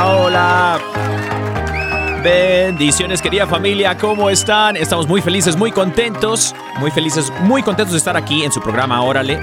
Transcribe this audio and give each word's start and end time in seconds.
Hola. 0.00 0.78
Bendiciones, 2.22 3.20
querida 3.20 3.48
familia, 3.48 3.96
¿cómo 3.98 4.30
están? 4.30 4.76
Estamos 4.76 5.08
muy 5.08 5.20
felices, 5.20 5.56
muy 5.56 5.72
contentos, 5.72 6.54
muy 6.78 6.92
felices, 6.92 7.32
muy 7.42 7.64
contentos 7.64 7.92
de 7.92 7.98
estar 7.98 8.16
aquí 8.16 8.44
en 8.44 8.52
su 8.52 8.60
programa 8.60 9.02
Órale. 9.02 9.40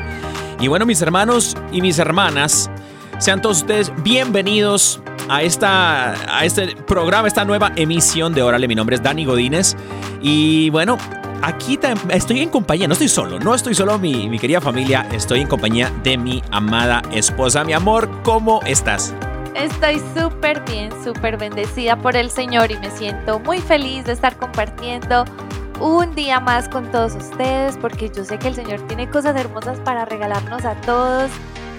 Y 0.62 0.70
bueno, 0.70 0.86
mis 0.86 1.02
hermanos 1.02 1.58
y 1.74 1.82
mis 1.82 2.00
hermanas, 2.00 2.70
sean 3.18 3.42
todos 3.42 3.58
ustedes 3.58 3.92
bienvenidos 4.02 5.02
a, 5.28 5.44
esta, 5.44 6.14
a 6.34 6.46
este 6.46 6.74
programa, 6.88 7.28
esta 7.28 7.44
nueva 7.44 7.74
emisión 7.76 8.34
de 8.34 8.42
Órale. 8.42 8.70
Mi 8.70 8.76
nombre 8.76 8.96
es 8.96 9.04
Dani 9.04 9.26
Godínez 9.26 9.76
y 10.22 10.70
bueno, 10.70 10.98
aquí 11.42 11.78
estoy 12.10 12.40
en 12.40 12.50
compañía, 12.50 12.88
no 12.88 12.94
estoy 12.94 13.10
solo, 13.10 13.40
no 13.40 13.56
estoy 13.56 13.76
solo, 13.76 14.00
mi, 14.00 14.30
mi 14.30 14.40
querida 14.40 14.62
familia, 14.62 15.06
estoy 15.12 15.42
en 15.42 15.48
compañía 15.50 15.92
de 16.02 16.18
mi 16.18 16.42
amada 16.52 17.02
esposa. 17.12 17.66
Mi 17.66 17.74
amor, 17.74 18.10
¿cómo 18.24 18.62
estás? 18.66 19.14
Estoy 19.56 20.02
súper 20.14 20.60
bien, 20.66 20.92
súper 21.02 21.38
bendecida 21.38 21.96
por 21.96 22.18
el 22.18 22.30
Señor 22.30 22.72
y 22.72 22.78
me 22.78 22.92
siento 22.92 23.40
muy 23.40 23.60
feliz 23.60 24.04
de 24.04 24.12
estar 24.12 24.36
compartiendo 24.36 25.24
un 25.80 26.14
día 26.14 26.42
más 26.42 26.68
con 26.68 26.92
todos 26.92 27.16
ustedes 27.16 27.78
porque 27.78 28.12
yo 28.14 28.26
sé 28.26 28.38
que 28.38 28.50
el 28.50 28.56
Señor 28.56 28.82
tiene 28.88 29.10
cosas 29.10 29.34
hermosas 29.38 29.80
para 29.80 30.04
regalarnos 30.04 30.66
a 30.66 30.76
todos. 30.82 31.32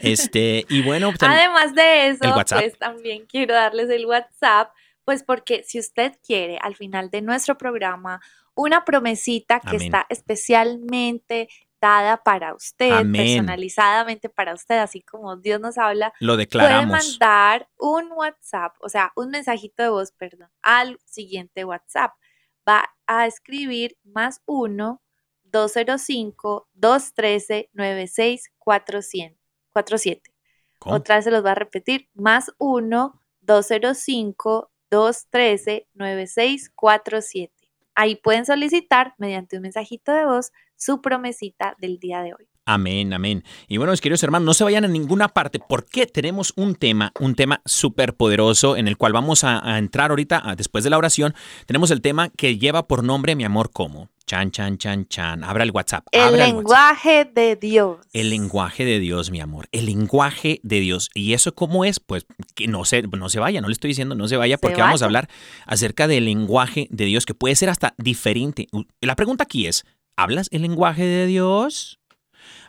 Este, 0.00 0.64
y 0.68 0.82
bueno, 0.82 1.10
tam- 1.12 1.30
Además 1.30 1.74
de 1.74 2.08
eso, 2.10 2.32
pues 2.48 2.78
también 2.78 3.26
quiero 3.26 3.54
darles 3.54 3.90
el 3.90 4.06
WhatsApp, 4.06 4.70
pues 5.04 5.24
porque 5.24 5.64
si 5.66 5.80
usted 5.80 6.12
quiere 6.24 6.58
al 6.62 6.76
final 6.76 7.10
de 7.10 7.22
nuestro 7.22 7.58
programa 7.58 8.20
una 8.54 8.84
promesita 8.84 9.58
que 9.60 9.68
Amén. 9.70 9.82
está 9.82 10.06
especialmente 10.08 11.48
dada 11.80 12.18
para 12.18 12.54
usted, 12.54 12.92
Amén. 12.92 13.38
personalizadamente 13.38 14.28
para 14.28 14.54
usted, 14.54 14.78
así 14.78 15.02
como 15.02 15.36
Dios 15.36 15.60
nos 15.60 15.78
habla, 15.78 16.12
lo 16.20 16.34
puede 16.34 16.44
declaramos. 16.44 16.90
mandar 16.90 17.68
un 17.78 18.12
WhatsApp, 18.12 18.76
o 18.80 18.88
sea, 18.88 19.12
un 19.16 19.30
mensajito 19.30 19.82
de 19.82 19.88
voz, 19.88 20.12
perdón, 20.12 20.50
al 20.62 20.98
siguiente 21.04 21.64
WhatsApp. 21.64 22.12
Va 22.68 22.84
a 23.06 23.26
escribir 23.26 23.96
más 24.04 24.42
1 24.46 25.00
205 25.44 26.68
213 26.74 27.70
9647. 27.72 30.30
¿Cómo? 30.78 30.96
Otra 30.96 31.16
vez 31.16 31.24
se 31.24 31.30
los 31.30 31.44
va 31.44 31.52
a 31.52 31.54
repetir, 31.54 32.08
más 32.14 32.52
1 32.58 33.20
205 33.40 34.70
213 34.90 35.88
9647. 35.94 37.59
Ahí 37.94 38.16
pueden 38.16 38.46
solicitar 38.46 39.14
mediante 39.18 39.56
un 39.56 39.62
mensajito 39.62 40.12
de 40.12 40.24
voz 40.24 40.52
su 40.76 41.00
promesita 41.00 41.76
del 41.78 41.98
día 41.98 42.22
de 42.22 42.34
hoy. 42.34 42.48
Amén, 42.66 43.12
amén. 43.12 43.42
Y 43.66 43.78
bueno, 43.78 43.90
mis 43.90 44.00
queridos 44.00 44.22
hermanos, 44.22 44.46
no 44.46 44.54
se 44.54 44.62
vayan 44.62 44.84
a 44.84 44.88
ninguna 44.88 45.28
parte 45.28 45.58
porque 45.58 46.06
tenemos 46.06 46.52
un 46.56 46.76
tema, 46.76 47.12
un 47.18 47.34
tema 47.34 47.62
súper 47.64 48.14
poderoso 48.14 48.76
en 48.76 48.86
el 48.86 48.96
cual 48.96 49.12
vamos 49.12 49.42
a, 49.44 49.78
entrar 49.78 50.10
ahorita 50.10 50.54
después 50.56 50.84
de 50.84 50.90
la 50.90 50.98
oración. 50.98 51.34
Tenemos 51.66 51.90
el 51.90 52.00
tema 52.00 52.28
que 52.28 52.58
lleva 52.58 52.86
por 52.86 53.02
nombre 53.02 53.34
Mi 53.34 53.44
amor 53.44 53.70
como. 53.72 54.08
Chan, 54.30 54.52
chan, 54.52 54.78
chan, 54.78 55.08
chan. 55.08 55.42
Abra 55.42 55.64
el 55.64 55.72
WhatsApp. 55.72 56.06
El 56.12 56.20
WhatsApp. 56.20 56.38
lenguaje 56.38 57.24
de 57.24 57.56
Dios. 57.56 57.98
El 58.12 58.30
lenguaje 58.30 58.84
de 58.84 59.00
Dios, 59.00 59.32
mi 59.32 59.40
amor. 59.40 59.66
El 59.72 59.86
lenguaje 59.86 60.60
de 60.62 60.78
Dios. 60.78 61.10
¿Y 61.14 61.32
eso 61.32 61.52
cómo 61.56 61.84
es? 61.84 61.98
Pues 61.98 62.26
que 62.54 62.68
no 62.68 62.84
se, 62.84 63.02
no 63.02 63.28
se 63.28 63.40
vaya, 63.40 63.60
no 63.60 63.66
le 63.66 63.72
estoy 63.72 63.88
diciendo 63.88 64.14
no 64.14 64.28
se 64.28 64.36
vaya 64.36 64.54
Se 64.54 64.60
porque 64.60 64.80
vamos 64.80 65.02
a 65.02 65.06
hablar 65.06 65.28
acerca 65.66 66.06
del 66.06 66.26
lenguaje 66.26 66.86
de 66.92 67.06
Dios 67.06 67.26
que 67.26 67.34
puede 67.34 67.56
ser 67.56 67.70
hasta 67.70 67.94
diferente. 67.98 68.68
La 69.00 69.16
pregunta 69.16 69.42
aquí 69.42 69.66
es, 69.66 69.84
¿hablas 70.16 70.46
el 70.52 70.62
lenguaje 70.62 71.02
de 71.02 71.26
Dios? 71.26 71.99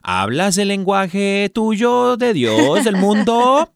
¿Hablas 0.04 0.58
el 0.58 0.70
lenguaje 0.70 1.50
tuyo 1.54 2.18
de 2.18 2.34
Dios, 2.34 2.84
del 2.84 2.96
mundo? 2.96 3.70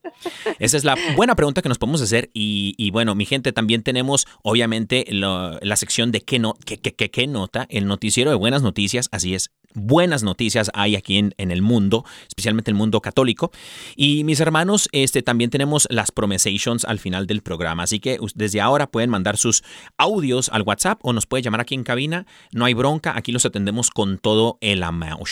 Esa 0.59 0.77
es 0.77 0.83
la 0.83 0.95
buena 1.15 1.35
pregunta 1.35 1.61
que 1.61 1.69
nos 1.69 1.77
podemos 1.77 2.01
hacer. 2.01 2.29
Y, 2.33 2.89
bueno, 2.91 3.15
mi 3.15 3.25
gente, 3.25 3.51
también 3.53 3.83
tenemos 3.83 4.25
obviamente 4.43 5.05
la 5.09 5.75
sección 5.75 6.11
de 6.11 6.21
qué, 6.21 6.39
no, 6.39 6.55
qué, 6.65 6.77
qué- 6.77 6.93
qué- 6.93 7.11
qué 7.11 7.27
nota, 7.27 7.65
el 7.69 7.85
noticiero 7.87 8.29
de 8.31 8.35
buenas 8.37 8.61
noticias. 8.61 9.07
Así 9.11 9.35
es, 9.35 9.51
buenas 9.75 10.23
noticias 10.23 10.71
hay 10.73 10.95
aquí 10.95 11.17
en, 11.17 11.33
en 11.37 11.51
el 11.51 11.61
mundo, 11.61 12.05
especialmente 12.27 12.71
el 12.71 12.75
mundo 12.75 13.01
católico. 13.01 13.51
Y 13.95 14.23
mis 14.23 14.39
hermanos, 14.39 14.89
este, 14.91 15.21
también 15.21 15.49
tenemos 15.49 15.87
las 15.91 16.11
promesations 16.11 16.85
al 16.85 16.99
final 16.99 17.27
del 17.27 17.41
programa. 17.41 17.83
Así 17.83 17.99
que 17.99 18.17
desde 18.33 18.61
ahora 18.61 18.87
pueden 18.87 19.09
mandar 19.09 19.37
sus 19.37 19.63
audios 19.97 20.49
al 20.49 20.63
WhatsApp 20.63 20.99
o 21.03 21.13
nos 21.13 21.25
puede 21.25 21.43
llamar 21.43 21.61
aquí 21.61 21.75
en 21.75 21.83
cabina. 21.83 22.25
No 22.51 22.65
hay 22.65 22.73
bronca, 22.73 23.15
aquí 23.15 23.31
los 23.31 23.45
atendemos 23.45 23.89
con 23.91 24.17
todo 24.17 24.57
el 24.61 24.83
amor. 24.83 25.29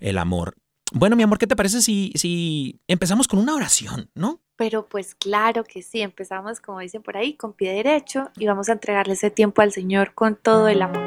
El 0.00 0.18
amor. 0.18 0.56
Bueno, 0.94 1.16
mi 1.16 1.22
amor, 1.22 1.38
¿qué 1.38 1.46
te 1.46 1.56
parece 1.56 1.80
si, 1.80 2.12
si 2.16 2.80
empezamos 2.86 3.26
con 3.26 3.38
una 3.38 3.54
oración, 3.54 4.10
no? 4.14 4.40
Pero 4.56 4.88
pues 4.88 5.14
claro 5.14 5.64
que 5.64 5.82
sí, 5.82 6.02
empezamos 6.02 6.60
como 6.60 6.80
dicen 6.80 7.02
por 7.02 7.16
ahí, 7.16 7.34
con 7.34 7.54
pie 7.54 7.72
derecho 7.72 8.30
y 8.36 8.46
vamos 8.46 8.68
a 8.68 8.72
entregarle 8.72 9.14
ese 9.14 9.30
tiempo 9.30 9.62
al 9.62 9.72
Señor 9.72 10.12
con 10.14 10.36
todo 10.36 10.68
el 10.68 10.82
amor. 10.82 11.02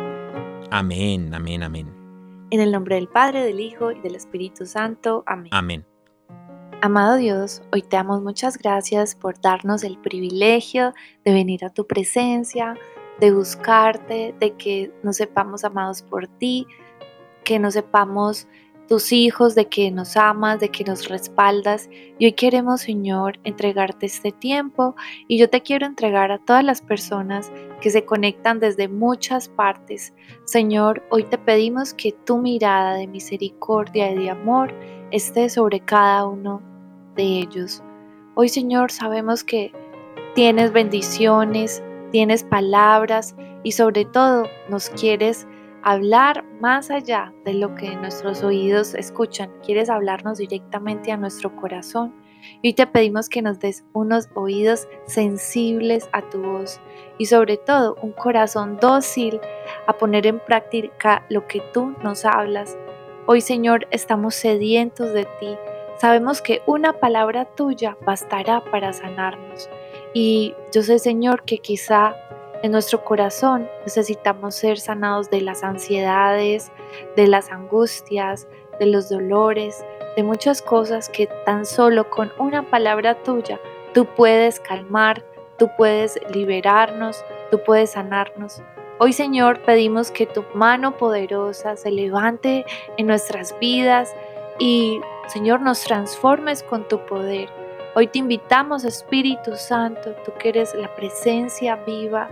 Amén, 0.72 1.34
amén, 1.34 1.62
amén, 1.62 2.05
En 2.52 2.62
el 2.62 2.72
nombre 2.72 2.96
del 2.96 3.08
Padre, 3.08 3.44
del 3.44 3.60
Hijo 3.60 3.92
y 3.92 4.00
del 4.02 4.16
Espíritu 4.16 4.66
Santo. 4.66 5.24
Amén. 5.26 5.50
amén. 5.52 5.86
Amado 6.82 7.16
Dios, 7.16 7.64
hoy 7.74 7.82
te 7.82 7.96
damos 7.96 8.22
muchas 8.22 8.60
gracias 8.60 9.16
por 9.16 9.42
darnos 9.42 9.84
el 9.84 9.98
privilegio 9.98 10.94
de 11.24 11.34
venir 11.34 11.66
a 11.66 11.72
tu 11.72 11.88
presencia, 11.88 12.78
de 13.20 13.32
buscarte, 13.32 14.36
de 14.40 14.52
que 14.54 14.94
nos 15.02 15.18
sepamos 15.18 15.64
amados 15.64 16.04
por 16.04 16.28
ti, 16.28 16.68
que 17.44 17.58
nos 17.58 17.74
sepamos 17.74 18.48
tus 18.88 19.12
hijos, 19.12 19.56
de 19.56 19.66
que 19.68 19.92
nos 19.92 20.16
amas, 20.18 20.60
de 20.60 20.70
que 20.70 20.84
nos 20.84 21.08
respaldas. 21.08 21.90
Y 22.18 22.26
hoy 22.26 22.34
queremos, 22.34 22.82
Señor, 22.82 23.40
entregarte 23.44 24.06
este 24.06 24.32
tiempo 24.32 24.96
y 25.28 25.38
yo 25.38 25.50
te 25.50 25.62
quiero 25.62 25.86
entregar 25.86 26.32
a 26.32 26.40
todas 26.40 26.64
las 26.64 26.82
personas 26.82 27.52
que 27.82 27.90
se 27.90 28.06
conectan 28.06 28.60
desde 28.60 28.88
muchas 28.88 29.50
partes. 29.50 30.14
Señor, 30.46 31.04
hoy 31.10 31.24
te 31.24 31.38
pedimos 31.38 31.94
que 31.94 32.12
tu 32.12 32.38
mirada 32.38 32.96
de 32.96 33.08
misericordia 33.08 34.12
y 34.12 34.20
de 34.20 34.30
amor 34.30 34.74
esté 35.12 35.50
sobre 35.50 35.80
cada 35.80 36.26
uno 36.26 36.62
de 37.16 37.24
ellos. 37.24 37.84
Hoy, 38.36 38.50
Señor, 38.50 38.92
sabemos 38.92 39.44
que 39.44 39.72
tienes 40.36 40.74
bendiciones, 40.74 41.82
tienes 42.12 42.44
palabras 42.44 43.36
y 43.64 43.72
sobre 43.72 44.06
todo 44.06 44.48
nos 44.70 44.90
quieres 44.90 45.48
hablar 45.86 46.44
más 46.60 46.90
allá 46.90 47.32
de 47.46 47.54
lo 47.54 47.76
que 47.76 47.96
nuestros 47.96 48.44
oídos 48.44 48.96
escuchan. 48.96 49.52
Quieres 49.64 49.88
hablarnos 49.88 50.40
directamente 50.40 51.12
a 51.12 51.18
nuestro 51.18 51.56
corazón. 51.56 52.12
Y 52.64 52.74
te 52.74 52.88
pedimos 52.88 53.30
que 53.30 53.44
nos 53.44 53.60
des 53.60 53.86
unos 53.94 54.28
oídos 54.34 54.88
sensibles 55.06 56.10
a 56.12 56.22
tu 56.24 56.42
voz 56.42 56.80
y 57.18 57.26
sobre 57.26 57.58
todo 57.58 57.98
un 58.02 58.12
corazón 58.12 58.78
dócil 58.80 59.40
a 59.88 59.94
poner 59.94 60.28
en 60.28 60.40
práctica 60.40 61.24
lo 61.30 61.48
que 61.48 61.62
tú 61.74 61.96
nos 62.04 62.26
hablas. 62.26 62.78
Hoy 63.28 63.42
Señor 63.42 63.88
estamos 63.92 64.36
sedientos 64.36 65.14
de 65.14 65.26
ti. 65.40 65.56
Sabemos 65.98 66.42
que 66.42 66.62
una 66.66 66.94
palabra 66.94 67.46
tuya 67.46 67.96
bastará 68.06 68.64
para 68.72 68.92
sanarnos. 68.92 69.70
Y 70.14 70.54
yo 70.74 70.82
sé 70.82 71.00
Señor 71.00 71.44
que 71.44 71.60
quizá 71.60 72.16
en 72.64 72.72
nuestro 72.72 73.04
corazón 73.04 73.70
necesitamos 73.84 74.56
ser 74.56 74.80
sanados 74.80 75.30
de 75.30 75.42
las 75.42 75.64
ansiedades, 75.64 76.72
de 77.16 77.28
las 77.28 77.52
angustias, 77.52 78.48
de 78.80 78.88
los 78.88 79.10
dolores, 79.10 79.86
de 80.16 80.24
muchas 80.24 80.62
cosas 80.62 81.10
que 81.10 81.28
tan 81.46 81.66
solo 81.66 82.10
con 82.10 82.32
una 82.38 82.64
palabra 82.70 83.22
tuya 83.24 83.60
tú 83.94 84.06
puedes 84.06 84.60
calmar, 84.60 85.24
tú 85.58 85.70
puedes 85.78 86.20
liberarnos, 86.34 87.24
tú 87.52 87.62
puedes 87.66 87.92
sanarnos. 87.92 88.62
Hoy 89.00 89.14
Señor 89.14 89.62
pedimos 89.62 90.12
que 90.12 90.26
tu 90.26 90.44
mano 90.54 90.98
poderosa 90.98 91.76
se 91.76 91.92
levante 91.92 92.66
en 92.98 93.08
nuestras 93.08 93.58
vidas 93.60 94.14
y 94.60 95.00
Señor 95.28 95.62
nos 95.62 95.84
transformes 95.84 96.64
con 96.64 96.88
tu 96.88 97.06
poder. 97.06 97.65
Hoy 97.98 98.08
te 98.08 98.20
invitamos 98.20 98.84
Espíritu 98.84 99.56
Santo, 99.56 100.14
tú 100.26 100.34
que 100.38 100.50
eres 100.50 100.76
la 100.76 100.94
presencia 100.98 101.78
viva 101.78 102.28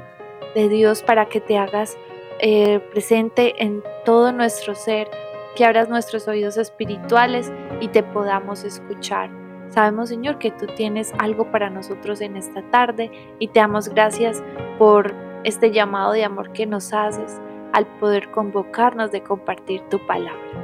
de 0.55 0.67
Dios 0.67 1.01
para 1.01 1.27
que 1.27 1.39
te 1.39 1.58
hagas 1.58 1.96
eh, 2.39 2.82
presente 2.91 3.63
en 3.63 3.82
todo 4.03 4.34
nuestro 4.34 4.75
ser, 4.75 5.08
que 5.55 5.63
abras 5.63 5.88
nuestros 5.88 6.27
oídos 6.27 6.58
espirituales 6.58 7.50
y 7.79 7.88
te 7.88 8.03
podamos 8.03 8.65
escuchar. 8.65 9.29
Sabemos, 9.70 10.10
Señor, 10.10 10.38
que 10.38 10.51
tú 10.51 10.65
tienes 10.75 11.13
algo 11.17 11.50
para 11.50 11.70
nosotros 11.70 12.20
en 12.20 12.36
esta 12.36 12.62
tarde 12.63 13.10
y 13.39 13.48
te 13.48 13.62
damos 13.62 13.88
gracias 13.88 14.43
por 14.77 15.13
este 15.46 15.72
llamado 15.72 16.12
de 16.12 16.25
amor 16.25 16.51
que 16.51 16.65
nos 16.65 16.91
haces 16.91 17.39
al 17.72 17.88
poder 18.00 18.32
convocarnos 18.32 19.12
de 19.12 19.24
compartir 19.24 19.82
tu 19.89 20.05
palabra. 20.05 20.62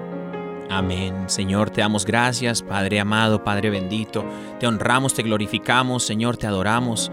Amén. 0.70 1.24
Señor, 1.28 1.72
te 1.72 1.82
damos 1.82 2.06
gracias, 2.06 2.62
Padre 2.62 3.00
amado, 3.00 3.44
Padre 3.44 3.70
bendito. 3.70 4.24
Te 4.60 4.68
honramos, 4.68 5.14
te 5.14 5.24
glorificamos, 5.24 6.04
Señor, 6.04 6.38
te 6.38 6.48
adoramos. 6.48 7.12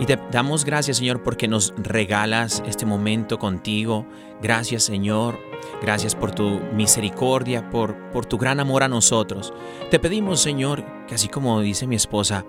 Y 0.00 0.06
te 0.06 0.18
damos 0.32 0.64
gracias, 0.64 0.96
Señor, 0.96 1.22
porque 1.22 1.46
nos 1.46 1.72
regalas 1.76 2.62
este 2.66 2.86
momento 2.86 3.38
contigo. 3.38 4.06
Gracias, 4.42 4.82
Señor. 4.82 5.38
Gracias 5.80 6.14
por 6.14 6.32
tu 6.32 6.60
misericordia, 6.74 7.70
por, 7.70 8.10
por 8.10 8.26
tu 8.26 8.38
gran 8.38 8.58
amor 8.58 8.82
a 8.82 8.88
nosotros. 8.88 9.52
Te 9.90 10.00
pedimos, 10.00 10.40
Señor, 10.40 10.84
que 11.06 11.14
así 11.14 11.28
como 11.28 11.60
dice 11.60 11.86
mi 11.86 11.94
esposa, 11.94 12.44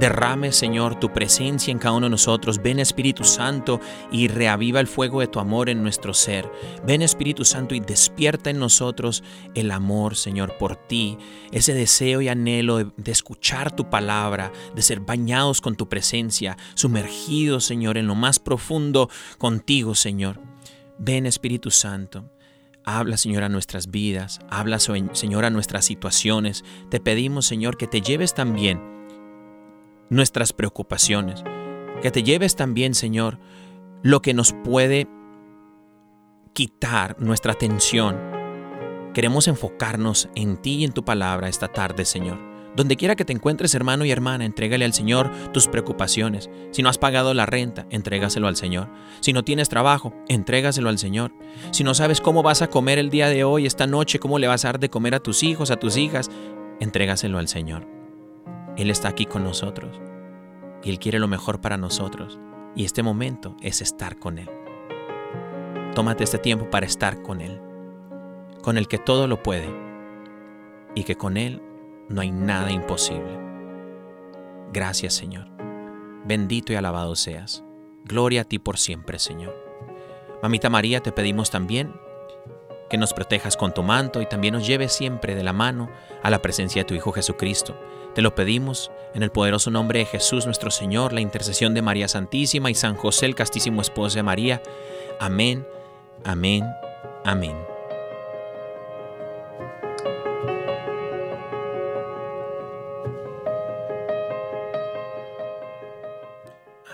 derrame, 0.00 0.50
Señor, 0.50 0.98
tu 0.98 1.12
presencia 1.12 1.70
en 1.70 1.78
cada 1.78 1.94
uno 1.94 2.06
de 2.06 2.10
nosotros. 2.10 2.60
Ven, 2.62 2.78
Espíritu 2.78 3.24
Santo, 3.24 3.80
y 4.10 4.28
reaviva 4.28 4.80
el 4.80 4.86
fuego 4.86 5.20
de 5.20 5.26
tu 5.26 5.38
amor 5.38 5.68
en 5.68 5.82
nuestro 5.82 6.14
ser. 6.14 6.50
Ven, 6.84 7.02
Espíritu 7.02 7.44
Santo, 7.44 7.74
y 7.74 7.80
despierta 7.80 8.50
en 8.50 8.58
nosotros 8.58 9.22
el 9.54 9.70
amor, 9.70 10.16
Señor, 10.16 10.56
por 10.58 10.76
ti, 10.76 11.18
ese 11.52 11.74
deseo 11.74 12.20
y 12.20 12.28
anhelo 12.28 12.78
de, 12.78 12.86
de 12.96 13.12
escuchar 13.12 13.74
tu 13.76 13.90
palabra, 13.90 14.52
de 14.74 14.82
ser 14.82 15.00
bañados 15.00 15.60
con 15.60 15.76
tu 15.76 15.88
presencia, 15.88 16.56
sumergidos, 16.74 17.64
Señor, 17.64 17.98
en 17.98 18.06
lo 18.06 18.14
más 18.14 18.38
profundo 18.38 19.10
contigo, 19.38 19.94
Señor. 19.94 20.40
Ven, 20.98 21.26
Espíritu 21.26 21.70
Santo. 21.70 22.30
Habla, 22.84 23.18
Señor, 23.18 23.42
a 23.42 23.48
nuestras 23.48 23.90
vidas. 23.90 24.40
Habla, 24.48 24.78
Señor, 24.78 25.44
a 25.44 25.50
nuestras 25.50 25.84
situaciones. 25.84 26.64
Te 26.90 27.00
pedimos, 27.00 27.46
Señor, 27.46 27.76
que 27.76 27.86
te 27.86 28.00
lleves 28.00 28.34
también 28.34 28.99
nuestras 30.10 30.52
preocupaciones. 30.52 31.42
Que 32.02 32.10
te 32.10 32.22
lleves 32.22 32.56
también, 32.56 32.94
Señor, 32.94 33.38
lo 34.02 34.20
que 34.20 34.34
nos 34.34 34.52
puede 34.52 35.08
quitar 36.52 37.16
nuestra 37.20 37.52
atención. 37.52 38.18
Queremos 39.14 39.48
enfocarnos 39.48 40.28
en 40.34 40.56
ti 40.56 40.76
y 40.76 40.84
en 40.84 40.92
tu 40.92 41.04
palabra 41.04 41.48
esta 41.48 41.68
tarde, 41.68 42.04
Señor. 42.04 42.38
Donde 42.76 42.96
quiera 42.96 43.16
que 43.16 43.24
te 43.24 43.32
encuentres, 43.32 43.74
hermano 43.74 44.04
y 44.04 44.12
hermana, 44.12 44.44
entrégale 44.44 44.84
al 44.84 44.92
Señor 44.92 45.30
tus 45.52 45.66
preocupaciones. 45.66 46.48
Si 46.70 46.82
no 46.82 46.88
has 46.88 46.98
pagado 46.98 47.34
la 47.34 47.44
renta, 47.44 47.86
entrégaselo 47.90 48.46
al 48.46 48.56
Señor. 48.56 48.88
Si 49.20 49.32
no 49.32 49.42
tienes 49.42 49.68
trabajo, 49.68 50.14
entrégaselo 50.28 50.88
al 50.88 50.98
Señor. 50.98 51.32
Si 51.72 51.82
no 51.82 51.94
sabes 51.94 52.20
cómo 52.20 52.44
vas 52.44 52.62
a 52.62 52.70
comer 52.70 52.98
el 52.98 53.10
día 53.10 53.28
de 53.28 53.42
hoy, 53.42 53.66
esta 53.66 53.88
noche, 53.88 54.20
cómo 54.20 54.38
le 54.38 54.46
vas 54.46 54.64
a 54.64 54.68
dar 54.68 54.80
de 54.80 54.90
comer 54.90 55.16
a 55.16 55.20
tus 55.20 55.42
hijos, 55.42 55.72
a 55.72 55.76
tus 55.76 55.96
hijas, 55.96 56.30
entrégaselo 56.78 57.38
al 57.38 57.48
Señor. 57.48 57.99
Él 58.80 58.88
está 58.90 59.08
aquí 59.08 59.26
con 59.26 59.44
nosotros 59.44 60.00
y 60.82 60.88
Él 60.88 60.98
quiere 60.98 61.18
lo 61.18 61.28
mejor 61.28 61.60
para 61.60 61.76
nosotros. 61.76 62.38
Y 62.74 62.86
este 62.86 63.02
momento 63.02 63.54
es 63.60 63.82
estar 63.82 64.18
con 64.18 64.38
Él. 64.38 64.48
Tómate 65.94 66.24
este 66.24 66.38
tiempo 66.38 66.70
para 66.70 66.86
estar 66.86 67.20
con 67.20 67.42
Él, 67.42 67.60
con 68.62 68.78
el 68.78 68.88
que 68.88 68.96
todo 68.96 69.26
lo 69.26 69.42
puede 69.42 69.68
y 70.94 71.04
que 71.04 71.16
con 71.16 71.36
Él 71.36 71.60
no 72.08 72.22
hay 72.22 72.30
nada 72.30 72.72
imposible. 72.72 73.38
Gracias 74.72 75.12
Señor. 75.12 75.48
Bendito 76.24 76.72
y 76.72 76.76
alabado 76.76 77.16
seas. 77.16 77.62
Gloria 78.06 78.42
a 78.42 78.44
ti 78.44 78.58
por 78.58 78.78
siempre, 78.78 79.18
Señor. 79.18 79.54
Mamita 80.42 80.70
María, 80.70 81.00
te 81.00 81.12
pedimos 81.12 81.50
también 81.50 81.92
que 82.90 82.98
nos 82.98 83.14
protejas 83.14 83.56
con 83.56 83.72
tu 83.72 83.82
manto 83.82 84.20
y 84.20 84.26
también 84.26 84.52
nos 84.52 84.66
lleves 84.66 84.92
siempre 84.92 85.34
de 85.34 85.44
la 85.44 85.54
mano 85.54 85.88
a 86.22 86.28
la 86.28 86.42
presencia 86.42 86.82
de 86.82 86.86
tu 86.86 86.94
Hijo 86.94 87.12
Jesucristo. 87.12 87.74
Te 88.14 88.22
lo 88.22 88.34
pedimos 88.34 88.90
en 89.14 89.22
el 89.22 89.30
poderoso 89.30 89.70
nombre 89.70 90.00
de 90.00 90.06
Jesús 90.06 90.44
nuestro 90.44 90.70
Señor, 90.70 91.12
la 91.12 91.20
intercesión 91.20 91.72
de 91.72 91.82
María 91.82 92.08
Santísima 92.08 92.70
y 92.70 92.74
San 92.74 92.96
José, 92.96 93.26
el 93.26 93.36
castísimo 93.36 93.80
esposo 93.80 94.16
de 94.16 94.24
María. 94.24 94.62
Amén, 95.20 95.66
amén, 96.24 96.64
amén. 97.24 97.56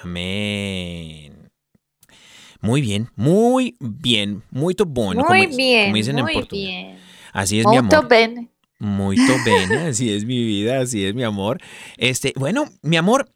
Amén. 0.03 0.76
Muy 2.67 2.81
bien, 2.81 3.09
muy 3.17 3.77
bien, 3.81 4.43
muy 4.51 4.75
bueno. 4.87 5.25
Muy 5.29 5.45
como, 5.47 5.57
bien, 5.57 5.85
como 5.87 5.97
dicen 5.97 6.19
en 6.19 6.25
muy 6.25 6.35
bien. 6.51 6.99
Así 7.33 7.61
es 7.61 7.67
mi 7.67 7.77
Molto 7.77 7.97
amor. 7.97 8.09
bene. 8.09 8.49
Muy 8.79 9.17
bene, 9.45 9.77
así 9.89 10.13
es 10.13 10.25
mi 10.25 10.45
vida, 10.45 10.81
así 10.81 11.05
es 11.05 11.15
mi 11.15 11.23
amor. 11.23 11.59
Este, 11.97 12.33
bueno, 12.37 12.67
mi 12.83 12.97
amor, 12.97 13.31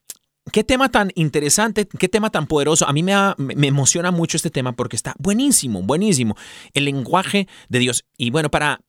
qué 0.53 0.65
tema 0.65 0.91
tan 0.91 1.11
interesante, 1.15 1.87
qué 1.99 2.09
tema 2.09 2.31
tan 2.31 2.47
poderoso. 2.47 2.87
A 2.89 2.93
mí 2.93 3.03
me, 3.03 3.15
ha- 3.15 3.35
me 3.39 3.55
me 3.55 3.69
emociona 3.69 4.11
mucho 4.11 4.37
este 4.37 4.51
tema 4.51 4.73
porque 4.73 4.97
está 4.97 5.15
buenísimo, 5.19 5.83
buenísimo. 5.83 6.35
El 6.75 6.85
lenguaje 6.87 7.47
de 7.69 7.79
Dios. 7.79 8.05
Y 8.19 8.31
bueno, 8.31 8.51
para 8.51 8.81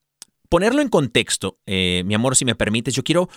ponerlo 0.51 0.81
en 0.81 0.89
contexto, 0.89 1.57
eh, 1.65 2.03
mi 2.05 2.13
amor, 2.13 2.35
si 2.35 2.43
me 2.43 2.55
permites, 2.55 2.93
yo 2.93 3.03
quiero 3.05 3.29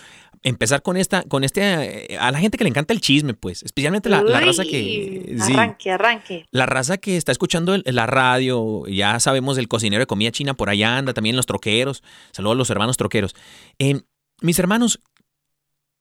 empezar 0.43 0.81
con 0.81 0.97
esta, 0.97 1.23
con 1.23 1.45
este, 1.45 2.13
eh, 2.13 2.17
a 2.17 2.29
la 2.29 2.39
gente 2.39 2.57
que 2.57 2.65
le 2.65 2.69
encanta 2.69 2.93
el 2.93 2.99
chisme, 2.99 3.33
pues, 3.33 3.63
especialmente 3.63 4.09
la, 4.09 4.21
la 4.21 4.41
raza 4.41 4.63
que... 4.63 5.23
Uy, 5.31 5.39
sí. 5.39 5.53
Arranque, 5.53 5.91
arranque. 5.91 6.45
La 6.51 6.65
raza 6.65 6.97
que 6.97 7.15
está 7.15 7.31
escuchando 7.31 7.73
el- 7.73 7.83
la 7.85 8.05
radio, 8.05 8.85
ya 8.87 9.17
sabemos 9.21 9.55
del 9.55 9.69
cocinero 9.69 10.01
de 10.01 10.07
comida 10.07 10.29
china 10.31 10.55
por 10.55 10.69
allá 10.69 10.97
anda, 10.97 11.13
también 11.13 11.37
los 11.37 11.45
troqueros. 11.45 12.03
Saludos 12.33 12.55
a 12.55 12.57
los 12.57 12.69
hermanos 12.69 12.97
troqueros. 12.97 13.33
Eh, 13.79 14.01
mis 14.41 14.59
hermanos, 14.59 14.99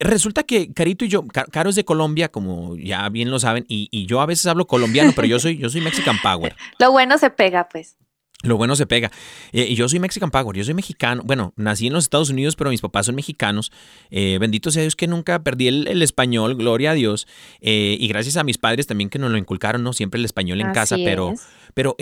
resulta 0.00 0.42
que 0.42 0.72
Carito 0.72 1.04
y 1.04 1.08
yo, 1.08 1.24
Ca- 1.28 1.46
Caro 1.46 1.70
es 1.70 1.76
de 1.76 1.84
Colombia, 1.84 2.28
como 2.30 2.76
ya 2.76 3.08
bien 3.08 3.30
lo 3.30 3.38
saben, 3.38 3.64
y, 3.68 3.88
y 3.92 4.06
yo 4.06 4.20
a 4.20 4.26
veces 4.26 4.46
hablo 4.46 4.66
colombiano, 4.66 5.12
pero 5.14 5.28
yo 5.28 5.38
soy, 5.38 5.58
yo 5.58 5.70
soy 5.70 5.80
Mexican 5.80 6.16
Power. 6.22 6.56
Lo 6.80 6.90
bueno 6.90 7.18
se 7.18 7.30
pega, 7.30 7.68
pues. 7.70 7.96
Lo 8.44 8.56
bueno 8.56 8.76
se 8.76 8.86
pega. 8.86 9.10
Eh, 9.52 9.66
y 9.70 9.74
yo 9.74 9.88
soy 9.88 9.98
Mexican 9.98 10.30
Power, 10.30 10.56
yo 10.56 10.64
soy 10.64 10.74
mexicano. 10.74 11.22
Bueno, 11.24 11.52
nací 11.56 11.86
en 11.86 11.92
los 11.92 12.04
Estados 12.04 12.30
Unidos, 12.30 12.56
pero 12.56 12.70
mis 12.70 12.80
papás 12.80 13.06
son 13.06 13.14
mexicanos. 13.14 13.72
Eh, 14.10 14.38
bendito 14.40 14.70
sea 14.70 14.82
Dios 14.82 14.96
que 14.96 15.06
nunca 15.06 15.42
perdí 15.42 15.68
el, 15.68 15.88
el 15.88 16.02
español, 16.02 16.54
gloria 16.54 16.92
a 16.92 16.94
Dios. 16.94 17.26
Eh, 17.60 17.96
y 17.98 18.06
gracias 18.08 18.36
a 18.36 18.44
mis 18.44 18.58
padres 18.58 18.86
también 18.86 19.10
que 19.10 19.18
nos 19.18 19.30
lo 19.30 19.38
inculcaron, 19.38 19.82
¿no? 19.82 19.92
Siempre 19.92 20.18
el 20.18 20.24
español 20.24 20.60
en 20.60 20.72
casa, 20.72 20.94
Así 20.96 21.04
pero... 21.04 21.32
es. 21.32 21.42
Pero, 21.74 21.96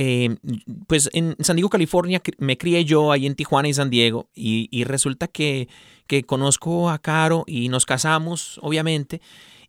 pues 0.86 1.08
en 1.14 1.34
San 1.40 1.56
Diego, 1.56 1.70
California, 1.70 2.20
me 2.36 2.58
crié 2.58 2.84
yo 2.84 3.10
ahí 3.10 3.24
en 3.24 3.34
Tijuana 3.34 3.68
y 3.68 3.72
San 3.72 3.88
Diego. 3.88 4.28
Y, 4.34 4.68
y 4.70 4.84
resulta 4.84 5.28
que, 5.28 5.66
que 6.06 6.24
conozco 6.24 6.90
a 6.90 6.98
Caro 6.98 7.44
y 7.46 7.70
nos 7.70 7.86
casamos, 7.86 8.58
obviamente. 8.60 9.22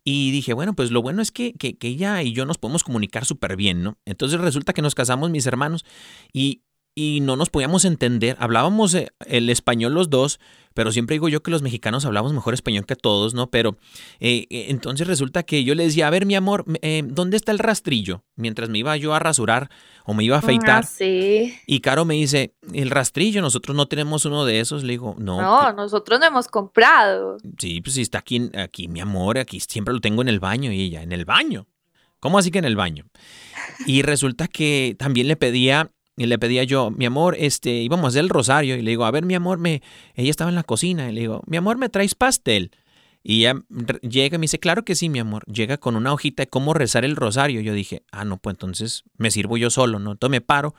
Y 0.04 0.30
dije, 0.32 0.52
bueno, 0.52 0.74
pues 0.74 0.90
lo 0.90 1.00
bueno 1.00 1.22
es 1.22 1.32
que, 1.32 1.54
que, 1.54 1.78
que 1.78 1.88
ella 1.88 2.22
y 2.22 2.32
yo 2.32 2.44
nos 2.44 2.58
podemos 2.58 2.84
comunicar 2.84 3.24
súper 3.24 3.56
bien, 3.56 3.82
¿no? 3.82 3.98
Entonces 4.04 4.38
resulta 4.38 4.74
que 4.74 4.82
nos 4.82 4.94
casamos 4.94 5.30
mis 5.30 5.46
hermanos 5.46 5.84
y, 6.32 6.62
y 6.94 7.20
no 7.20 7.36
nos 7.36 7.50
podíamos 7.50 7.84
entender. 7.84 8.36
Hablábamos 8.38 8.94
eh, 8.94 9.10
el 9.26 9.50
español 9.50 9.94
los 9.94 10.10
dos, 10.10 10.38
pero 10.74 10.90
siempre 10.90 11.14
digo 11.14 11.28
yo 11.28 11.42
que 11.42 11.52
los 11.52 11.62
mexicanos 11.62 12.04
hablamos 12.04 12.32
mejor 12.32 12.52
español 12.52 12.84
que 12.84 12.96
todos, 12.96 13.32
¿no? 13.32 13.48
Pero 13.48 13.78
eh, 14.18 14.46
eh, 14.50 14.66
entonces 14.68 15.06
resulta 15.06 15.44
que 15.44 15.62
yo 15.62 15.74
le 15.76 15.84
decía, 15.84 16.08
a 16.08 16.10
ver, 16.10 16.26
mi 16.26 16.34
amor, 16.34 16.64
eh, 16.82 17.02
¿dónde 17.06 17.36
está 17.36 17.52
el 17.52 17.60
rastrillo? 17.60 18.24
Mientras 18.34 18.68
me 18.68 18.78
iba 18.78 18.96
yo 18.96 19.14
a 19.14 19.20
rasurar 19.20 19.70
o 20.04 20.14
me 20.14 20.24
iba 20.24 20.36
a 20.36 20.40
afeitar. 20.40 20.82
Ah, 20.82 20.86
sí. 20.86 21.54
Y 21.66 21.80
Caro 21.80 22.04
me 22.04 22.14
dice, 22.14 22.54
el 22.72 22.90
rastrillo, 22.90 23.40
nosotros 23.40 23.76
no 23.76 23.86
tenemos 23.86 24.24
uno 24.24 24.44
de 24.44 24.58
esos. 24.58 24.82
Le 24.82 24.94
digo, 24.94 25.14
no. 25.16 25.40
No, 25.40 25.72
nosotros 25.72 26.18
no 26.18 26.26
hemos 26.26 26.48
comprado. 26.48 27.38
Sí, 27.58 27.80
pues 27.80 27.94
sí, 27.94 28.02
está 28.02 28.18
aquí, 28.18 28.50
aquí, 28.58 28.88
mi 28.88 29.00
amor, 29.00 29.38
aquí 29.38 29.60
siempre 29.60 29.94
lo 29.94 30.00
tengo 30.00 30.22
en 30.22 30.28
el 30.28 30.40
baño. 30.40 30.72
Y 30.72 30.82
ella, 30.82 31.02
¿en 31.02 31.12
el 31.12 31.24
baño? 31.24 31.68
¿Cómo 32.18 32.38
así 32.38 32.50
que 32.50 32.58
en 32.58 32.64
el 32.64 32.74
baño? 32.74 33.04
Y 33.86 34.02
resulta 34.02 34.48
que 34.48 34.96
también 34.98 35.28
le 35.28 35.36
pedía, 35.36 35.92
y 36.16 36.26
le 36.26 36.38
pedía 36.38 36.62
yo, 36.64 36.90
mi 36.90 37.06
amor, 37.06 37.36
este, 37.38 37.70
íbamos 37.70 38.04
a 38.04 38.08
hacer 38.08 38.20
el 38.20 38.28
rosario. 38.28 38.76
Y 38.76 38.82
le 38.82 38.90
digo, 38.90 39.04
a 39.04 39.10
ver, 39.10 39.24
mi 39.24 39.34
amor, 39.34 39.58
me, 39.58 39.82
ella 40.14 40.30
estaba 40.30 40.48
en 40.50 40.54
la 40.54 40.62
cocina. 40.62 41.08
Y 41.10 41.12
le 41.12 41.20
digo, 41.22 41.42
mi 41.46 41.56
amor, 41.56 41.76
¿me 41.76 41.88
traes 41.88 42.14
pastel? 42.14 42.70
Y 43.26 43.46
ella 43.46 43.54
llega 44.02 44.36
y 44.36 44.38
me 44.38 44.44
dice, 44.44 44.58
claro 44.58 44.84
que 44.84 44.94
sí, 44.94 45.08
mi 45.08 45.18
amor. 45.18 45.44
Llega 45.46 45.78
con 45.78 45.96
una 45.96 46.12
hojita 46.12 46.42
de 46.42 46.48
cómo 46.48 46.74
rezar 46.74 47.04
el 47.04 47.16
rosario. 47.16 47.60
Yo 47.62 47.72
dije, 47.72 48.02
ah, 48.12 48.24
no, 48.24 48.36
pues 48.36 48.54
entonces 48.54 49.02
me 49.16 49.30
sirvo 49.30 49.56
yo 49.56 49.70
solo, 49.70 49.98
¿no? 49.98 50.12
Entonces 50.12 50.30
me 50.30 50.40
paro. 50.42 50.74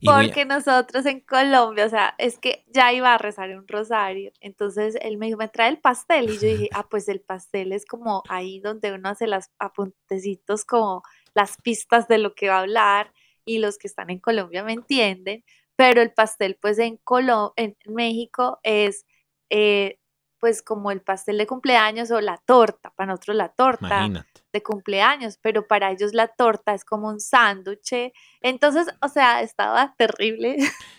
Y 0.00 0.06
voy 0.06 0.14
a- 0.14 0.28
Porque 0.28 0.46
nosotros 0.46 1.04
en 1.04 1.20
Colombia, 1.20 1.84
o 1.84 1.90
sea, 1.90 2.14
es 2.16 2.38
que 2.38 2.64
ya 2.72 2.90
iba 2.94 3.14
a 3.14 3.18
rezar 3.18 3.50
un 3.50 3.68
rosario. 3.68 4.32
Entonces 4.40 4.96
él 5.02 5.18
me 5.18 5.26
dijo, 5.26 5.36
me 5.36 5.48
trae 5.48 5.68
el 5.68 5.78
pastel. 5.78 6.30
Y 6.30 6.34
yo 6.38 6.48
dije, 6.48 6.68
ah, 6.74 6.86
pues 6.90 7.06
el 7.08 7.20
pastel 7.20 7.72
es 7.72 7.84
como 7.84 8.22
ahí 8.28 8.60
donde 8.60 8.92
uno 8.94 9.10
hace 9.10 9.26
los 9.26 9.44
apuntecitos, 9.58 10.64
como 10.64 11.02
las 11.34 11.58
pistas 11.62 12.08
de 12.08 12.16
lo 12.18 12.34
que 12.34 12.48
va 12.48 12.56
a 12.56 12.60
hablar. 12.60 13.12
Y 13.44 13.58
los 13.58 13.78
que 13.78 13.86
están 13.88 14.10
en 14.10 14.18
Colombia 14.18 14.62
me 14.62 14.72
entienden. 14.72 15.44
Pero 15.76 16.02
el 16.02 16.12
pastel, 16.12 16.58
pues 16.60 16.78
en, 16.78 16.98
Colo 16.98 17.54
en 17.56 17.74
México 17.86 18.60
es, 18.62 19.06
eh, 19.48 19.96
pues 20.38 20.62
como 20.62 20.90
el 20.90 21.02
pastel 21.02 21.36
de 21.38 21.46
cumpleaños 21.46 22.10
o 22.10 22.20
la 22.20 22.38
torta. 22.46 22.90
Para 22.96 23.08
nosotros 23.12 23.36
la 23.36 23.48
torta 23.50 23.86
Imagínate. 23.86 24.42
de 24.52 24.62
cumpleaños, 24.62 25.38
pero 25.42 25.66
para 25.66 25.90
ellos 25.90 26.14
la 26.14 26.28
torta 26.28 26.72
es 26.74 26.84
como 26.84 27.08
un 27.08 27.20
sándwich. 27.20 28.12
Entonces, 28.40 28.88
o 29.02 29.08
sea, 29.08 29.42
estaba 29.42 29.94
terrible. 29.98 30.56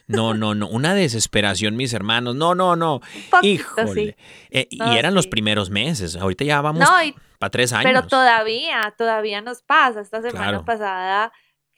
No, 0.07 0.33
no, 0.33 0.53
no. 0.55 0.67
Una 0.67 0.93
desesperación, 0.93 1.75
mis 1.75 1.93
hermanos. 1.93 2.36
No, 2.36 2.53
no, 2.53 2.75
no. 2.75 3.00
Poquito, 3.31 3.63
Híjole. 3.81 3.93
sí. 3.93 4.15
Eh, 4.51 4.67
y 4.69 4.98
eran 4.98 5.13
los 5.15 5.25
primeros 5.27 5.69
meses. 5.69 6.15
Ahorita 6.17 6.43
ya 6.43 6.62
vamos 6.62 6.81
No, 6.81 6.95
para 7.39 7.50
tres 7.50 7.71
años. 7.74 7.86
pero 7.86 8.07
todavía, 8.07 8.93
todavía 8.98 9.41
nos 9.41 9.62
pasa. 9.63 10.01
Esta 10.01 10.21
semana 10.21 10.50
Claro. 10.50 10.65
pasada 10.65 11.31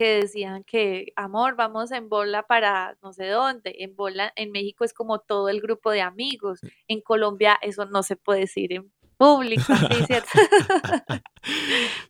que 0.03 0.21
decían 0.21 0.63
que, 0.65 1.13
amor, 1.15 1.55
vamos 1.55 1.91
en 1.91 2.09
bola 2.09 2.43
para 2.43 2.97
no 3.01 3.13
sé 3.13 3.27
dónde. 3.29 3.75
En 3.79 3.95
bola, 3.95 4.33
en 4.35 4.51
México 4.51 4.83
es 4.83 4.93
como 4.93 5.19
todo 5.19 5.49
el 5.49 5.61
grupo 5.61 5.91
de 5.91 6.01
amigos. 6.01 6.59
En 6.87 7.01
Colombia 7.01 7.57
eso 7.61 7.85
no 7.85 8.03
se 8.03 8.15
puede 8.17 8.41
decir 8.41 8.73
en 8.73 8.91
público, 9.17 9.73
¿sí? 9.89 10.03
¿cierto? 10.05 10.29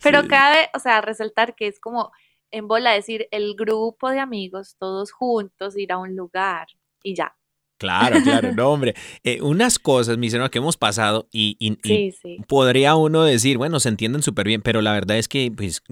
Pero 0.01 0.23
Sí. 0.23 0.27
cabe, 0.27 0.69
o 0.75 0.79
sea, 0.79 1.01
resaltar 1.01 1.55
que 1.55 1.67
es 1.67 1.79
como 1.79 2.12
en 2.51 2.67
bola 2.67 2.91
decir 2.93 3.27
el 3.31 3.55
grupo 3.55 4.09
de 4.09 4.19
amigos, 4.19 4.75
todos 4.79 5.12
juntos, 5.12 5.77
ir 5.77 5.91
a 5.91 5.97
un 6.00 6.15
lugar 6.15 6.67
y 7.03 7.15
ya. 7.15 7.35
Claro, 7.83 8.17
claro, 8.23 8.53
no, 8.53 8.69
hombre. 8.71 8.93
Eh, 9.23 9.41
unas 9.41 9.77
cosas, 9.77 10.17
mis 10.17 10.33
hermanos, 10.33 10.51
que 10.51 10.59
hemos 10.59 10.77
pasado 10.77 11.27
y, 11.31 11.57
y- 11.59 11.73
y 11.83 12.11
Sí, 12.11 12.17
sí. 12.21 12.37
podría 12.47 12.95
uno 12.95 13.23
decir, 13.23 13.57
bueno, 13.57 13.79
se 13.81 13.89
entienden 13.89 14.21
súper 14.23 14.47
bien, 14.47 14.61
pero 14.61 14.81
la 14.81 14.93
verdad 14.93 15.17
es 15.17 15.27
que 15.27 15.51
pues, 15.55 15.83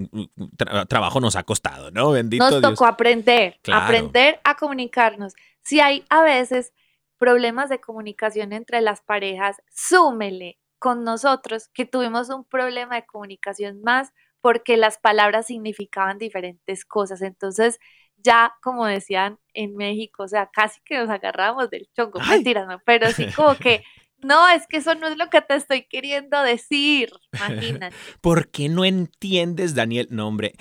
tra- 0.57 0.88
trabajo 0.88 1.19
nos 1.19 1.36
ha 1.36 1.43
costado, 1.43 1.91
¿no? 1.91 2.12
Bendito 2.12 2.43
Nos 2.50 2.62
Dios. 2.62 2.71
tocó 2.74 2.86
aprender, 2.86 3.57
Claro. 3.62 3.83
aprender 3.86 4.39
a 4.43 4.55
comunicarnos. 4.55 5.33
Si 5.63 5.79
hay 5.81 6.03
a 6.10 6.24
veces 6.24 6.74
problemas 7.17 7.69
de 7.69 7.79
comunicación 7.81 8.53
entre 8.53 8.81
las 8.81 9.01
parejas, 9.01 9.57
súmele 9.74 10.57
con 10.79 11.03
nosotros 11.03 11.67
que 11.74 11.86
tuvimos 11.86 12.29
un 12.29 12.43
problema 12.45 12.95
de 12.95 13.05
comunicación 13.05 13.81
más 13.83 14.12
porque 14.41 14.75
las 14.77 14.98
palabras 14.98 15.45
significaban 15.45 16.17
diferentes 16.17 16.83
cosas. 16.86 17.21
Entonces, 17.21 17.77
ya 18.24 18.54
como 18.62 18.86
decían 18.86 19.38
en 19.54 19.75
México, 19.75 20.24
o 20.24 20.28
sea, 20.28 20.50
casi 20.51 20.80
que 20.82 20.98
nos 20.98 21.10
agarramos 21.10 21.70
del 21.70 21.88
chongo, 21.96 22.20
Ay. 22.22 22.38
mentiras, 22.38 22.68
¿no? 22.68 22.80
Pero 22.86 23.12
sí 23.12 23.28
como 23.36 23.56
que, 23.56 23.84
no, 24.20 24.48
es 24.50 24.68
que 24.68 24.78
eso 24.78 24.96
no 24.96 25.08
es 25.08 25.18
lo 25.18 25.30
que 25.30 25.42
te 25.42 25.56
estoy 25.56 25.84
queriendo 25.84 26.42
decir, 26.42 27.12
imagínate. 27.34 27.96
¿Por 28.22 28.50
qué 28.50 28.70
no 28.70 28.86
entiendes, 28.86 29.75
Daniel? 29.75 30.08
No, 30.12 30.28
hombre, 30.28 30.54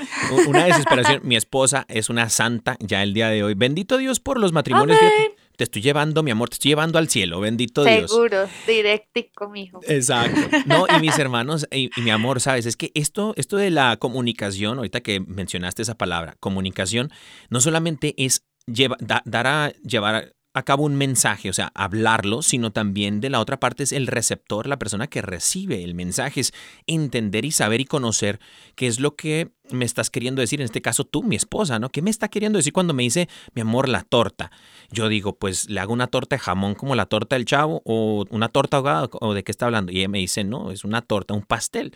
una 0.46 0.64
desesperación. 0.64 1.20
Mi 1.24 1.36
esposa 1.36 1.86
es 1.88 2.10
una 2.10 2.28
santa 2.28 2.76
ya 2.80 3.02
el 3.02 3.14
día 3.14 3.28
de 3.28 3.42
hoy. 3.42 3.54
Bendito 3.54 3.96
Dios 3.96 4.20
por 4.20 4.38
los 4.38 4.52
matrimonios. 4.52 4.98
fíjate. 4.98 5.36
Te 5.56 5.64
estoy 5.64 5.82
llevando, 5.82 6.22
mi 6.22 6.30
amor, 6.30 6.48
te 6.48 6.54
estoy 6.54 6.70
llevando 6.70 6.98
al 6.98 7.08
cielo. 7.08 7.40
Bendito 7.40 7.84
Dios. 7.84 8.10
Seguro, 8.10 8.48
directico, 8.66 9.48
mijo. 9.50 9.80
Exacto. 9.86 10.40
No, 10.66 10.86
y 10.96 11.00
mis 11.00 11.18
hermanos 11.18 11.66
y, 11.70 11.90
y 11.96 12.00
mi 12.02 12.10
amor, 12.10 12.40
sabes, 12.40 12.64
es 12.66 12.76
que 12.76 12.90
esto, 12.94 13.34
esto 13.36 13.56
de 13.56 13.70
la 13.70 13.96
comunicación, 13.98 14.78
ahorita 14.78 15.00
que 15.00 15.20
mencionaste 15.20 15.82
esa 15.82 15.96
palabra, 15.96 16.36
comunicación, 16.40 17.10
no 17.50 17.60
solamente 17.60 18.14
es 18.16 18.44
lleva- 18.66 18.96
da- 19.00 19.22
dar 19.26 19.46
a 19.46 19.72
llevar 19.82 20.32
a 20.52 20.62
cabo 20.64 20.84
un 20.84 20.96
mensaje, 20.96 21.48
o 21.48 21.52
sea, 21.52 21.70
hablarlo, 21.74 22.42
sino 22.42 22.72
también 22.72 23.20
de 23.20 23.30
la 23.30 23.38
otra 23.40 23.60
parte 23.60 23.84
es 23.84 23.92
el 23.92 24.08
receptor, 24.08 24.66
la 24.66 24.78
persona 24.78 25.06
que 25.06 25.22
recibe 25.22 25.84
el 25.84 25.94
mensaje, 25.94 26.40
es 26.40 26.52
entender 26.86 27.44
y 27.44 27.52
saber 27.52 27.80
y 27.80 27.84
conocer 27.84 28.40
qué 28.74 28.88
es 28.88 28.98
lo 28.98 29.14
que 29.14 29.52
me 29.70 29.84
estás 29.84 30.10
queriendo 30.10 30.40
decir, 30.40 30.60
en 30.60 30.64
este 30.64 30.82
caso 30.82 31.04
tú, 31.04 31.22
mi 31.22 31.36
esposa, 31.36 31.78
¿no? 31.78 31.90
¿Qué 31.90 32.02
me 32.02 32.10
está 32.10 32.28
queriendo 32.28 32.56
decir 32.56 32.72
cuando 32.72 32.94
me 32.94 33.04
dice, 33.04 33.28
mi 33.54 33.62
amor, 33.62 33.88
la 33.88 34.02
torta? 34.02 34.50
Yo 34.90 35.08
digo, 35.08 35.38
pues 35.38 35.70
le 35.70 35.78
hago 35.78 35.92
una 35.92 36.08
torta 36.08 36.34
de 36.34 36.40
jamón 36.40 36.74
como 36.74 36.96
la 36.96 37.06
torta 37.06 37.36
del 37.36 37.44
chavo 37.44 37.82
o 37.84 38.24
una 38.30 38.48
torta 38.48 38.78
ahogada 38.78 39.08
o 39.12 39.34
de 39.34 39.44
qué 39.44 39.52
está 39.52 39.66
hablando. 39.66 39.92
Y 39.92 39.98
ella 39.98 40.08
me 40.08 40.18
dice, 40.18 40.42
no, 40.42 40.72
es 40.72 40.84
una 40.84 41.02
torta, 41.02 41.34
un 41.34 41.42
pastel. 41.42 41.94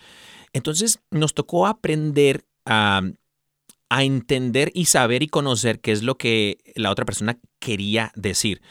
Entonces 0.53 1.01
nos 1.11 1.35
tocó 1.35 1.67
aprender 1.67 2.45
a, 2.65 3.03
a 3.89 4.05
entender 4.05 4.71
y 4.75 4.87
saber 4.87 5.23
y 5.23 5.29
conocer 5.29 5.81
qué 5.81 5.93
es 5.93 6.03
lo 6.03 6.17
que 6.17 6.59
la 6.75 6.91
otra 6.91 7.05
persona 7.05 7.39
quería 7.59 8.13
decir. 8.17 8.63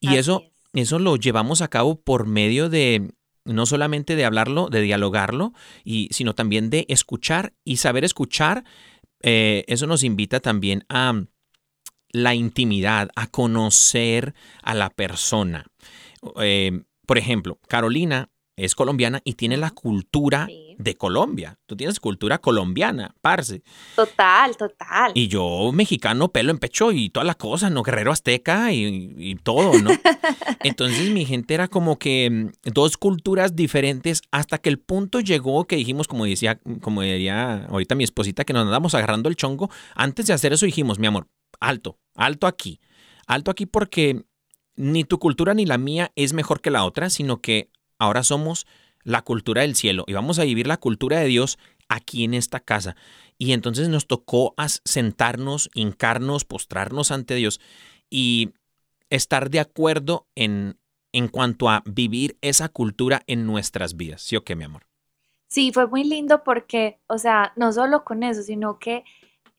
Y 0.00 0.08
Así 0.08 0.16
eso, 0.16 0.42
es. 0.74 0.82
eso 0.82 0.98
lo 0.98 1.16
llevamos 1.16 1.62
a 1.62 1.68
cabo 1.68 2.00
por 2.00 2.26
medio 2.26 2.68
de 2.68 3.12
no 3.44 3.64
solamente 3.64 4.16
de 4.16 4.24
hablarlo, 4.24 4.68
de 4.68 4.80
dialogarlo, 4.82 5.52
y, 5.84 6.08
sino 6.10 6.34
también 6.34 6.68
de 6.70 6.84
escuchar 6.88 7.54
y 7.64 7.76
saber 7.76 8.04
escuchar. 8.04 8.64
eh, 9.22 9.64
eso 9.68 9.86
nos 9.86 10.02
invita 10.02 10.40
también 10.40 10.84
a 10.88 11.24
la 12.10 12.34
intimidad, 12.34 13.10
a 13.16 13.26
conocer 13.28 14.34
a 14.62 14.74
la 14.74 14.90
persona. 14.90 15.66
Eh, 16.40 16.82
por 17.06 17.18
ejemplo, 17.18 17.60
Carolina 17.68 18.30
es 18.56 18.74
colombiana 18.74 19.20
y 19.24 19.34
tiene 19.34 19.56
la 19.58 19.70
cultura 19.70 20.46
Sí. 20.48 20.74
de 20.78 20.94
Colombia. 20.96 21.58
Tú 21.66 21.76
tienes 21.76 22.00
cultura 22.00 22.38
colombiana, 22.38 23.14
parce. 23.20 23.62
Total, 23.94 24.56
total. 24.56 25.12
Y 25.14 25.28
yo, 25.28 25.70
mexicano, 25.72 26.28
pelo 26.32 26.50
en 26.50 26.58
pecho 26.58 26.90
y 26.92 27.10
toda 27.10 27.24
la 27.24 27.34
cosa, 27.34 27.68
¿no? 27.70 27.82
Guerrero 27.82 28.12
azteca 28.12 28.72
y, 28.72 29.14
y 29.18 29.34
todo, 29.36 29.78
¿no? 29.82 29.90
Entonces 30.64 31.10
mi 31.10 31.24
gente 31.26 31.54
era 31.54 31.68
como 31.68 31.98
que 31.98 32.30
mm, 32.30 32.70
dos 32.72 32.96
culturas 32.96 33.54
diferentes 33.56 34.22
hasta 34.30 34.58
que 34.58 34.68
el 34.70 34.78
punto 34.78 35.20
llegó 35.20 35.66
que 35.66 35.76
dijimos, 35.76 36.08
como 36.08 36.24
decía, 36.24 36.58
como 36.80 37.02
diría 37.02 37.66
ahorita 37.66 37.94
mi 37.94 38.04
esposita, 38.04 38.44
que 38.44 38.52
nos 38.52 38.64
andamos 38.64 38.94
agarrando 38.94 39.28
el 39.28 39.36
chongo. 39.36 39.70
Antes 39.94 40.26
de 40.26 40.32
hacer 40.32 40.52
eso 40.52 40.66
dijimos, 40.66 40.98
mi 40.98 41.06
amor, 41.06 41.28
alto, 41.60 41.98
alto 42.14 42.46
aquí. 42.46 42.80
Alto 43.26 43.50
aquí 43.50 43.66
porque 43.66 44.24
ni 44.76 45.04
tu 45.04 45.18
cultura 45.18 45.54
ni 45.54 45.66
la 45.66 45.78
mía 45.78 46.12
es 46.16 46.32
mejor 46.32 46.60
que 46.60 46.70
la 46.70 46.84
otra, 46.84 47.10
sino 47.10 47.40
que 47.40 47.70
ahora 47.98 48.22
somos 48.22 48.66
la 49.02 49.22
cultura 49.22 49.62
del 49.62 49.76
cielo 49.76 50.04
y 50.06 50.14
vamos 50.14 50.38
a 50.38 50.44
vivir 50.44 50.66
la 50.66 50.78
cultura 50.78 51.20
de 51.20 51.26
Dios 51.26 51.58
aquí 51.88 52.24
en 52.24 52.34
esta 52.34 52.60
casa. 52.60 52.96
Y 53.38 53.52
entonces 53.52 53.88
nos 53.88 54.06
tocó 54.06 54.54
sentarnos, 54.84 55.70
hincarnos, 55.74 56.44
postrarnos 56.44 57.10
ante 57.10 57.34
Dios 57.34 57.60
y 58.10 58.52
estar 59.10 59.50
de 59.50 59.60
acuerdo 59.60 60.26
en, 60.34 60.78
en 61.12 61.28
cuanto 61.28 61.68
a 61.68 61.82
vivir 61.86 62.36
esa 62.40 62.68
cultura 62.68 63.22
en 63.26 63.46
nuestras 63.46 63.96
vidas. 63.96 64.22
¿Sí 64.22 64.36
o 64.36 64.42
qué, 64.42 64.56
mi 64.56 64.64
amor? 64.64 64.86
Sí, 65.48 65.70
fue 65.72 65.86
muy 65.86 66.02
lindo 66.02 66.42
porque, 66.42 66.98
o 67.06 67.18
sea, 67.18 67.52
no 67.56 67.72
solo 67.72 68.04
con 68.04 68.22
eso, 68.22 68.42
sino 68.42 68.78
que 68.78 69.04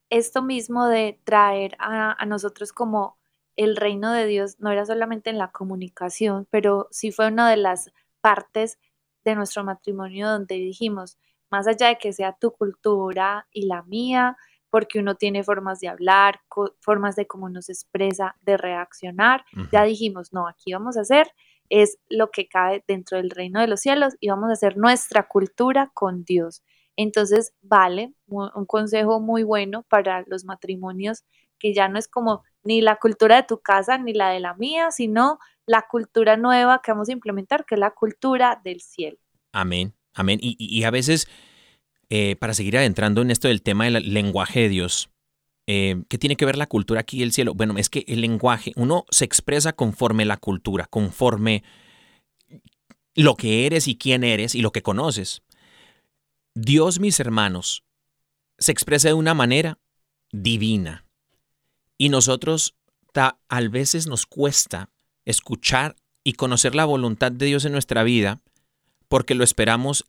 esto 0.10 0.42
mismo 0.42 0.88
de 0.88 1.20
traer 1.24 1.76
a, 1.80 2.22
a 2.22 2.26
nosotros 2.26 2.74
como 2.74 3.18
el 3.56 3.76
reino 3.76 4.12
de 4.12 4.28
Dios 4.28 4.60
no 4.60 4.72
era 4.72 4.86
solamente 4.86 5.30
en 5.30 5.38
la 5.38 5.52
comunicación, 5.52 6.48
pero 6.52 6.88
sí 6.92 7.12
fue 7.12 7.28
una 7.28 7.50
de 7.50 7.58
las 7.58 7.92
partes 8.22 8.80
de 9.24 9.36
nuestro 9.36 9.64
matrimonio 9.64 10.30
donde 10.30 10.56
dijimos, 10.56 11.18
más 11.50 11.68
allá 11.68 11.88
de 11.88 11.98
que 11.98 12.14
sea 12.14 12.34
tu 12.34 12.52
cultura 12.52 13.48
y 13.52 13.66
la 13.66 13.84
mía, 13.84 14.38
porque 14.70 15.00
uno 15.00 15.16
tiene 15.16 15.44
formas 15.44 15.80
de 15.80 15.88
hablar, 15.88 16.42
formas 16.82 17.16
de 17.16 17.26
cómo 17.26 17.50
nos 17.50 17.70
expresa, 17.70 18.36
de 18.42 18.58
reaccionar, 18.58 19.46
ya 19.72 19.84
dijimos, 19.84 20.34
no, 20.34 20.48
aquí 20.48 20.74
vamos 20.74 20.98
a 20.98 21.02
hacer 21.02 21.32
es 21.70 21.98
lo 22.10 22.32
que 22.32 22.48
cae 22.48 22.84
dentro 22.88 23.18
del 23.18 23.30
reino 23.30 23.60
de 23.60 23.68
los 23.68 23.82
cielos 23.82 24.16
y 24.20 24.30
vamos 24.30 24.50
a 24.50 24.54
hacer 24.54 24.78
nuestra 24.78 25.28
cultura 25.28 25.92
con 25.94 26.24
Dios. 26.24 26.64
Entonces, 26.96 27.54
vale, 27.62 28.14
un 28.28 28.66
consejo 28.66 29.20
muy 29.20 29.44
bueno 29.44 29.84
para 29.84 30.24
los 30.28 30.46
matrimonios 30.46 31.24
que 31.60 31.74
ya 31.74 31.88
no 31.90 32.00
es 32.00 32.08
como 32.08 32.44
ni 32.64 32.82
la 32.82 32.98
cultura 32.98 33.36
de 33.38 33.44
tu 33.44 33.60
casa 33.60 33.98
ni 33.98 34.14
la 34.14 34.30
de 34.30 34.40
la 34.40 34.54
mía, 34.56 34.92
sino 34.92 35.40
la 35.68 35.86
cultura 35.88 36.38
nueva 36.38 36.82
que 36.84 36.92
vamos 36.92 37.10
a 37.10 37.12
implementar, 37.12 37.66
que 37.66 37.76
es 37.76 37.80
la 37.80 37.92
cultura 37.92 38.60
del 38.64 38.82
cielo. 38.82 39.18
Amén, 39.52 39.94
amén. 40.16 40.40
Y, 40.42 40.56
y- 40.58 40.84
a 40.86 40.90
veces, 40.92 41.28
eh, 42.10 42.36
para 42.38 42.54
seguir 42.56 42.78
adentrando 42.78 43.22
en 43.22 43.30
esto 43.30 43.48
del 43.50 43.62
tema 43.62 43.86
del 43.86 44.14
lenguaje 44.14 44.62
de 44.62 44.70
Dios, 44.70 45.10
eh, 45.68 46.02
¿qué 46.08 46.18
tiene 46.18 46.38
que 46.38 46.46
ver 46.46 46.58
la 46.58 46.68
cultura 46.68 47.02
aquí 47.02 47.18
y 47.20 47.24
el 47.24 47.34
cielo? 47.34 47.54
Bueno, 47.54 47.78
es 47.78 47.90
que 47.90 48.06
el 48.08 48.22
lenguaje, 48.22 48.72
uno 48.78 49.06
se 49.12 49.26
expresa 49.26 49.74
conforme 49.74 50.24
la 50.26 50.38
cultura, 50.38 50.88
conforme 50.90 51.64
lo 53.14 53.36
que 53.36 53.66
eres 53.66 53.88
y 53.90 53.98
quién 53.98 54.24
eres 54.24 54.56
y 54.56 54.62
lo 54.62 54.72
que 54.72 54.82
conoces. 54.82 55.42
Dios, 56.56 57.00
mis 57.00 57.20
hermanos, 57.20 57.84
se 58.58 58.72
expresa 58.72 59.10
de 59.10 59.14
una 59.14 59.34
manera 59.34 59.80
divina. 60.32 61.06
Y 61.98 62.10
nosotros 62.10 62.76
ta- 63.12 63.40
a 63.50 63.62
veces 63.62 64.08
nos 64.08 64.26
cuesta 64.26 64.90
escuchar 65.28 65.96
y 66.24 66.34
conocer 66.34 66.74
la 66.74 66.86
voluntad 66.86 67.32
de 67.32 67.46
Dios 67.46 67.66
en 67.66 67.74
nuestra 67.74 68.04
vida 68.04 68.40
porque 69.10 69.36
lo 69.36 69.44
esperamos 69.44 70.06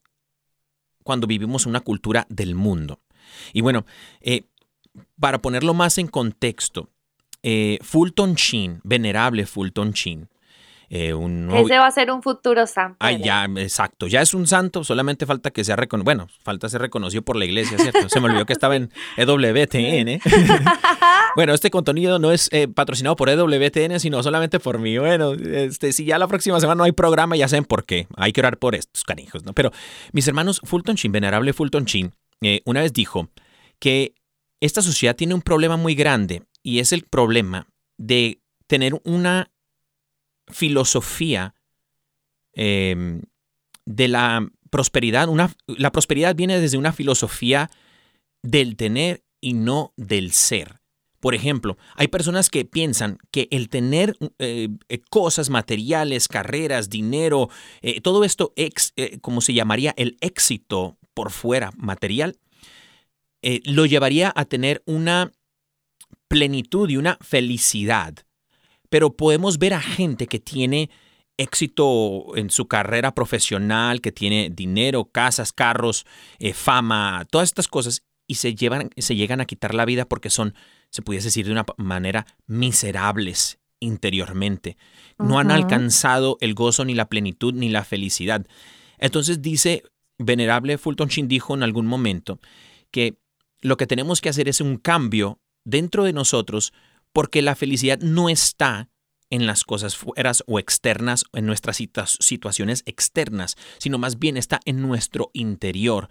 cuando 1.03 1.27
vivimos 1.27 1.67
una 1.67 1.81
cultura 1.81 2.27
del 2.29 2.55
mundo. 2.55 3.01
Y 3.53 3.61
bueno, 3.61 3.85
eh, 4.21 4.45
para 5.19 5.43
ponerlo 5.43 5.75
más 5.75 5.99
en 5.99 6.07
contexto, 6.07 6.91
eh, 7.43 7.79
Fulton 7.83 8.35
Sheen, 8.35 8.81
venerable 8.85 9.47
Fulton 9.47 9.91
Sheen, 9.91 10.29
eh, 10.91 11.13
un 11.13 11.51
Ese 11.55 11.79
va 11.79 11.87
a 11.87 11.91
ser 11.91 12.11
un 12.11 12.23
futuro 12.23 12.67
santo. 12.67 12.97
Ah, 13.01 13.13
ya, 13.13 13.45
exacto. 13.57 14.07
Ya 14.07 14.23
es 14.23 14.33
un 14.33 14.47
santo, 14.47 14.85
solamente 14.85 15.27
falta 15.27 15.51
que 15.51 15.63
sea 15.63 15.77
reconocido. 15.77 16.05
Bueno, 16.05 16.29
falta 16.43 16.69
ser 16.69 16.81
reconocido 16.81 17.23
por 17.23 17.37
la 17.37 17.45
iglesia, 17.45 17.77
¿cierto? 17.79 18.09
Se 18.09 18.21
me 18.21 18.27
olvidó 18.27 18.47
que 18.47 18.55
estaba 18.55 18.75
en 18.77 18.91
EWTN. 19.19 20.21
bueno, 21.37 21.53
este 21.53 21.71
contenido 21.71 22.19
no 22.19 22.33
es 22.33 22.49
eh, 22.53 22.69
patrocinado 22.69 23.17
por 23.17 23.29
EWTN, 23.29 24.01
sino 24.01 24.23
solamente 24.23 24.61
por 24.61 24.79
mí. 24.79 24.97
Bueno, 24.97 25.35
este, 25.35 25.93
si 25.93 26.07
ya 26.07 26.19
la 26.19 26.27
próxima 26.27 26.59
semana 26.59 26.79
no 26.79 26.85
hay 26.85 26.93
programa, 26.93 27.37
ya 27.37 27.49
saben 27.49 27.65
por 27.65 27.85
qué. 27.85 28.07
Hay 28.17 28.33
que 28.33 28.41
orar 28.41 28.59
por 28.59 28.75
estos 28.75 29.05
canijos, 29.05 29.45
¿no? 29.45 29.53
Pero 29.53 29.71
mis 30.13 30.27
hermanos, 30.27 30.61
Fulton 30.65 30.97
Sheen, 30.97 31.13
venerable 31.13 31.53
Fulton 31.53 31.85
Sheen, 31.85 32.15
eh, 32.41 32.63
una 32.65 32.81
vez 32.81 32.95
dijo 32.95 33.29
que 33.79 34.15
esta 34.61 34.81
sociedad 34.81 35.17
tiene 35.17 35.35
un 35.35 35.43
problema 35.43 35.77
muy 35.77 35.95
grande 35.95 36.45
y 36.63 36.79
es 36.79 36.93
el 36.93 37.05
problema 37.05 37.67
de 37.99 38.41
tener 38.67 38.95
una 39.05 39.51
filosofía 40.51 41.55
eh, 42.55 43.21
de 43.85 44.09
la 44.09 44.49
prosperidad. 44.71 45.29
Una, 45.29 45.55
la 45.67 45.93
prosperidad 45.93 46.35
viene 46.35 46.61
desde 46.61 46.79
una 46.79 46.93
filosofía 46.93 47.71
del 48.43 48.77
tener 48.77 49.25
y 49.41 49.55
no 49.55 49.93
del 49.97 50.33
ser. 50.33 50.81
Por 51.21 51.35
ejemplo, 51.35 51.77
hay 51.97 52.09
personas 52.09 52.49
que 52.49 52.65
piensan 52.65 53.19
que 53.33 53.49
el 53.51 53.69
tener 53.69 54.17
eh, 54.39 54.69
eh, 54.89 55.01
cosas 55.11 55.51
materiales, 55.51 56.29
carreras, 56.29 56.91
dinero, 56.91 57.51
eh, 57.83 58.01
todo 58.01 58.23
esto, 58.23 58.53
ex, 58.55 58.95
como 59.21 59.41
se 59.41 59.53
llamaría 59.53 59.95
el 59.97 60.17
éxito 60.21 60.97
por 61.15 61.31
fuera 61.31 61.73
material, 61.77 62.39
lo 63.65 63.87
llevaría 63.87 64.33
a 64.35 64.45
tener 64.45 64.83
una 64.85 65.33
plenitud 66.29 66.89
y 66.91 66.97
una 66.97 67.19
felicidad. 67.21 68.15
Pero 68.89 69.17
podemos 69.17 69.59
ver 69.59 69.75
a 69.75 69.81
gente 69.81 70.27
que 70.27 70.39
tiene 70.39 70.91
éxito 71.37 72.37
en 72.37 72.51
su 72.51 72.67
carrera 72.67 73.15
profesional, 73.15 74.01
que 74.01 74.13
tiene 74.13 74.51
dinero, 74.51 75.07
casas, 75.07 75.53
carros, 75.53 76.05
eh, 76.39 76.53
fama, 76.53 77.27
todas 77.31 77.49
estas 77.49 77.69
cosas, 77.69 78.03
y 78.27 78.35
se, 78.35 78.55
llevan, 78.55 78.91
se 78.97 79.17
llegan 79.17 79.41
a 79.41 79.47
quitar 79.47 79.75
la 79.75 79.85
vida 79.85 80.05
porque 80.05 80.31
son, 80.31 80.55
se 80.91 81.03
pudiese 81.03 81.29
decir 81.29 81.47
de 81.47 81.53
una 81.53 81.65
manera, 81.79 82.27
miserables 82.47 83.59
interiormente. 83.81 84.77
No 85.19 85.39
han 85.39 85.51
alcanzado 85.51 86.37
el 86.41 86.55
gozo, 86.55 86.85
ni 86.85 86.95
la 86.95 87.09
plenitud, 87.09 87.55
ni 87.55 87.69
la 87.69 87.85
felicidad. 87.85 88.47
Entonces 88.99 89.41
dice, 89.41 89.85
venerable 90.19 90.79
Fulton 90.79 91.09
Sheen 91.09 91.29
dijo 91.29 91.55
en 91.55 91.63
algún 91.63 91.87
momento 91.87 92.41
que 92.91 93.19
lo 93.61 93.77
que 93.77 93.87
tenemos 93.87 94.21
que 94.21 94.29
hacer 94.29 94.49
es 94.49 94.61
un 94.61 94.77
cambio 94.77 95.41
dentro 95.65 96.05
de 96.05 96.13
nosotros 96.13 96.73
porque 97.13 97.43
la 97.43 97.55
felicidad 97.55 97.99
no 98.01 98.29
está 98.29 98.91
en 99.31 99.47
las 99.47 99.65
cosas 99.65 99.97
fueras 99.97 100.43
o 100.47 100.59
externas, 100.59 101.25
en 101.33 101.47
nuestras 101.47 101.81
situa- 101.81 102.07
situaciones 102.21 102.83
externas, 102.87 103.57
sino 103.79 103.99
más 103.99 104.19
bien 104.19 104.37
está 104.37 104.61
en 104.65 104.81
nuestro 104.81 105.31
interior. 105.35 106.09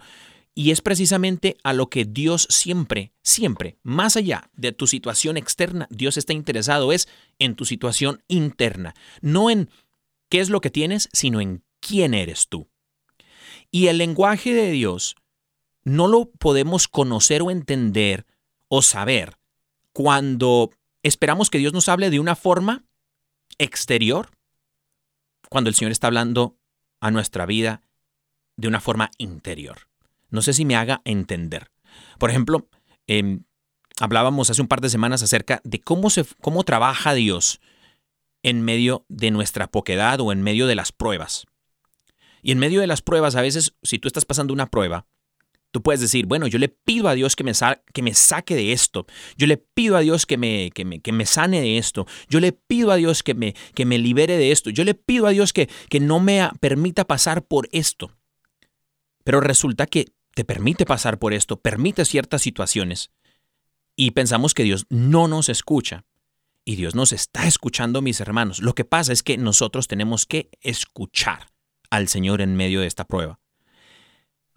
Y 0.54 0.70
es 0.70 0.80
precisamente 0.80 1.56
a 1.62 1.72
lo 1.72 1.88
que 1.88 2.04
Dios 2.04 2.46
siempre, 2.50 3.12
siempre, 3.22 3.78
más 3.82 4.16
allá 4.16 4.50
de 4.54 4.72
tu 4.72 4.86
situación 4.86 5.36
externa, 5.36 5.86
Dios 5.90 6.16
está 6.16 6.32
interesado 6.32 6.92
es 6.92 7.08
en 7.38 7.54
tu 7.54 7.64
situación 7.64 8.22
interna, 8.28 8.94
no 9.20 9.50
en 9.50 9.70
qué 10.28 10.40
es 10.40 10.50
lo 10.50 10.60
que 10.60 10.70
tienes, 10.70 11.08
sino 11.12 11.40
en 11.40 11.64
quién 11.80 12.12
eres 12.12 12.48
tú. 12.48 12.68
Y 13.70 13.86
el 13.86 13.98
lenguaje 13.98 14.52
de 14.52 14.70
Dios 14.70 15.16
no 15.84 16.08
lo 16.08 16.30
podemos 16.30 16.88
conocer 16.88 17.42
o 17.42 17.50
entender 17.50 18.26
o 18.68 18.82
saber 18.82 19.38
cuando 19.92 20.70
esperamos 21.02 21.50
que 21.50 21.58
Dios 21.58 21.72
nos 21.72 21.88
hable 21.88 22.10
de 22.10 22.20
una 22.20 22.36
forma 22.36 22.84
exterior, 23.58 24.30
cuando 25.48 25.70
el 25.70 25.74
Señor 25.74 25.92
está 25.92 26.08
hablando 26.08 26.58
a 27.00 27.10
nuestra 27.10 27.46
vida 27.46 27.82
de 28.56 28.68
una 28.68 28.80
forma 28.80 29.10
interior. 29.18 29.88
No 30.30 30.42
sé 30.42 30.52
si 30.52 30.64
me 30.64 30.76
haga 30.76 31.00
entender. 31.04 31.70
Por 32.18 32.30
ejemplo, 32.30 32.68
em, 33.06 33.44
hablábamos 34.00 34.50
hace 34.50 34.60
un 34.60 34.68
par 34.68 34.80
de 34.80 34.90
semanas 34.90 35.22
acerca 35.22 35.60
de 35.64 35.80
cómo, 35.80 36.10
se, 36.10 36.24
cómo 36.40 36.64
trabaja 36.64 37.14
Dios 37.14 37.60
en 38.42 38.62
medio 38.62 39.04
de 39.08 39.30
nuestra 39.30 39.68
poquedad 39.68 40.20
o 40.20 40.32
en 40.32 40.42
medio 40.42 40.66
de 40.66 40.74
las 40.74 40.92
pruebas. 40.92 41.46
Y 42.42 42.52
en 42.52 42.58
medio 42.58 42.80
de 42.80 42.86
las 42.86 43.02
pruebas, 43.02 43.34
a 43.34 43.42
veces, 43.42 43.74
si 43.82 43.98
tú 43.98 44.08
estás 44.08 44.24
pasando 44.24 44.52
una 44.52 44.70
prueba, 44.70 45.06
tú 45.70 45.82
puedes 45.82 46.00
decir, 46.00 46.26
bueno, 46.26 46.46
yo 46.46 46.58
le 46.58 46.68
pido 46.68 47.08
a 47.08 47.14
Dios 47.14 47.36
que 47.36 47.44
me, 47.44 47.54
sa- 47.54 47.82
que 47.92 48.02
me 48.02 48.14
saque 48.14 48.54
de 48.54 48.72
esto. 48.72 49.06
Yo 49.36 49.46
le 49.46 49.56
pido 49.56 49.96
a 49.96 50.00
Dios 50.00 50.26
que 50.26 50.36
me, 50.36 51.26
sane 51.26 51.60
de 51.60 51.78
esto. 51.78 52.06
Yo 52.28 52.40
le 52.40 52.52
pido 52.52 52.90
a 52.90 52.96
Dios 52.96 53.22
que 53.22 53.34
me, 53.34 53.98
libere 53.98 54.36
de 54.36 54.50
esto. 54.50 54.70
Yo 54.70 54.84
le 54.84 54.94
pido 54.94 55.26
a 55.26 55.30
Dios 55.30 55.52
que, 55.52 55.68
no 56.00 56.20
me 56.20 56.48
permita 56.60 57.06
pasar 57.06 57.46
por 57.46 57.68
esto. 57.72 58.16
Pero 59.24 59.40
resulta 59.40 59.86
que 59.86 60.06
te 60.34 60.44
permite 60.44 60.86
pasar 60.86 61.18
por 61.18 61.34
esto, 61.34 61.60
permite 61.60 62.04
ciertas 62.04 62.42
situaciones. 62.42 63.10
Y 63.96 64.12
pensamos 64.12 64.54
que 64.54 64.62
Dios 64.62 64.86
no 64.88 65.28
nos 65.28 65.48
escucha. 65.48 66.04
Y 66.64 66.76
Dios 66.76 66.94
nos 66.94 67.12
está 67.12 67.46
escuchando, 67.46 68.02
mis 68.02 68.20
hermanos. 68.20 68.60
Lo 68.60 68.74
que 68.74 68.84
pasa 68.84 69.12
es 69.12 69.22
que 69.22 69.36
nosotros 69.38 69.88
tenemos 69.88 70.26
que 70.26 70.50
escuchar 70.60 71.50
al 71.90 72.08
Señor 72.08 72.40
en 72.40 72.56
medio 72.56 72.80
de 72.80 72.86
esta 72.86 73.06
prueba. 73.06 73.40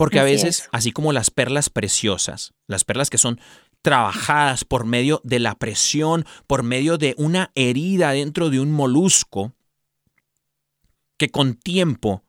Porque 0.01 0.19
a 0.19 0.23
veces, 0.23 0.61
es. 0.61 0.69
así 0.71 0.91
como 0.91 1.13
las 1.13 1.29
perlas 1.29 1.69
preciosas, 1.69 2.55
las 2.65 2.83
perlas 2.83 3.11
que 3.11 3.19
son 3.19 3.39
trabajadas 3.83 4.65
por 4.65 4.83
medio 4.83 5.21
de 5.23 5.37
la 5.37 5.53
presión, 5.53 6.25
por 6.47 6.63
medio 6.63 6.97
de 6.97 7.13
una 7.19 7.51
herida 7.53 8.09
dentro 8.09 8.49
de 8.49 8.59
un 8.59 8.71
molusco, 8.71 9.53
que 11.17 11.29
con 11.29 11.53
tiempo 11.53 12.23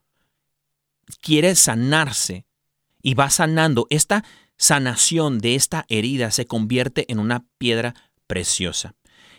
quiere 1.22 1.54
sanarse 1.54 2.44
y 3.00 3.14
va 3.14 3.30
sanando, 3.30 3.86
esta 3.88 4.22
sanación 4.58 5.38
de 5.38 5.54
esta 5.54 5.86
herida 5.88 6.30
se 6.30 6.44
convierte 6.44 7.10
en 7.10 7.18
una 7.18 7.46
piedra 7.56 7.94
preciosa. 8.26 8.96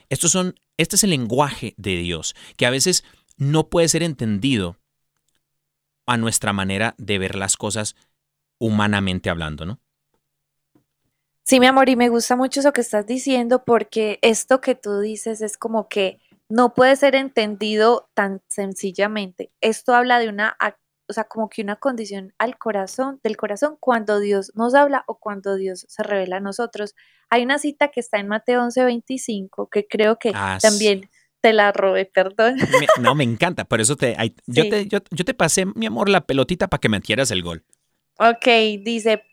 Estos 0.10 0.32
son, 0.32 0.56
este 0.78 0.96
es 0.96 1.04
el 1.04 1.12
lenguaje 1.12 1.76
de 1.78 1.98
Dios, 1.98 2.34
que 2.58 2.66
a 2.66 2.72
veces 2.72 3.04
no 3.38 3.70
puede 3.70 3.90
ser 3.90 4.02
entendido 4.02 4.80
a 6.08 6.18
nuestra 6.18 6.52
manera 6.52 6.96
de 6.98 7.20
ver 7.20 7.36
las 7.36 7.58
cosas 7.58 7.96
humanamente 8.66 9.30
hablando, 9.30 9.66
¿no? 9.66 9.80
Sí, 11.44 11.60
mi 11.60 11.66
amor, 11.66 11.90
y 11.90 11.96
me 11.98 12.08
gusta 12.10 12.36
mucho 12.38 12.62
eso 12.62 12.72
que 12.72 12.82
estás 12.82 13.06
diciendo 13.06 13.64
porque 13.66 14.18
esto 14.22 14.62
que 14.62 14.76
tú 14.76 15.00
dices 15.02 15.42
es 15.42 15.58
como 15.58 15.90
que 15.90 16.20
no 16.48 16.74
puede 16.74 16.96
ser 16.96 17.16
entendido 17.16 18.10
tan 18.14 18.42
sencillamente. 18.48 19.52
Esto 19.60 19.94
habla 19.94 20.20
de 20.20 20.30
una, 20.30 20.56
o 21.10 21.14
sea, 21.14 21.26
como 21.26 21.50
que 21.50 21.62
una 21.62 21.76
condición 21.76 22.34
al 22.38 22.58
corazón, 22.58 23.20
del 23.24 23.36
corazón, 23.36 23.76
cuando 23.80 24.20
Dios 24.22 24.54
nos 24.56 24.74
habla 24.74 25.04
o 25.08 25.20
cuando 25.20 25.56
Dios 25.56 25.86
se 25.90 26.02
revela 26.04 26.38
a 26.38 26.40
nosotros. 26.40 26.96
Hay 27.30 27.44
una 27.44 27.60
cita 27.60 27.90
que 27.90 28.00
está 28.00 28.20
en 28.20 28.30
Mateo 28.30 28.62
11:25 28.62 29.68
que 29.70 29.86
creo 29.86 30.18
que 30.18 30.32
Ah, 30.34 30.58
también 30.62 31.10
te 31.42 31.52
la 31.52 31.74
robé, 31.74 32.06
perdón. 32.06 32.56
Me- 32.56 32.88
no, 33.02 33.16
me 33.16 33.26
encanta, 33.26 33.66
por 33.66 33.82
eso 33.82 33.98
te, 33.98 34.16
yo, 34.48 34.64
te, 34.70 34.88
yo, 34.88 35.00
yo 35.12 35.26
te 35.26 35.34
pasé, 35.34 35.66
mi 35.66 35.88
amor, 35.88 36.08
la 36.08 36.26
pelotita 36.26 36.70
para 36.70 36.80
que 36.80 36.88
metieras 36.88 37.32
el 37.32 37.44
gol. 37.44 37.66
Ok, 38.20 38.46
dice, 38.82 39.24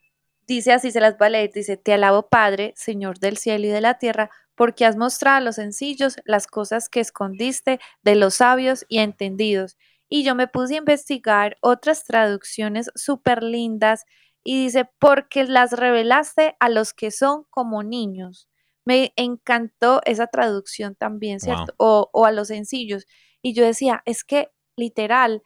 dice 0.47 0.73
así, 0.73 0.90
se 0.90 1.01
las 1.01 1.16
va 1.21 1.27
a 1.27 1.31
leer, 1.31 1.51
dice, 1.53 1.77
te 1.77 1.93
alabo 1.93 2.29
Padre, 2.29 2.73
Señor 2.77 3.19
del 3.19 3.37
cielo 3.37 3.66
y 3.66 3.71
de 3.71 3.81
la 3.81 3.99
tierra, 3.99 4.31
porque 4.55 4.85
has 4.85 4.97
mostrado 4.97 5.38
a 5.38 5.40
los 5.40 5.57
sencillos 5.57 6.16
las 6.25 6.47
cosas 6.47 6.88
que 6.88 7.01
escondiste 7.01 7.81
de 8.03 8.14
los 8.14 8.37
sabios 8.37 8.85
y 8.88 8.99
entendidos. 8.99 9.77
Y 10.09 10.25
yo 10.25 10.35
me 10.35 10.49
puse 10.49 10.75
a 10.75 10.79
investigar 10.79 11.57
otras 11.61 12.05
traducciones 12.05 12.90
súper 12.95 13.43
lindas 13.43 14.05
y 14.43 14.64
dice, 14.64 14.88
porque 14.99 15.45
las 15.45 15.73
revelaste 15.73 16.57
a 16.59 16.69
los 16.69 16.93
que 16.95 17.11
son 17.11 17.45
como 17.51 17.83
niños. 17.83 18.49
Me 18.85 19.12
encantó 19.16 20.01
esa 20.05 20.27
traducción 20.27 20.95
también, 20.95 21.38
¿cierto? 21.40 21.75
O, 21.77 22.09
o 22.12 22.27
a 22.27 22.33
los 22.33 22.49
sencillos. 22.49 23.07
Y 23.43 23.55
yo 23.55 23.64
decía, 23.64 24.03
es 24.07 24.25
que 24.25 24.51
literal, 24.77 25.43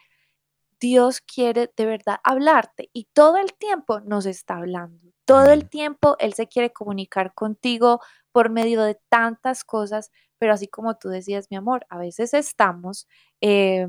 Dios 0.85 1.23
quiere 1.23 1.73
de 1.75 1.87
verdad 1.87 2.19
hablarte 2.25 2.91
y 2.93 3.09
todo 3.15 3.39
el 3.39 3.55
tiempo 3.55 4.01
nos 4.01 4.27
está 4.27 4.57
hablando. 4.59 5.15
Todo 5.25 5.51
el 5.51 5.71
tiempo 5.71 6.17
Él 6.19 6.35
se 6.35 6.47
quiere 6.47 6.75
comunicar 6.75 7.33
contigo 7.33 8.03
por 8.33 8.51
medio 8.51 8.83
de 8.83 9.01
tantas 9.09 9.65
cosas, 9.65 10.11
pero 10.39 10.53
así 10.53 10.69
como 10.69 10.99
tú 10.99 11.09
decías, 11.09 11.47
mi 11.51 11.57
amor, 11.57 11.87
a 11.89 11.97
veces 11.97 12.35
estamos 12.35 13.09
eh, 13.41 13.89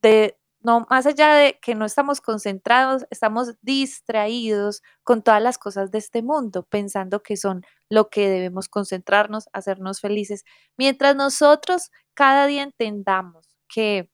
de, 0.00 0.38
no, 0.60 0.86
más 0.88 1.04
allá 1.04 1.34
de 1.34 1.58
que 1.60 1.74
no 1.74 1.84
estamos 1.84 2.22
concentrados, 2.22 3.04
estamos 3.10 3.56
distraídos 3.60 4.80
con 5.02 5.20
todas 5.20 5.42
las 5.42 5.58
cosas 5.58 5.90
de 5.90 5.98
este 5.98 6.22
mundo, 6.22 6.62
pensando 6.62 7.22
que 7.22 7.36
son 7.36 7.66
lo 7.90 8.08
que 8.08 8.30
debemos 8.30 8.70
concentrarnos, 8.70 9.50
hacernos 9.52 10.00
felices, 10.00 10.44
mientras 10.78 11.16
nosotros 11.16 11.90
cada 12.14 12.46
día 12.46 12.62
entendamos 12.62 13.46
que 13.68 14.10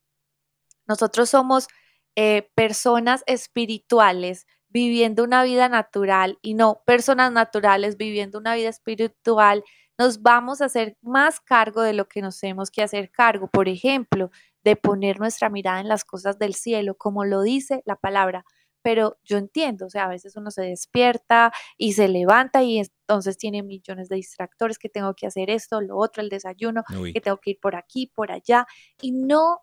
nosotros 0.89 1.31
somos 1.31 1.69
eh, 2.17 2.51
personas 2.55 3.23
espirituales 3.27 4.47
viviendo 4.69 5.25
una 5.25 5.43
vida 5.43 5.69
natural 5.69 6.39
y 6.43 6.55
no 6.55 6.83
personas 6.87 7.33
naturales 7.33 7.97
viviendo 7.97 8.39
una 8.39 8.55
vida 8.55 8.69
espiritual, 8.69 9.65
nos 9.99 10.23
vamos 10.23 10.61
a 10.61 10.67
hacer 10.67 10.97
más 11.03 11.41
cargo 11.41 11.83
de 11.83 11.93
lo 11.93 12.09
que 12.09 12.23
nos 12.23 12.39
tenemos 12.39 12.71
que 12.71 12.83
hacer 12.83 13.11
cargo. 13.11 13.49
Por 13.49 13.69
ejemplo, 13.69 14.31
de 14.65 14.77
poner 14.77 15.19
nuestra 15.21 15.51
mirada 15.51 15.81
en 15.81 15.89
las 15.89 16.05
cosas 16.05 16.39
del 16.39 16.55
cielo, 16.55 16.95
como 16.97 17.25
lo 17.25 17.43
dice 17.43 17.83
la 17.85 17.97
palabra. 17.97 18.45
Pero 18.83 19.19
yo 19.25 19.37
entiendo, 19.37 19.87
o 19.87 19.91
sea, 19.91 20.05
a 20.05 20.09
veces 20.09 20.37
uno 20.37 20.51
se 20.51 20.63
despierta 20.63 21.53
y 21.77 21.93
se 21.93 22.09
levanta 22.09 22.63
y 22.63 22.79
entonces 22.79 23.37
tiene 23.37 23.63
millones 23.63 24.09
de 24.09 24.17
distractores 24.17 24.79
que 24.79 24.89
tengo 24.89 25.15
que 25.15 25.27
hacer 25.27 25.51
esto, 25.51 25.83
lo 25.83 25.99
otro, 25.99 26.23
el 26.23 26.31
desayuno, 26.31 26.83
Uy, 26.99 27.13
que 27.13 27.21
tengo 27.21 27.37
que 27.37 27.51
ir 27.51 27.59
por 27.61 27.77
aquí, 27.77 28.07
por 28.15 28.33
allá, 28.33 28.67
y 29.03 29.13
no 29.13 29.59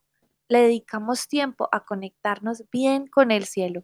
le 0.50 0.62
dedicamos 0.62 1.28
tiempo 1.28 1.70
a 1.72 1.86
conectarnos 1.86 2.64
bien 2.72 3.08
con 3.08 3.32
el 3.32 3.46
cielo. 3.46 3.84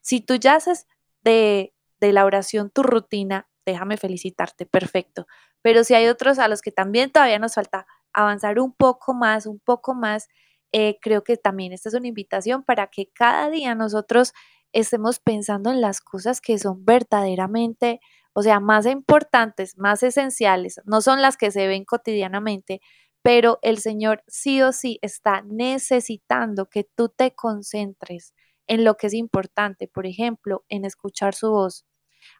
Si 0.00 0.20
tú 0.20 0.36
ya 0.36 0.56
haces 0.56 0.86
de, 1.22 1.74
de 2.00 2.12
la 2.12 2.24
oración 2.24 2.70
tu 2.70 2.82
rutina, 2.82 3.48
déjame 3.66 3.96
felicitarte, 3.96 4.66
perfecto. 4.66 5.26
Pero 5.62 5.84
si 5.84 5.94
hay 5.94 6.08
otros 6.08 6.38
a 6.38 6.48
los 6.48 6.60
que 6.60 6.72
también 6.72 7.10
todavía 7.10 7.38
nos 7.38 7.54
falta 7.54 7.86
avanzar 8.12 8.60
un 8.60 8.72
poco 8.72 9.14
más, 9.14 9.46
un 9.46 9.58
poco 9.60 9.94
más, 9.94 10.28
eh, 10.72 10.98
creo 11.00 11.24
que 11.24 11.36
también 11.36 11.72
esta 11.72 11.88
es 11.88 11.94
una 11.94 12.08
invitación 12.08 12.64
para 12.64 12.88
que 12.88 13.08
cada 13.12 13.48
día 13.50 13.74
nosotros 13.74 14.32
estemos 14.72 15.20
pensando 15.20 15.70
en 15.70 15.80
las 15.80 16.00
cosas 16.00 16.40
que 16.40 16.58
son 16.58 16.84
verdaderamente, 16.84 18.00
o 18.32 18.42
sea, 18.42 18.60
más 18.60 18.86
importantes, 18.86 19.78
más 19.78 20.02
esenciales, 20.02 20.80
no 20.84 21.00
son 21.00 21.22
las 21.22 21.36
que 21.36 21.52
se 21.52 21.68
ven 21.68 21.84
cotidianamente, 21.84 22.80
pero 23.24 23.58
el 23.62 23.78
Señor 23.78 24.22
sí 24.26 24.60
o 24.60 24.72
sí 24.72 24.98
está 25.00 25.42
necesitando 25.42 26.66
que 26.68 26.84
tú 26.84 27.08
te 27.08 27.34
concentres 27.34 28.34
en 28.66 28.84
lo 28.84 28.96
que 28.98 29.06
es 29.06 29.14
importante, 29.14 29.88
por 29.88 30.06
ejemplo, 30.06 30.64
en 30.68 30.84
escuchar 30.84 31.34
su 31.34 31.50
voz, 31.50 31.86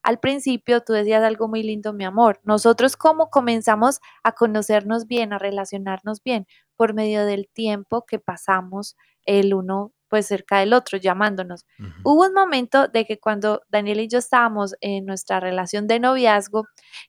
al 0.03 0.19
principio 0.21 0.83
tú 0.83 0.93
decías 0.93 1.23
algo 1.23 1.49
muy 1.49 1.63
lindo, 1.63 1.93
mi 1.93 2.05
amor. 2.05 2.41
Nosotros 2.45 2.97
cómo 2.97 3.31
comenzamos 3.31 4.01
a 4.23 4.33
conocernos 4.33 5.07
bien, 5.07 5.33
a 5.33 5.39
relacionarnos 5.39 6.23
bien 6.23 6.47
por 6.77 6.95
medio 6.95 7.25
del 7.25 7.49
tiempo 7.53 8.05
que 8.07 8.19
pasamos 8.19 8.97
el 9.25 9.55
uno 9.55 9.93
pues 10.09 10.27
cerca 10.27 10.61
del 10.61 10.75
otro, 10.75 10.97
llamándonos. 10.97 11.67
Hubo 12.05 12.27
un 12.27 12.35
momento 12.35 12.87
de 12.87 13.05
que 13.05 13.19
cuando 13.19 13.63
Daniel 13.69 14.01
y 14.01 14.09
yo 14.09 14.19
estábamos 14.19 14.77
en 14.81 15.07
nuestra 15.07 15.41
relación 15.41 15.89
de 15.89 15.99
noviazgo, 15.99 16.67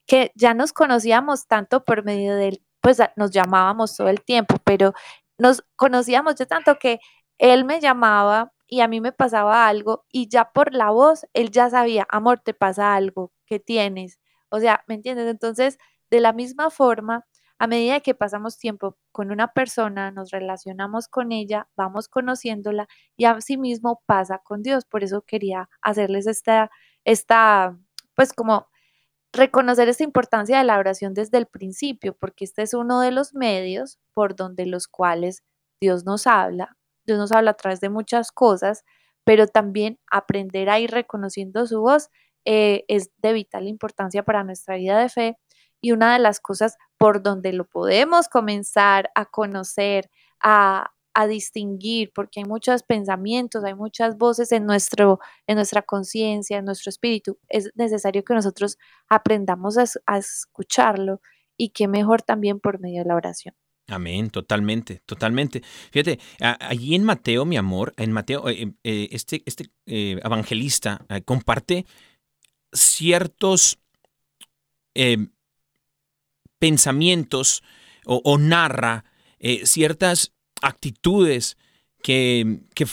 que 0.07 0.31
ya 0.33 0.55
nos 0.55 0.73
conocíamos 0.73 1.45
tanto 1.45 1.83
por 1.83 2.03
medio 2.03 2.35
del, 2.35 2.64
pues 2.85 2.99
nos 3.15 3.31
llamábamos 3.31 3.97
todo 3.97 4.09
el 4.09 4.23
tiempo, 4.23 4.57
pero 4.63 4.93
nos 5.39 5.63
conocíamos 5.75 6.35
ya 6.35 6.45
tanto 6.45 6.77
que 6.77 6.99
él 7.39 7.65
me 7.65 7.79
llamaba 7.81 8.53
y 8.67 8.81
a 8.81 8.87
mí 8.87 9.01
me 9.01 9.11
pasaba 9.11 9.67
algo 9.67 10.05
y 10.11 10.29
ya 10.29 10.51
por 10.51 10.71
la 10.71 10.91
voz 10.91 11.25
él 11.33 11.49
ya 11.49 11.67
sabía, 11.67 12.05
amor, 12.09 12.41
te 12.41 12.53
pasa 12.53 12.93
algo, 12.93 13.31
¿qué 13.47 13.59
tienes? 13.59 14.19
O 14.49 14.59
sea, 14.59 14.83
¿me 14.87 14.93
entiendes? 14.93 15.27
Entonces, 15.27 15.79
de 16.11 16.19
la 16.19 16.31
misma 16.31 16.69
forma, 16.69 17.25
a 17.57 17.65
medida 17.65 18.01
que 18.01 18.13
pasamos 18.13 18.59
tiempo 18.59 18.97
con 19.11 19.31
una 19.31 19.47
persona, 19.47 20.11
nos 20.11 20.29
relacionamos 20.29 21.07
con 21.07 21.31
ella, 21.31 21.67
vamos 21.75 22.07
conociéndola 22.07 22.87
y 23.17 23.25
asimismo 23.25 24.03
pasa 24.05 24.41
con 24.43 24.61
Dios. 24.61 24.85
Por 24.85 25.03
eso 25.03 25.23
quería 25.23 25.69
hacerles 25.81 26.27
esta, 26.27 26.69
esta, 27.03 27.79
pues 28.15 28.31
como 28.31 28.67
reconocer 29.35 29.89
esta 29.89 30.03
importancia 30.03 30.57
de 30.57 30.63
la 30.63 30.77
oración 30.77 31.13
desde 31.13 31.37
el 31.37 31.45
principio, 31.45 32.15
porque 32.17 32.45
este 32.45 32.63
es 32.63 32.73
uno 32.73 33.01
de 33.01 33.11
los 33.11 33.33
medios 33.33 33.99
por 34.13 34.35
donde 34.35 34.65
los 34.65 34.87
cuales 34.87 35.43
Dios 35.81 36.05
nos 36.05 36.27
habla. 36.27 36.77
Dios 37.05 37.19
nos 37.19 37.31
habla 37.31 37.51
a 37.51 37.55
través 37.55 37.81
de 37.81 37.89
muchas 37.89 38.31
cosas, 38.31 38.83
pero 39.23 39.47
también 39.47 39.99
aprender 40.11 40.69
a 40.69 40.79
ir 40.79 40.91
reconociendo 40.91 41.65
su 41.67 41.81
voz 41.81 42.09
eh, 42.45 42.85
es 42.87 43.11
de 43.17 43.33
vital 43.33 43.67
importancia 43.67 44.23
para 44.23 44.43
nuestra 44.43 44.75
vida 44.75 44.99
de 44.99 45.09
fe 45.09 45.37
y 45.81 45.91
una 45.91 46.13
de 46.13 46.19
las 46.19 46.39
cosas 46.39 46.77
por 46.97 47.21
donde 47.21 47.53
lo 47.53 47.65
podemos 47.65 48.27
comenzar 48.29 49.11
a 49.15 49.25
conocer, 49.25 50.09
a, 50.41 50.91
a 51.15 51.27
distinguir, 51.27 52.11
porque 52.13 52.41
hay 52.41 52.45
muchos 52.45 52.83
pensamientos, 52.83 53.63
hay 53.63 53.73
muchas 53.73 54.17
voces 54.17 54.51
en, 54.51 54.65
nuestro, 54.65 55.19
en 55.47 55.55
nuestra 55.55 55.81
conciencia, 55.81 56.57
en 56.57 56.65
nuestro 56.65 56.89
espíritu. 56.89 57.39
Es 57.47 57.71
necesario 57.75 58.23
que 58.23 58.33
nosotros 58.33 58.77
aprendamos 59.09 59.77
a, 59.77 59.83
es- 59.83 59.99
a 60.05 60.17
escucharlo 60.17 61.21
y 61.57 61.69
qué 61.69 61.87
mejor 61.87 62.21
también 62.21 62.59
por 62.59 62.79
medio 62.81 63.01
de 63.01 63.07
la 63.07 63.15
oración. 63.15 63.55
Amén, 63.87 64.29
totalmente, 64.29 65.01
totalmente. 65.05 65.61
Fíjate, 65.91 66.19
allí 66.39 66.95
en 66.95 67.03
Mateo, 67.03 67.45
mi 67.45 67.55
amor, 67.55 67.93
en 67.97 68.11
Mateo, 68.11 68.49
eh, 68.49 68.73
eh, 68.83 69.09
este, 69.11 69.41
este 69.45 69.69
eh, 69.85 70.19
evangelista 70.23 71.05
comparte 71.23 71.85
ciertos 72.73 73.79
pensamientos 76.59 77.63
o, 78.05 78.37
narra 78.37 79.05
ciertas 79.65 80.34
actitudes 80.67 81.57
que, 82.01 82.59
que 82.73 82.85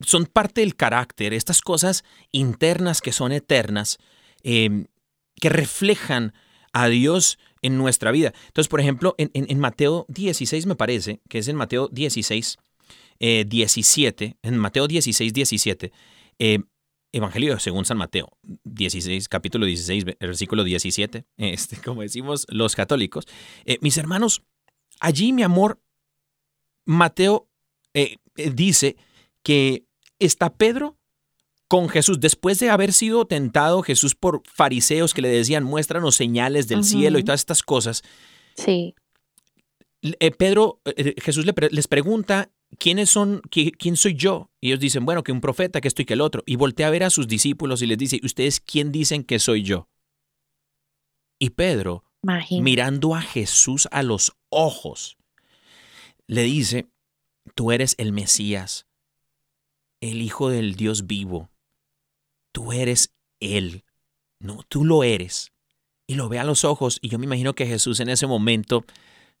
son 0.00 0.26
parte 0.26 0.60
del 0.60 0.76
carácter, 0.76 1.32
estas 1.32 1.60
cosas 1.60 2.04
internas 2.32 3.00
que 3.00 3.12
son 3.12 3.32
eternas, 3.32 3.98
eh, 4.42 4.86
que 5.40 5.48
reflejan 5.48 6.32
a 6.72 6.88
Dios 6.88 7.38
en 7.62 7.76
nuestra 7.78 8.10
vida. 8.12 8.32
Entonces, 8.46 8.68
por 8.68 8.80
ejemplo, 8.80 9.14
en, 9.18 9.30
en- 9.34 9.58
Mateo 9.58 10.06
16 10.08 10.66
me 10.66 10.76
parece, 10.76 11.20
que 11.28 11.38
es 11.38 11.48
en 11.48 11.56
Mateo 11.56 11.88
16, 11.88 12.56
eh, 13.20 13.44
17, 13.48 14.36
en 14.42 14.58
Mateo 14.58 14.86
16, 14.86 15.32
17, 15.32 15.92
eh, 16.38 16.58
Evangelio 17.10 17.58
según 17.58 17.84
San 17.84 17.96
Mateo, 17.96 18.36
16, 18.64 19.28
capítulo 19.28 19.66
16, 19.66 20.04
versículo 20.20 20.62
17, 20.62 21.24
este, 21.38 21.76
como 21.78 22.02
decimos 22.02 22.46
los 22.50 22.76
católicos. 22.76 23.24
Eh, 23.64 23.78
mis 23.80 23.96
hermanos, 23.96 24.42
allí, 25.00 25.32
mi 25.32 25.42
amor, 25.42 25.80
Mateo 26.88 27.48
eh, 27.94 28.16
eh, 28.36 28.50
dice 28.50 28.96
que 29.42 29.84
está 30.18 30.54
Pedro 30.54 30.96
con 31.68 31.90
Jesús, 31.90 32.18
después 32.18 32.58
de 32.60 32.70
haber 32.70 32.94
sido 32.94 33.26
tentado 33.26 33.82
Jesús 33.82 34.14
por 34.14 34.40
fariseos 34.46 35.12
que 35.12 35.20
le 35.20 35.28
decían, 35.28 35.64
muéstranos 35.64 36.14
señales 36.16 36.66
del 36.66 36.78
cielo 36.84 37.18
y 37.18 37.24
todas 37.24 37.40
estas 37.40 37.62
cosas, 37.62 38.02
Sí, 38.56 38.94
eh, 40.02 40.30
Pedro, 40.30 40.80
eh, 40.86 41.14
Jesús 41.20 41.44
le 41.44 41.52
pre- 41.52 41.68
les 41.70 41.86
pregunta, 41.88 42.50
¿quiénes 42.78 43.10
son, 43.10 43.42
qui- 43.42 43.72
quién 43.78 43.96
soy 43.98 44.14
yo? 44.14 44.50
Y 44.62 44.68
ellos 44.68 44.80
dicen, 44.80 45.04
bueno, 45.04 45.22
que 45.22 45.30
un 45.32 45.40
profeta, 45.42 45.80
que 45.82 45.88
esto 45.88 46.00
y 46.02 46.06
que 46.06 46.14
el 46.14 46.22
otro. 46.22 46.42
Y 46.46 46.56
voltea 46.56 46.86
a 46.86 46.90
ver 46.90 47.04
a 47.04 47.10
sus 47.10 47.28
discípulos 47.28 47.82
y 47.82 47.86
les 47.86 47.98
dice, 47.98 48.18
¿ustedes 48.24 48.60
quién 48.60 48.90
dicen 48.92 49.24
que 49.24 49.38
soy 49.38 49.62
yo? 49.62 49.88
Y 51.38 51.50
Pedro, 51.50 52.02
imagínate. 52.22 52.62
mirando 52.64 53.14
a 53.14 53.20
Jesús 53.20 53.88
a 53.92 54.02
los 54.02 54.32
ojos, 54.48 55.17
le 56.28 56.42
dice, 56.42 56.86
tú 57.54 57.72
eres 57.72 57.96
el 57.98 58.12
Mesías, 58.12 58.86
el 60.00 60.22
Hijo 60.22 60.50
del 60.50 60.76
Dios 60.76 61.06
vivo. 61.06 61.50
Tú 62.52 62.72
eres 62.72 63.14
Él. 63.40 63.84
No, 64.38 64.62
tú 64.68 64.84
lo 64.84 65.02
eres. 65.02 65.52
Y 66.06 66.14
lo 66.14 66.28
ve 66.28 66.38
a 66.38 66.44
los 66.44 66.64
ojos 66.64 66.98
y 67.02 67.08
yo 67.08 67.18
me 67.18 67.24
imagino 67.24 67.54
que 67.54 67.66
Jesús 67.66 67.98
en 68.00 68.08
ese 68.08 68.26
momento 68.26 68.84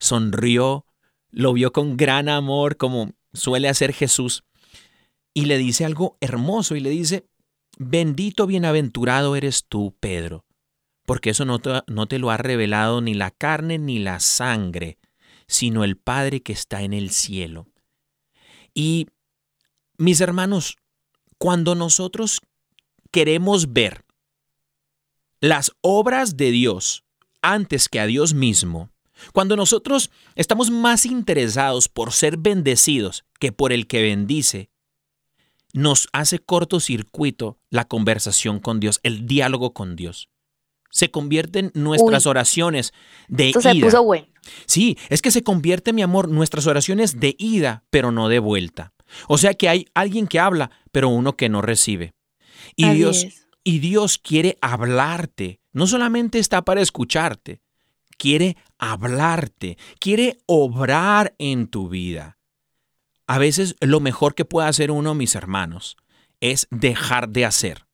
sonrió, 0.00 0.84
lo 1.30 1.52
vio 1.52 1.72
con 1.72 1.96
gran 1.96 2.28
amor 2.28 2.76
como 2.76 3.12
suele 3.32 3.68
hacer 3.68 3.92
Jesús 3.92 4.44
y 5.34 5.44
le 5.44 5.58
dice 5.58 5.84
algo 5.84 6.16
hermoso 6.20 6.74
y 6.74 6.80
le 6.80 6.90
dice, 6.90 7.26
bendito, 7.78 8.46
bienaventurado 8.46 9.36
eres 9.36 9.66
tú, 9.66 9.94
Pedro, 10.00 10.44
porque 11.06 11.30
eso 11.30 11.44
no 11.44 11.58
te, 11.58 11.82
no 11.86 12.06
te 12.06 12.18
lo 12.18 12.30
ha 12.30 12.36
revelado 12.38 13.00
ni 13.00 13.14
la 13.14 13.30
carne 13.30 13.78
ni 13.78 13.98
la 13.98 14.20
sangre, 14.20 14.98
sino 15.48 15.82
el 15.82 15.96
Padre 15.96 16.42
que 16.42 16.52
está 16.52 16.82
en 16.82 16.92
el 16.92 17.10
cielo. 17.10 17.66
Y 18.74 19.06
mis 19.96 20.20
hermanos, 20.20 20.76
cuando 21.38 21.74
nosotros 21.74 22.40
queremos 23.10 23.72
ver 23.72 24.04
las 25.40 25.72
obras 25.80 26.36
de 26.36 26.50
Dios 26.50 27.04
antes 27.42 27.88
que 27.88 28.00
a 28.00 28.06
Dios 28.06 28.34
mismo, 28.34 28.90
cuando 29.32 29.56
nosotros 29.56 30.10
estamos 30.36 30.70
más 30.70 31.06
interesados 31.06 31.88
por 31.88 32.12
ser 32.12 32.36
bendecidos 32.36 33.24
que 33.40 33.50
por 33.50 33.72
el 33.72 33.86
que 33.86 34.02
bendice, 34.02 34.70
nos 35.72 36.08
hace 36.12 36.38
cortocircuito 36.38 37.58
la 37.70 37.86
conversación 37.86 38.60
con 38.60 38.80
Dios, 38.80 39.00
el 39.02 39.26
diálogo 39.26 39.74
con 39.74 39.96
Dios. 39.96 40.28
Se 40.90 41.10
convierten 41.10 41.70
nuestras 41.74 42.26
Uy. 42.26 42.30
oraciones 42.30 42.92
de 43.28 43.48
Esto 43.48 43.60
se 43.60 43.74
ida. 43.74 43.86
puso 43.86 44.02
bueno. 44.02 44.26
Sí, 44.66 44.96
es 45.10 45.20
que 45.20 45.30
se 45.30 45.42
convierte, 45.42 45.92
mi 45.92 46.02
amor, 46.02 46.28
nuestras 46.28 46.66
oraciones 46.66 47.20
de 47.20 47.34
ida, 47.38 47.84
pero 47.90 48.10
no 48.12 48.28
de 48.28 48.38
vuelta. 48.38 48.94
O 49.26 49.38
sea 49.38 49.54
que 49.54 49.68
hay 49.68 49.86
alguien 49.94 50.26
que 50.26 50.40
habla, 50.40 50.70
pero 50.92 51.08
uno 51.08 51.36
que 51.36 51.48
no 51.48 51.60
recibe. 51.62 52.14
Y 52.76 52.84
Así 52.84 52.96
Dios, 52.96 53.24
es. 53.24 53.46
y 53.64 53.78
Dios 53.80 54.18
quiere 54.18 54.56
hablarte. 54.60 55.60
No 55.72 55.86
solamente 55.86 56.38
está 56.38 56.62
para 56.62 56.80
escucharte, 56.80 57.60
quiere 58.16 58.56
hablarte, 58.78 59.76
quiere 60.00 60.38
obrar 60.46 61.34
en 61.38 61.68
tu 61.68 61.88
vida. 61.88 62.38
A 63.26 63.38
veces 63.38 63.76
lo 63.80 64.00
mejor 64.00 64.34
que 64.34 64.46
puede 64.46 64.68
hacer 64.68 64.90
uno, 64.90 65.14
mis 65.14 65.34
hermanos, 65.34 65.96
es 66.40 66.66
dejar 66.70 67.28
de 67.28 67.44
hacer 67.44 67.86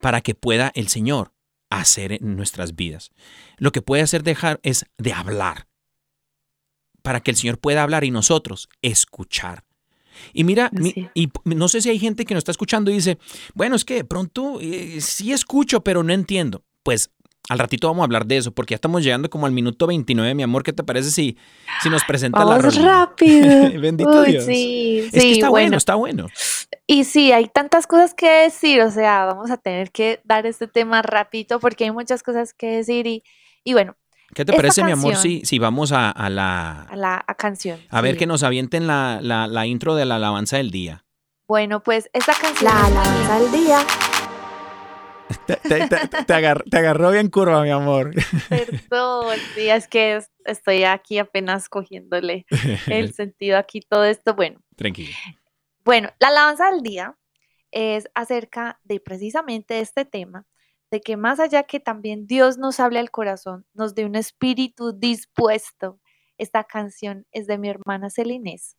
para 0.00 0.22
que 0.22 0.34
pueda 0.34 0.72
el 0.74 0.88
Señor 0.88 1.33
hacer 1.80 2.12
en 2.12 2.36
nuestras 2.36 2.74
vidas. 2.76 3.10
Lo 3.58 3.72
que 3.72 3.82
puede 3.82 4.02
hacer 4.02 4.22
dejar 4.22 4.60
es 4.62 4.84
de 4.98 5.12
hablar 5.12 5.66
para 7.02 7.20
que 7.20 7.30
el 7.30 7.36
Señor 7.36 7.58
pueda 7.58 7.82
hablar 7.82 8.04
y 8.04 8.10
nosotros 8.10 8.68
escuchar. 8.82 9.64
Y 10.32 10.44
mira, 10.44 10.70
mi- 10.72 10.94
y 11.14 11.28
no 11.44 11.68
sé 11.68 11.82
si 11.82 11.90
hay 11.90 11.98
gente 11.98 12.24
que 12.24 12.34
nos 12.34 12.40
está 12.42 12.52
escuchando 12.52 12.90
y 12.90 12.94
dice, 12.94 13.18
bueno, 13.54 13.76
es 13.76 13.84
que 13.84 13.94
de 13.94 14.04
pronto 14.04 14.58
eh, 14.60 15.00
sí 15.00 15.32
escucho, 15.32 15.82
pero 15.82 16.02
no 16.02 16.12
entiendo. 16.12 16.64
Pues 16.82 17.10
al 17.48 17.58
ratito 17.58 17.88
vamos 17.88 18.02
a 18.02 18.04
hablar 18.04 18.26
de 18.26 18.38
eso, 18.38 18.52
porque 18.52 18.72
ya 18.72 18.76
estamos 18.76 19.02
llegando 19.02 19.28
como 19.28 19.46
al 19.46 19.52
minuto 19.52 19.86
29, 19.86 20.34
mi 20.34 20.42
amor. 20.42 20.62
¿Qué 20.62 20.72
te 20.72 20.82
parece 20.82 21.10
si, 21.10 21.36
si 21.82 21.90
nos 21.90 22.02
presenta 22.04 22.40
la 22.44 22.56
Vamos 22.56 22.76
rola? 22.76 22.88
rápido. 23.06 23.70
Bendito 23.80 24.22
Uy, 24.22 24.32
Dios. 24.32 24.44
Sí, 24.44 25.02
Es 25.06 25.12
que 25.12 25.20
sí, 25.20 25.32
está 25.32 25.48
bueno, 25.50 25.64
bueno. 25.66 25.76
está 25.76 25.94
bueno. 25.94 26.26
Y 26.86 27.04
sí, 27.04 27.32
hay 27.32 27.48
tantas 27.48 27.86
cosas 27.86 28.14
que 28.14 28.28
decir, 28.30 28.80
o 28.82 28.90
sea, 28.90 29.26
vamos 29.26 29.50
a 29.50 29.56
tener 29.56 29.90
que 29.90 30.20
dar 30.24 30.46
este 30.46 30.66
tema 30.68 31.02
rapidito 31.02 31.60
porque 31.60 31.84
hay 31.84 31.90
muchas 31.90 32.22
cosas 32.22 32.54
que 32.54 32.66
decir 32.76 33.06
y, 33.06 33.22
y 33.62 33.72
bueno, 33.74 33.96
¿Qué 34.34 34.44
te 34.44 34.52
parece, 34.52 34.82
mi 34.82 34.90
amor, 34.92 35.14
si, 35.16 35.42
si 35.44 35.58
vamos 35.58 35.92
a, 35.92 36.10
a 36.10 36.28
la... 36.30 36.82
a 36.82 36.96
la 36.96 37.24
a 37.26 37.34
canción. 37.34 37.78
A 37.88 38.00
ver 38.00 38.16
que 38.16 38.26
nos 38.26 38.42
avienten 38.42 38.86
la, 38.86 39.20
la, 39.22 39.46
la 39.46 39.66
intro 39.66 39.94
de 39.94 40.06
la 40.06 40.16
alabanza 40.16 40.56
del 40.56 40.70
día. 40.70 41.04
Bueno, 41.46 41.82
pues 41.82 42.08
esta 42.12 42.32
canción. 42.32 42.72
La 42.72 42.86
alabanza 42.86 43.36
al 43.36 43.52
día. 43.52 43.78
Te, 45.46 45.56
te- 45.56 45.88
te- 45.88 46.24
te 46.24 46.34
agar- 46.34 46.64
te 46.70 46.76
agarró 46.78 47.10
bien 47.10 47.28
curva, 47.28 47.62
mi 47.62 47.70
amor. 47.70 48.12
Perdón, 48.48 49.36
sí, 49.54 49.68
es 49.68 49.88
que 49.88 50.16
es- 50.16 50.30
estoy 50.44 50.84
aquí 50.84 51.18
apenas 51.18 51.68
cogiéndole 51.68 52.46
el 52.86 53.12
sentido 53.14 53.58
aquí 53.58 53.80
todo 53.80 54.04
esto. 54.04 54.34
Bueno, 54.34 54.60
Tranquilo. 54.76 55.14
Bueno, 55.84 56.10
la 56.18 56.28
alabanza 56.28 56.70
del 56.70 56.80
día 56.82 57.16
es 57.70 58.08
acerca 58.14 58.80
de 58.84 59.00
precisamente 59.00 59.80
este 59.80 60.04
tema 60.04 60.46
de 60.90 61.00
que 61.00 61.16
más 61.16 61.40
allá 61.40 61.64
que 61.64 61.80
también 61.80 62.26
Dios 62.26 62.56
nos 62.56 62.78
hable 62.80 62.98
al 63.00 63.10
corazón, 63.10 63.66
nos 63.74 63.94
dé 63.94 64.04
un 64.04 64.14
espíritu 64.14 64.92
dispuesto. 64.92 66.00
Esta 66.38 66.64
canción 66.64 67.26
es 67.32 67.46
de 67.46 67.58
mi 67.58 67.68
hermana 67.68 68.10
Celinés 68.10 68.76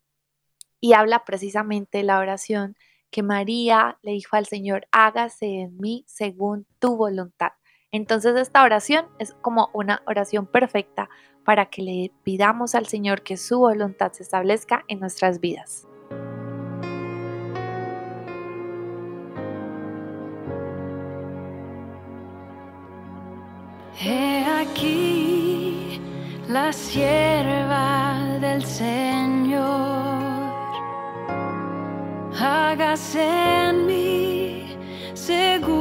y 0.81 0.93
habla 0.93 1.25
precisamente 1.25 1.99
de 1.99 2.03
la 2.05 2.19
oración 2.19 2.75
que 3.15 3.23
María 3.23 3.97
le 4.01 4.11
dijo 4.11 4.35
al 4.35 4.45
Señor, 4.45 4.89
hágase 4.91 5.61
en 5.61 5.77
mí 5.77 6.03
según 6.05 6.67
tu 6.79 6.97
voluntad. 6.97 7.53
Entonces 7.89 8.35
esta 8.35 8.61
oración 8.61 9.05
es 9.19 9.33
como 9.41 9.69
una 9.73 10.01
oración 10.05 10.45
perfecta 10.47 11.07
para 11.45 11.67
que 11.67 11.81
le 11.81 12.11
pidamos 12.23 12.75
al 12.75 12.87
Señor 12.87 13.21
que 13.21 13.37
su 13.37 13.59
voluntad 13.59 14.11
se 14.11 14.23
establezca 14.23 14.83
en 14.89 14.99
nuestras 14.99 15.39
vidas. 15.39 15.87
He 23.97 24.43
aquí 24.43 26.01
la 26.49 26.73
sierva 26.73 28.37
del 28.41 28.61
Señor, 28.65 29.44
hágase 32.55 33.23
en 33.67 33.85
mí 33.85 34.77
según 35.13 35.74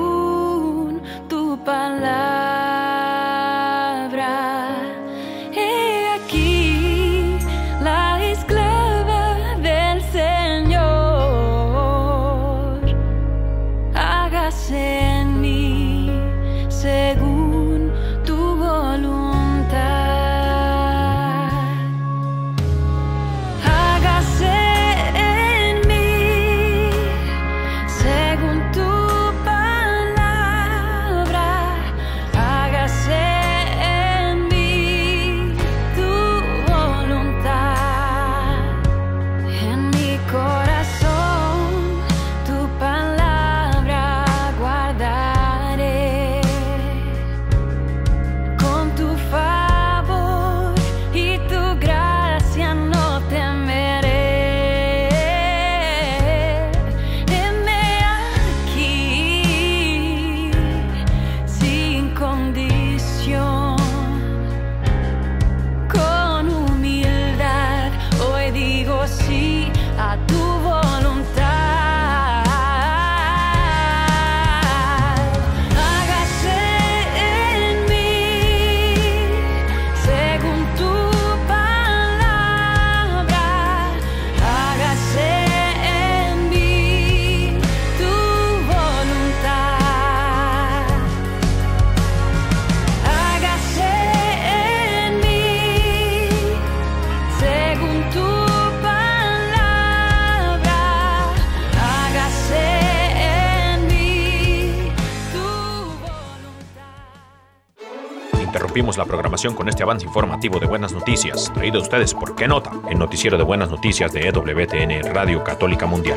Con 109.52 109.68
este 109.68 109.82
avance 109.82 110.06
informativo 110.06 110.58
de 110.58 110.66
buenas 110.66 110.92
noticias, 110.92 111.52
traído 111.52 111.78
a 111.78 111.82
ustedes 111.82 112.14
por 112.14 112.34
¿Qué 112.34 112.48
nota? 112.48 112.72
El 112.90 112.98
noticiero 112.98 113.36
de 113.36 113.44
buenas 113.44 113.68
noticias 113.68 114.10
de 114.10 114.28
EWTN 114.28 115.14
Radio 115.14 115.44
Católica 115.44 115.84
Mundial. 115.86 116.16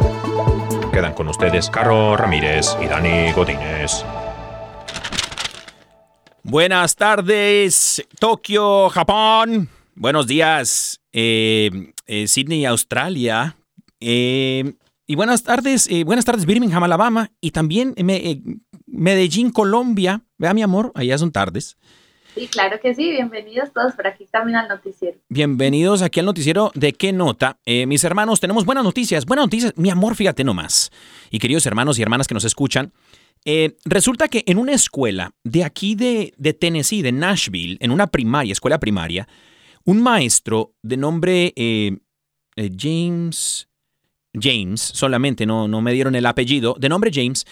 Quedan 0.94 1.14
con 1.14 1.28
ustedes 1.28 1.70
Caro 1.70 2.16
Ramírez 2.16 2.78
y 2.82 2.86
Dani 2.88 3.34
Godínez. 3.34 4.06
Buenas 6.44 6.96
tardes, 6.96 8.02
Tokio, 8.18 8.88
Japón. 8.90 9.68
Buenos 9.96 10.26
días, 10.26 11.02
eh, 11.12 11.92
eh, 12.06 12.28
Sydney, 12.30 12.64
Australia. 12.66 13.58
Eh, 14.00 14.74
y 15.06 15.16
buenas 15.16 15.44
tardes, 15.44 15.90
buenas 16.06 16.24
tardes, 16.24 16.46
Birmingham, 16.46 16.84
Alabama. 16.84 17.30
Y 17.42 17.52
también 17.52 17.94
me- 18.02 18.42
Medellín, 18.86 19.52
Colombia. 19.52 20.22
Vea, 20.38 20.54
mi 20.54 20.62
amor, 20.62 20.94
allá 20.96 21.18
son 21.18 21.32
tardes. 21.34 21.78
Sí, 22.38 22.48
claro 22.48 22.80
que 22.80 22.94
sí, 22.94 23.10
bienvenidos 23.10 23.74
todos 23.74 23.94
por 23.94 24.06
aquí 24.06 24.28
también 24.30 24.58
al 24.58 24.68
noticiero. 24.68 25.18
Bienvenidos 25.28 26.04
aquí 26.04 26.20
al 26.20 26.28
noticiero 26.28 26.72
de 26.76 26.94
qué 26.94 27.12
nota. 27.12 27.58
Eh, 27.66 27.88
mis 27.88 28.04
hermanos, 28.04 28.40
tenemos 28.40 28.64
buenas 28.64 28.84
noticias. 28.84 29.26
Buenas 29.26 29.46
noticias, 29.46 29.74
mi 29.76 29.90
amor, 29.90 30.16
fíjate 30.16 30.44
nomás. 30.44 30.92
Y 31.32 31.40
queridos 31.40 31.66
hermanos 31.66 31.98
y 31.98 32.04
hermanas 32.04 32.28
que 32.28 32.36
nos 32.36 32.46
escuchan, 32.46 32.94
eh, 33.44 33.76
resulta 33.86 34.28
que 34.28 34.44
en 34.46 34.60
una 34.60 34.74
escuela 34.74 35.34
de 35.44 35.64
aquí 35.64 35.96
de, 35.96 36.36
de 36.38 36.54
Tennessee, 36.54 37.02
de 37.02 37.12
Nashville, 37.12 37.78
en 37.80 37.90
una 37.90 38.06
primaria, 38.06 38.52
escuela 38.52 38.80
primaria, 38.80 39.28
un 39.84 40.04
maestro 40.04 40.76
de 40.84 40.98
nombre 40.98 41.54
eh, 41.56 41.98
James, 42.56 43.68
James, 44.40 44.80
solamente 44.80 45.48
no, 45.48 45.68
no 45.68 45.82
me 45.82 45.92
dieron 45.92 46.14
el 46.14 46.28
apellido, 46.28 46.76
de 46.80 46.88
nombre 46.88 47.10
James, 47.12 47.48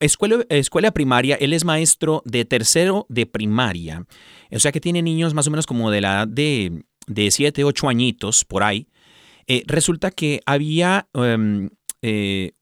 escuela, 0.00 0.44
escuela 0.48 0.90
primaria, 0.92 1.36
él 1.36 1.52
es 1.52 1.64
maestro 1.64 2.22
de 2.24 2.44
tercero 2.44 3.06
de 3.08 3.26
primaria. 3.26 4.04
O 4.50 4.58
sea 4.58 4.72
que 4.72 4.80
tiene 4.80 5.02
niños 5.02 5.34
más 5.34 5.46
o 5.46 5.50
menos 5.50 5.66
como 5.66 5.90
de 5.90 6.00
la 6.00 6.12
edad 6.14 6.28
de, 6.28 6.82
de 7.06 7.30
7, 7.30 7.64
8 7.64 7.88
añitos, 7.88 8.44
por 8.44 8.62
ahí. 8.62 8.88
Eh, 9.46 9.62
resulta 9.66 10.10
que 10.10 10.40
había, 10.46 11.08
em, 11.14 11.70
eh, 12.02 12.52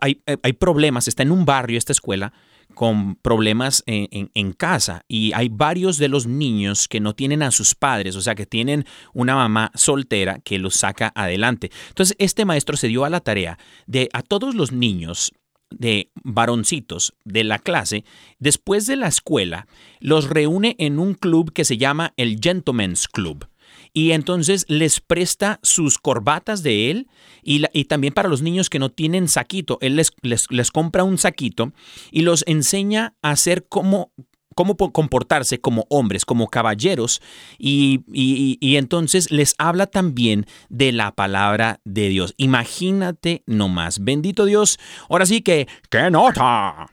hay, 0.00 0.22
hay 0.42 0.52
problemas, 0.54 1.08
está 1.08 1.22
en 1.22 1.30
un 1.32 1.44
barrio 1.44 1.78
esta 1.78 1.92
escuela 1.92 2.32
con 2.74 3.16
problemas 3.16 3.82
en, 3.86 4.06
en- 4.12 4.30
en 4.34 4.52
casa 4.52 5.02
y 5.08 5.32
hay 5.32 5.48
varios 5.48 5.98
de 5.98 6.08
los 6.08 6.26
niños 6.28 6.86
que 6.86 7.00
no 7.00 7.14
tienen 7.14 7.42
a 7.42 7.50
sus 7.50 7.74
padres, 7.74 8.14
o 8.14 8.20
sea 8.20 8.34
que 8.36 8.46
tienen 8.46 8.84
una 9.12 9.34
mamá 9.34 9.72
soltera 9.74 10.38
que 10.44 10.58
los 10.60 10.76
saca 10.76 11.10
adelante. 11.16 11.70
Entonces 11.88 12.14
este 12.20 12.44
maestro 12.44 12.76
se 12.76 12.86
dio 12.88 13.04
a 13.04 13.10
la 13.10 13.20
tarea 13.20 13.58
de 13.86 14.08
a 14.12 14.22
todos 14.22 14.54
los 14.54 14.70
niños 14.70 15.32
de 15.70 16.10
varoncitos 16.22 17.14
de 17.24 17.44
la 17.44 17.58
clase, 17.58 18.04
después 18.38 18.86
de 18.86 18.96
la 18.96 19.08
escuela, 19.08 19.66
los 20.00 20.28
reúne 20.28 20.76
en 20.78 20.98
un 20.98 21.14
club 21.14 21.52
que 21.52 21.64
se 21.64 21.78
llama 21.78 22.12
el 22.16 22.38
Gentleman's 22.42 23.08
Club. 23.08 23.46
Y 23.92 24.10
entonces 24.12 24.66
les 24.68 25.00
presta 25.00 25.58
sus 25.62 25.98
corbatas 25.98 26.62
de 26.62 26.90
él 26.90 27.08
y, 27.42 27.60
también 27.84 28.12
para 28.12 28.28
los 28.28 28.42
niños 28.42 28.68
que 28.68 28.78
no 28.78 28.90
tienen 28.90 29.28
saquito, 29.28 29.78
él 29.80 29.96
les, 29.96 30.12
les- 30.22 30.46
les 30.50 30.70
compra 30.70 31.04
un 31.04 31.18
saquito 31.18 31.72
y 32.10 32.22
los 32.22 32.44
enseña 32.46 33.14
a 33.22 33.30
hacer 33.30 33.66
como, 33.68 34.12
cómo 34.60 34.76
po- 34.76 34.92
comportarse 34.92 35.58
como 35.58 35.86
hombres, 35.88 36.26
como 36.26 36.48
caballeros, 36.48 37.22
y, 37.58 38.04
y- 38.12 38.58
y 38.60 38.76
entonces 38.76 39.30
les 39.30 39.54
habla 39.56 39.86
también 39.86 40.44
de 40.68 40.92
la 40.92 41.12
palabra 41.12 41.80
de 41.84 42.10
Dios. 42.10 42.34
Imagínate 42.36 43.42
nomás, 43.46 44.04
bendito 44.04 44.44
Dios. 44.44 44.78
Ahora 45.08 45.24
sí 45.24 45.40
que, 45.40 45.66
¡qué 45.90 46.10
nota! 46.10 46.90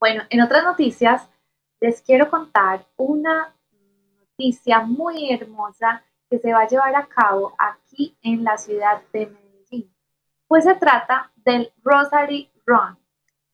Bueno, 0.00 0.22
en 0.30 0.40
otras 0.40 0.64
noticias 0.64 1.28
les 1.82 2.00
quiero 2.00 2.30
contar 2.30 2.86
una 2.96 3.54
noticia 4.38 4.80
muy 4.80 5.30
hermosa 5.30 6.02
que 6.30 6.38
se 6.38 6.50
va 6.50 6.62
a 6.62 6.66
llevar 6.68 6.96
a 6.96 7.06
cabo 7.08 7.54
aquí 7.58 8.16
en 8.22 8.42
la 8.42 8.56
ciudad 8.56 9.02
de 9.12 9.26
Medellín. 9.26 9.92
Pues 10.48 10.64
se 10.64 10.76
trata 10.76 11.30
del 11.44 11.70
Rosary 11.84 12.50
Run. 12.64 12.96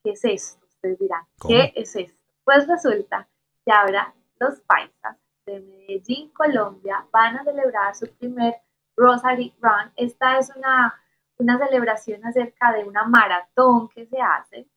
¿Qué 0.05 0.13
es 0.13 0.25
esto? 0.25 0.65
Ustedes 0.69 0.99
dirán, 1.01 1.23
¿Cómo? 1.41 1.55
¿qué 1.57 1.73
es 1.75 1.97
esto? 1.97 2.22
Pues 2.45 2.67
resulta 2.67 3.29
que 3.65 3.73
ahora 3.73 4.15
los 4.41 4.61
paisas 4.63 5.17
de 5.47 5.61
Medellín, 5.61 6.31
Colombia, 6.31 7.07
van 7.13 7.39
a 7.39 7.45
celebrar 7.45 7.95
su 7.95 8.07
primer 8.17 8.57
Rosary 8.97 9.55
Run. 9.61 9.93
Esta 9.97 10.39
es 10.39 10.55
una, 10.57 11.01
una 11.39 11.59
celebración 11.59 12.25
acerca 12.25 12.73
de 12.73 12.85
una 12.85 13.05
maratón 13.05 13.89
que 13.89 14.07
se 14.07 14.21
hace, 14.21 14.69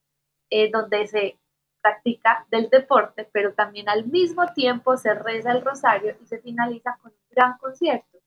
eh, 0.49 0.69
donde 0.71 1.07
se 1.07 1.39
practica 1.81 2.45
del 2.49 2.69
deporte, 2.69 3.29
pero 3.31 3.53
también 3.53 3.89
al 3.89 4.05
mismo 4.05 4.51
tiempo 4.53 4.97
se 4.97 5.13
reza 5.13 5.51
el 5.51 5.63
rosario 5.63 6.15
y 6.21 6.25
se 6.25 6.39
finaliza 6.39 6.97
con 7.01 7.11
un 7.11 7.27
gran 7.29 7.57
concierto. 7.57 8.19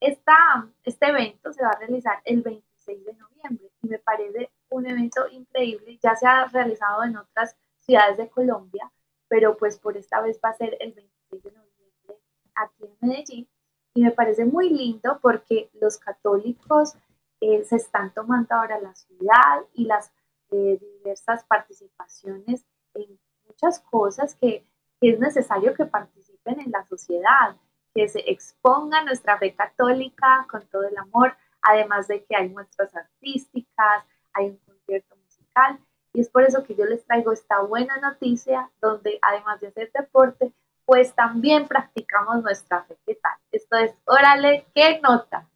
Esta, 0.00 0.36
este 0.84 1.06
evento 1.06 1.52
se 1.52 1.62
va 1.62 1.70
a 1.70 1.78
realizar 1.78 2.20
el 2.24 2.42
26 2.42 3.04
de 3.04 3.14
noviembre 3.14 3.70
y 3.82 3.88
me 3.88 3.98
parece 3.98 4.50
un 4.70 4.86
evento 4.86 5.26
increíble. 5.28 5.98
Ya 6.02 6.14
se 6.14 6.26
ha 6.26 6.46
realizado 6.46 7.04
en 7.04 7.16
otras 7.16 7.56
ciudades 7.90 8.18
de 8.18 8.30
Colombia, 8.30 8.88
pero 9.26 9.56
pues 9.56 9.78
por 9.78 9.96
esta 9.96 10.20
vez 10.20 10.38
va 10.44 10.50
a 10.50 10.54
ser 10.54 10.76
el 10.78 10.92
26 10.92 11.42
de 11.42 11.50
noviembre 11.50 12.18
aquí 12.54 12.84
en 12.84 13.08
Medellín. 13.08 13.48
Y 13.94 14.02
me 14.02 14.12
parece 14.12 14.44
muy 14.44 14.70
lindo 14.70 15.18
porque 15.20 15.70
los 15.80 15.98
católicos 15.98 16.94
eh, 17.40 17.64
se 17.64 17.76
están 17.76 18.14
tomando 18.14 18.54
ahora 18.54 18.78
la 18.78 18.94
ciudad 18.94 19.64
y 19.74 19.86
las 19.86 20.12
eh, 20.52 20.78
diversas 20.80 21.42
participaciones 21.44 22.64
en 22.94 23.18
muchas 23.48 23.80
cosas 23.80 24.36
que, 24.36 24.64
es 25.00 25.18
necesario 25.18 25.74
que 25.74 25.86
participen 25.86 26.60
en 26.60 26.70
la 26.70 26.84
sociedad, 26.84 27.56
que 27.94 28.06
se 28.06 28.20
exponga 28.30 29.02
nuestra 29.02 29.38
fe 29.38 29.54
católica 29.54 30.46
con 30.50 30.60
todo 30.68 30.82
el 30.82 30.96
amor, 30.98 31.34
además 31.62 32.06
de 32.06 32.22
que 32.22 32.36
hay 32.36 32.50
muestras 32.50 32.94
artísticas, 32.94 34.04
hay 34.34 34.50
un 34.50 34.58
concierto 34.58 35.16
musical, 35.16 35.80
y 36.12 36.20
es 36.20 36.28
por 36.28 36.42
eso 36.42 36.64
que 36.64 36.74
yo 36.74 36.84
les 36.84 37.04
traigo 37.04 37.32
esta 37.32 37.60
buena 37.60 37.96
noticia, 37.98 38.70
donde 38.80 39.18
además 39.22 39.60
de 39.60 39.68
hacer 39.68 39.90
deporte, 39.92 40.52
pues 40.84 41.14
también 41.14 41.68
practicamos 41.68 42.42
nuestra 42.42 42.82
fe. 42.84 42.96
¿Qué 43.06 43.14
tal? 43.14 43.32
Esto 43.52 43.76
es 43.76 43.92
Órale, 44.06 44.66
¿qué 44.74 45.00
nota? 45.02 45.46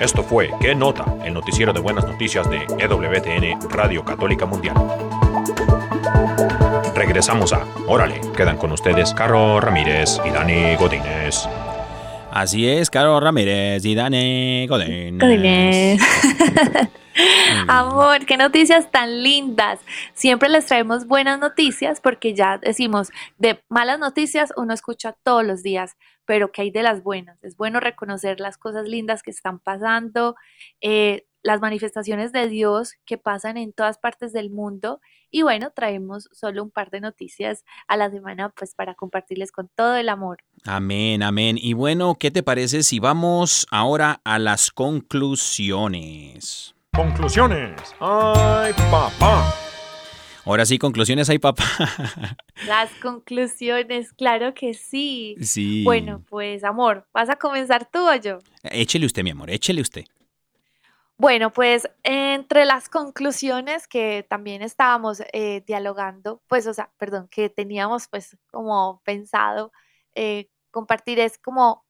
Esto 0.00 0.22
fue 0.22 0.50
¿Qué 0.60 0.74
nota? 0.74 1.04
El 1.24 1.32
noticiero 1.32 1.72
de 1.72 1.80
buenas 1.80 2.06
noticias 2.06 2.48
de 2.50 2.58
EWTN 2.78 3.70
Radio 3.70 4.04
Católica 4.04 4.44
Mundial. 4.44 4.76
Regresamos 6.94 7.52
a 7.52 7.64
Órale, 7.86 8.20
quedan 8.36 8.58
con 8.58 8.72
ustedes 8.72 9.14
Caro 9.14 9.60
Ramírez 9.60 10.20
y 10.26 10.30
Dani 10.30 10.76
Godínez. 10.76 11.48
Así 12.30 12.68
es, 12.68 12.90
Caro 12.90 13.18
Ramírez 13.18 13.82
y 13.84 13.94
Dani 13.94 14.66
Godínez. 14.66 15.20
Godínez. 15.20 16.00
Amor, 17.68 18.26
qué 18.26 18.36
noticias 18.36 18.90
tan 18.90 19.22
lindas. 19.22 19.80
Siempre 20.14 20.48
les 20.48 20.66
traemos 20.66 21.06
buenas 21.06 21.38
noticias 21.38 22.00
porque 22.00 22.34
ya 22.34 22.58
decimos, 22.58 23.10
de 23.38 23.62
malas 23.68 23.98
noticias 23.98 24.52
uno 24.56 24.74
escucha 24.74 25.16
todos 25.22 25.44
los 25.44 25.62
días, 25.62 25.96
pero 26.24 26.52
que 26.52 26.62
hay 26.62 26.70
de 26.70 26.82
las 26.82 27.02
buenas. 27.02 27.42
Es 27.42 27.56
bueno 27.56 27.80
reconocer 27.80 28.40
las 28.40 28.58
cosas 28.58 28.88
lindas 28.88 29.22
que 29.22 29.30
están 29.30 29.58
pasando, 29.58 30.36
eh, 30.80 31.24
las 31.42 31.60
manifestaciones 31.60 32.32
de 32.32 32.48
Dios 32.48 32.94
que 33.04 33.18
pasan 33.18 33.56
en 33.56 33.72
todas 33.72 33.98
partes 33.98 34.32
del 34.32 34.50
mundo. 34.50 35.00
Y 35.30 35.42
bueno, 35.42 35.70
traemos 35.70 36.28
solo 36.32 36.62
un 36.62 36.70
par 36.70 36.90
de 36.90 37.00
noticias 37.00 37.64
a 37.86 37.96
la 37.96 38.10
semana 38.10 38.50
pues 38.50 38.74
para 38.74 38.94
compartirles 38.94 39.52
con 39.52 39.70
todo 39.74 39.96
el 39.96 40.08
amor. 40.08 40.38
Amén, 40.64 41.22
amén. 41.22 41.56
Y 41.60 41.74
bueno, 41.74 42.16
¿qué 42.18 42.30
te 42.30 42.42
parece 42.42 42.82
si 42.82 42.98
vamos 42.98 43.66
ahora 43.70 44.20
a 44.24 44.38
las 44.38 44.70
conclusiones? 44.70 46.74
Conclusiones. 46.98 47.94
¡Ay, 48.00 48.72
papá! 48.90 49.54
Ahora 50.44 50.66
sí, 50.66 50.80
conclusiones, 50.80 51.30
ay 51.30 51.38
papá. 51.38 51.62
Las 52.66 52.90
conclusiones, 52.94 54.12
claro 54.12 54.52
que 54.52 54.74
sí. 54.74 55.36
Sí. 55.40 55.84
Bueno, 55.84 56.24
pues 56.28 56.64
amor, 56.64 57.06
¿vas 57.12 57.30
a 57.30 57.36
comenzar 57.36 57.88
tú 57.88 58.00
o 58.00 58.14
yo? 58.16 58.40
Échele 58.64 59.06
usted, 59.06 59.22
mi 59.22 59.30
amor, 59.30 59.48
échele 59.48 59.80
usted. 59.80 60.06
Bueno, 61.16 61.52
pues 61.52 61.88
entre 62.02 62.64
las 62.64 62.88
conclusiones 62.88 63.86
que 63.86 64.26
también 64.28 64.62
estábamos 64.62 65.22
eh, 65.32 65.62
dialogando, 65.68 66.42
pues, 66.48 66.66
o 66.66 66.74
sea, 66.74 66.90
perdón, 66.98 67.28
que 67.28 67.48
teníamos 67.48 68.08
pues 68.08 68.36
como 68.50 69.02
pensado 69.04 69.70
eh, 70.16 70.50
compartir 70.72 71.20
es 71.20 71.38
como 71.38 71.86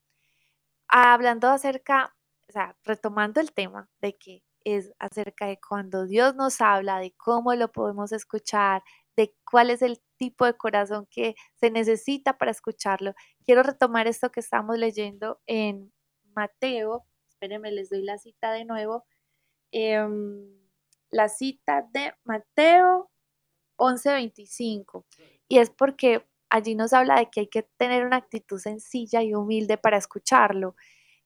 hablando 0.86 1.48
acerca, 1.48 2.14
o 2.46 2.52
sea, 2.52 2.76
retomando 2.84 3.40
el 3.40 3.52
tema 3.52 3.88
de 4.02 4.14
que 4.14 4.42
es 4.76 4.92
acerca 4.98 5.46
de 5.46 5.58
cuando 5.60 6.06
Dios 6.06 6.34
nos 6.34 6.60
habla, 6.60 6.98
de 6.98 7.12
cómo 7.16 7.54
lo 7.54 7.70
podemos 7.72 8.12
escuchar, 8.12 8.82
de 9.16 9.34
cuál 9.50 9.70
es 9.70 9.82
el 9.82 10.00
tipo 10.16 10.44
de 10.46 10.54
corazón 10.56 11.06
que 11.10 11.34
se 11.56 11.70
necesita 11.70 12.38
para 12.38 12.50
escucharlo. 12.50 13.14
Quiero 13.44 13.62
retomar 13.62 14.06
esto 14.06 14.30
que 14.30 14.40
estamos 14.40 14.78
leyendo 14.78 15.40
en 15.46 15.92
Mateo. 16.34 17.06
Espérenme, 17.28 17.72
les 17.72 17.90
doy 17.90 18.02
la 18.02 18.18
cita 18.18 18.52
de 18.52 18.64
nuevo. 18.64 19.04
Em, 19.72 20.58
la 21.10 21.28
cita 21.28 21.88
de 21.92 22.14
Mateo 22.24 23.10
11:25. 23.76 25.06
Y 25.48 25.58
es 25.58 25.70
porque 25.70 26.26
allí 26.50 26.74
nos 26.74 26.92
habla 26.92 27.16
de 27.18 27.30
que 27.30 27.40
hay 27.40 27.48
que 27.48 27.62
tener 27.76 28.04
una 28.06 28.16
actitud 28.16 28.58
sencilla 28.58 29.22
y 29.22 29.34
humilde 29.34 29.78
para 29.78 29.96
escucharlo. 29.98 30.76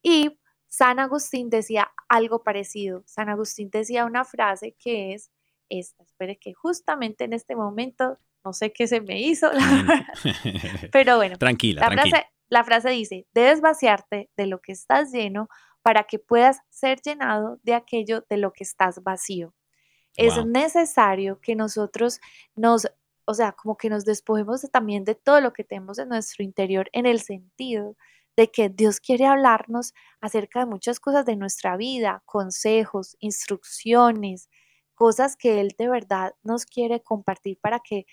Y 0.02 0.38
San 0.74 0.98
Agustín 1.00 1.50
decía 1.50 1.92
algo 2.08 2.42
parecido. 2.42 3.02
San 3.06 3.28
Agustín 3.28 3.68
decía 3.70 4.06
una 4.06 4.24
frase 4.24 4.74
que 4.78 5.12
es 5.12 5.30
esta. 5.68 6.02
Espere 6.02 6.38
que 6.38 6.54
justamente 6.54 7.24
en 7.24 7.34
este 7.34 7.54
momento, 7.56 8.18
no 8.42 8.54
sé 8.54 8.72
qué 8.72 8.86
se 8.86 9.02
me 9.02 9.20
hizo, 9.20 9.50
pero 10.92 11.16
bueno. 11.16 11.36
tranquila, 11.36 11.82
la 11.82 11.86
tranquila. 11.88 12.16
Frase, 12.16 12.30
la 12.48 12.64
frase 12.64 12.90
dice, 12.90 13.26
debes 13.32 13.60
vaciarte 13.60 14.30
de 14.36 14.46
lo 14.46 14.60
que 14.60 14.72
estás 14.72 15.12
lleno 15.12 15.48
para 15.82 16.04
que 16.04 16.18
puedas 16.18 16.60
ser 16.70 17.00
llenado 17.02 17.58
de 17.62 17.74
aquello 17.74 18.24
de 18.30 18.36
lo 18.38 18.52
que 18.52 18.64
estás 18.64 19.02
vacío. 19.02 19.54
Es 20.16 20.36
Wow. 20.36 20.46
necesario 20.46 21.40
que 21.40 21.54
nosotros 21.56 22.20
nos, 22.54 22.86
o 23.24 23.34
sea, 23.34 23.52
como 23.52 23.76
que 23.76 23.90
nos 23.90 24.04
despojemos 24.04 24.62
de- 24.62 24.68
también 24.68 25.04
de 25.04 25.14
todo 25.14 25.40
lo 25.40 25.52
que 25.52 25.64
tenemos 25.64 25.98
en 25.98 26.08
nuestro 26.08 26.44
interior 26.44 26.88
en 26.92 27.06
el 27.06 27.20
sentido 27.20 27.96
de 28.36 28.50
que 28.50 28.68
Dios 28.68 29.00
quiere 29.00 29.26
hablarnos 29.26 29.92
acerca 30.20 30.60
de 30.60 30.66
muchas 30.66 31.00
cosas 31.00 31.26
de 31.26 31.36
nuestra 31.36 31.76
vida, 31.76 32.22
consejos, 32.26 33.16
instrucciones, 33.20 34.48
cosas 34.94 35.36
que 35.36 35.60
Él 35.60 35.74
de 35.78 35.88
verdad 35.88 36.34
nos 36.42 36.66
quiere 36.66 37.02
compartir 37.02 37.58
para 37.60 37.80
que 37.80 38.06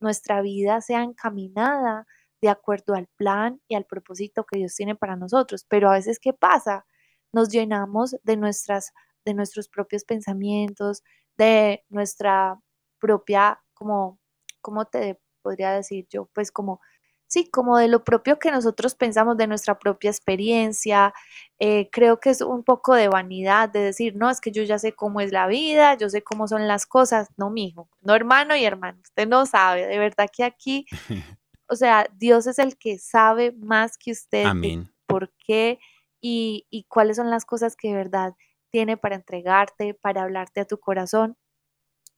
nuestra 0.00 0.42
vida 0.42 0.80
sea 0.80 1.02
encaminada 1.02 2.06
de 2.40 2.48
acuerdo 2.48 2.94
al 2.94 3.08
plan 3.16 3.60
y 3.68 3.74
al 3.74 3.84
propósito 3.84 4.44
que 4.44 4.58
Dios 4.58 4.74
tiene 4.74 4.94
para 4.94 5.16
nosotros. 5.16 5.64
Pero 5.68 5.90
a 5.90 5.94
veces, 5.94 6.18
¿qué 6.20 6.32
pasa? 6.32 6.86
Nos 7.32 7.48
llenamos 7.50 8.16
de, 8.22 8.36
nuestras, 8.36 8.92
de 9.24 9.34
nuestros 9.34 9.68
propios 9.68 10.04
pensamientos, 10.04 11.02
de 11.36 11.84
nuestra 11.88 12.60
propia, 13.00 13.60
como, 13.74 14.18
¿cómo 14.60 14.84
te 14.86 15.20
podría 15.42 15.72
decir 15.72 16.06
yo? 16.10 16.26
Pues 16.34 16.52
como 16.52 16.80
Sí, 17.28 17.48
como 17.50 17.76
de 17.76 17.88
lo 17.88 18.04
propio 18.04 18.38
que 18.38 18.50
nosotros 18.50 18.94
pensamos, 18.94 19.36
de 19.36 19.46
nuestra 19.46 19.78
propia 19.78 20.10
experiencia. 20.10 21.12
eh, 21.58 21.90
creo 21.92 22.20
que 22.20 22.30
es 22.30 22.40
un 22.40 22.64
poco 22.64 22.94
de 22.94 23.08
vanidad 23.08 23.68
de 23.68 23.80
decir, 23.80 24.16
no, 24.16 24.30
es 24.30 24.40
que 24.40 24.50
yo 24.50 24.62
ya 24.62 24.78
sé 24.78 24.92
cómo 24.94 25.20
es 25.20 25.30
la 25.30 25.46
vida, 25.46 25.94
yo 25.94 26.08
sé 26.08 26.22
cómo 26.22 26.48
son 26.48 26.66
las 26.66 26.86
cosas. 26.86 27.28
No, 27.36 27.50
mijo, 27.50 27.88
no, 28.00 28.14
hermano 28.14 28.56
y 28.56 28.64
hermano, 28.64 28.98
usted 29.02 29.28
no 29.28 29.44
sabe. 29.44 29.86
De 29.86 29.98
verdad 29.98 30.28
que 30.34 30.44
aquí, 30.44 30.86
o 31.68 31.76
sea, 31.76 32.08
Dios 32.16 32.46
es 32.46 32.58
el 32.58 32.78
que 32.78 32.98
sabe 32.98 33.52
más 33.52 33.98
que 33.98 34.12
usted 34.12 34.46
Amén. 34.46 34.90
por 35.06 35.30
qué 35.46 35.78
y, 36.20 36.66
y 36.70 36.84
cuáles 36.84 37.16
son 37.18 37.30
las 37.30 37.44
cosas 37.44 37.76
que 37.76 37.88
de 37.88 37.94
verdad 37.94 38.34
tiene 38.70 38.96
para 38.96 39.16
entregarte, 39.16 39.94
para 39.94 40.22
hablarte 40.22 40.60
a 40.60 40.64
tu 40.64 40.78
corazón. 40.78 41.36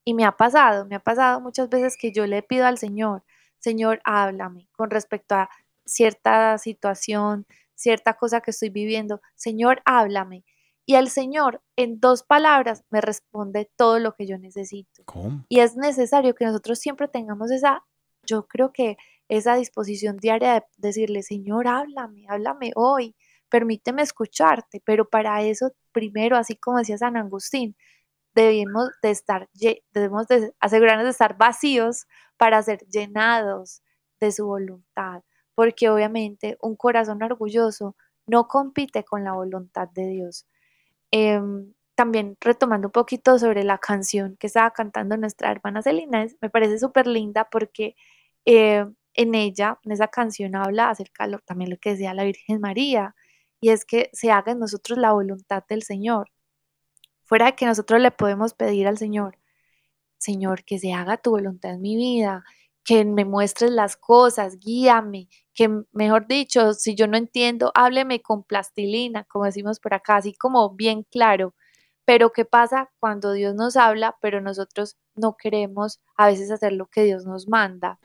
Y 0.04 0.14
me 0.14 0.24
ha 0.24 0.36
pasado, 0.36 0.86
me 0.86 0.96
ha 0.96 1.00
pasado 1.00 1.40
muchas 1.40 1.68
veces 1.68 1.96
que 1.98 2.12
yo 2.12 2.26
le 2.26 2.42
pido 2.42 2.66
al 2.66 2.78
Señor, 2.78 3.24
Señor, 3.60 4.00
háblame 4.04 4.68
con 4.72 4.90
respecto 4.90 5.36
a 5.36 5.50
cierta 5.84 6.58
situación, 6.58 7.46
cierta 7.74 8.14
cosa 8.14 8.40
que 8.40 8.50
estoy 8.50 8.70
viviendo. 8.70 9.20
Señor, 9.34 9.82
háblame. 9.84 10.44
Y 10.86 10.96
el 10.96 11.08
Señor 11.08 11.62
en 11.76 12.00
dos 12.00 12.22
palabras 12.24 12.84
me 12.90 13.00
responde 13.00 13.70
todo 13.76 13.98
lo 13.98 14.14
que 14.14 14.26
yo 14.26 14.38
necesito. 14.38 15.02
¿Cómo? 15.04 15.44
Y 15.48 15.60
es 15.60 15.76
necesario 15.76 16.34
que 16.34 16.44
nosotros 16.44 16.78
siempre 16.78 17.06
tengamos 17.06 17.50
esa, 17.50 17.84
yo 18.24 18.46
creo 18.48 18.72
que 18.72 18.96
esa 19.28 19.54
disposición 19.54 20.16
diaria 20.16 20.54
de 20.54 20.64
decirle, 20.78 21.22
Señor, 21.22 21.68
háblame, 21.68 22.24
háblame 22.28 22.72
hoy, 22.74 23.14
permíteme 23.48 24.02
escucharte. 24.02 24.82
Pero 24.84 25.08
para 25.08 25.42
eso, 25.42 25.72
primero, 25.92 26.36
así 26.36 26.56
como 26.56 26.78
decía 26.78 26.98
San 26.98 27.16
Agustín, 27.16 27.76
debemos 28.34 28.90
de 29.02 29.10
estar, 29.10 29.48
debemos 29.92 30.26
de 30.28 30.52
asegurarnos 30.60 31.04
de 31.04 31.10
estar 31.10 31.36
vacíos 31.36 32.06
para 32.36 32.62
ser 32.62 32.80
llenados 32.88 33.82
de 34.20 34.32
su 34.32 34.46
voluntad, 34.46 35.22
porque 35.54 35.88
obviamente 35.90 36.56
un 36.62 36.76
corazón 36.76 37.22
orgulloso 37.22 37.96
no 38.26 38.46
compite 38.48 39.04
con 39.04 39.24
la 39.24 39.32
voluntad 39.32 39.88
de 39.90 40.06
Dios. 40.08 40.46
Em, 41.10 41.74
también 41.94 42.36
retomando 42.40 42.88
un 42.88 42.92
poquito 42.92 43.38
sobre 43.38 43.64
la 43.64 43.78
canción 43.78 44.36
que 44.38 44.46
estaba 44.46 44.70
cantando 44.72 45.16
nuestra 45.16 45.50
hermana 45.50 45.82
Celina, 45.82 46.26
me 46.40 46.50
parece 46.50 46.78
súper 46.78 47.06
linda 47.06 47.48
porque 47.50 47.94
eh, 48.46 48.86
en 49.14 49.34
ella, 49.34 49.78
en 49.84 49.92
esa 49.92 50.08
canción 50.08 50.54
habla 50.56 50.90
acerca 50.90 51.24
de 51.26 51.32
lo- 51.32 51.38
también 51.40 51.70
lo 51.70 51.76
que 51.78 51.90
decía 51.90 52.14
la 52.14 52.24
Virgen 52.24 52.60
María, 52.60 53.14
y 53.60 53.70
es 53.70 53.84
que 53.84 54.08
se 54.12 54.30
haga 54.32 54.52
en 54.52 54.60
nosotros 54.60 54.98
la 54.98 55.12
voluntad 55.12 55.64
del 55.68 55.82
Señor 55.82 56.30
fuera 57.30 57.52
que 57.52 57.66
nosotros 57.66 58.00
le 58.02 58.10
podemos 58.10 58.52
pedir 58.54 58.86
al 58.86 58.98
Señor 58.98 59.40
Señor, 60.20 60.64
que 60.64 60.78
se 60.78 60.92
haga 60.92 61.16
tu 61.16 61.30
voluntad 61.30 61.72
en 61.72 61.82
mi 61.82 61.96
vida, 61.96 62.44
que 62.84 63.04
me 63.04 63.24
muestres 63.24 63.70
las 63.72 63.96
cosas, 63.96 64.58
guíame, 64.58 65.28
que 65.54 65.68
mejor 65.92 66.26
dicho, 66.26 66.74
si 66.74 66.94
yo 66.94 67.06
no 67.08 67.16
entiendo, 67.16 67.72
hábleme 67.74 68.20
con 68.22 68.44
plastilina, 68.44 69.24
como 69.24 69.46
decimos 69.46 69.80
por 69.80 69.94
acá, 69.94 70.16
así 70.16 70.34
como 70.34 70.70
bien 70.70 71.04
claro. 71.04 71.54
Pero 72.04 72.32
¿qué 72.32 72.44
pasa 72.44 72.90
cuando 73.00 73.32
Dios 73.32 73.54
nos 73.54 73.76
habla, 73.76 74.16
pero 74.20 74.40
nosotros 74.40 74.96
no 75.14 75.36
queremos 75.36 76.00
a 76.16 76.26
veces 76.28 76.50
hacer 76.50 76.72
lo 76.72 76.86
que 76.86 77.04
Dios 77.04 77.26
nos 77.26 77.48
manda? 77.48 77.98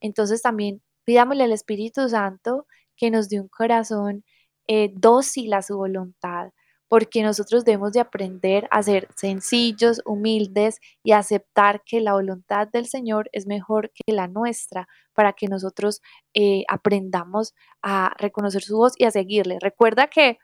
Entonces 0.00 0.42
también 0.42 0.82
pidámosle 1.04 1.44
al 1.44 1.52
Espíritu 1.52 2.08
Santo 2.08 2.66
que 2.96 3.10
nos 3.10 3.28
dé 3.28 3.40
un 3.40 3.48
corazón 3.48 4.24
eh, 4.68 4.92
dócil 4.94 5.52
a 5.54 5.62
su 5.62 5.76
voluntad, 5.76 6.50
porque 6.96 7.22
nosotros 7.22 7.66
debemos 7.66 7.92
de 7.92 8.00
aprender 8.00 8.66
a 8.70 8.82
ser 8.82 9.06
sencillos, 9.14 10.00
humildes 10.06 10.80
y 11.02 11.12
aceptar 11.12 11.82
que 11.84 12.00
la 12.00 12.14
voluntad 12.14 12.68
del 12.68 12.86
Señor 12.86 13.28
es 13.32 13.46
mejor 13.46 13.92
que 13.92 14.14
la 14.14 14.28
nuestra, 14.28 14.88
para 15.12 15.34
que 15.34 15.46
nosotros 15.46 16.00
eh, 16.32 16.64
aprendamos 16.68 17.54
a 17.82 18.14
reconocer 18.16 18.62
su 18.62 18.78
voz 18.78 18.94
y 18.96 19.04
a 19.04 19.10
seguirle. 19.10 19.58
Recuerda 19.60 20.06
que, 20.06 20.38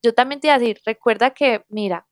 yo 0.00 0.14
también 0.14 0.40
te 0.40 0.46
voy 0.46 0.54
a 0.54 0.58
decir, 0.60 0.80
recuerda 0.86 1.30
que, 1.30 1.64
mira, 1.68 2.06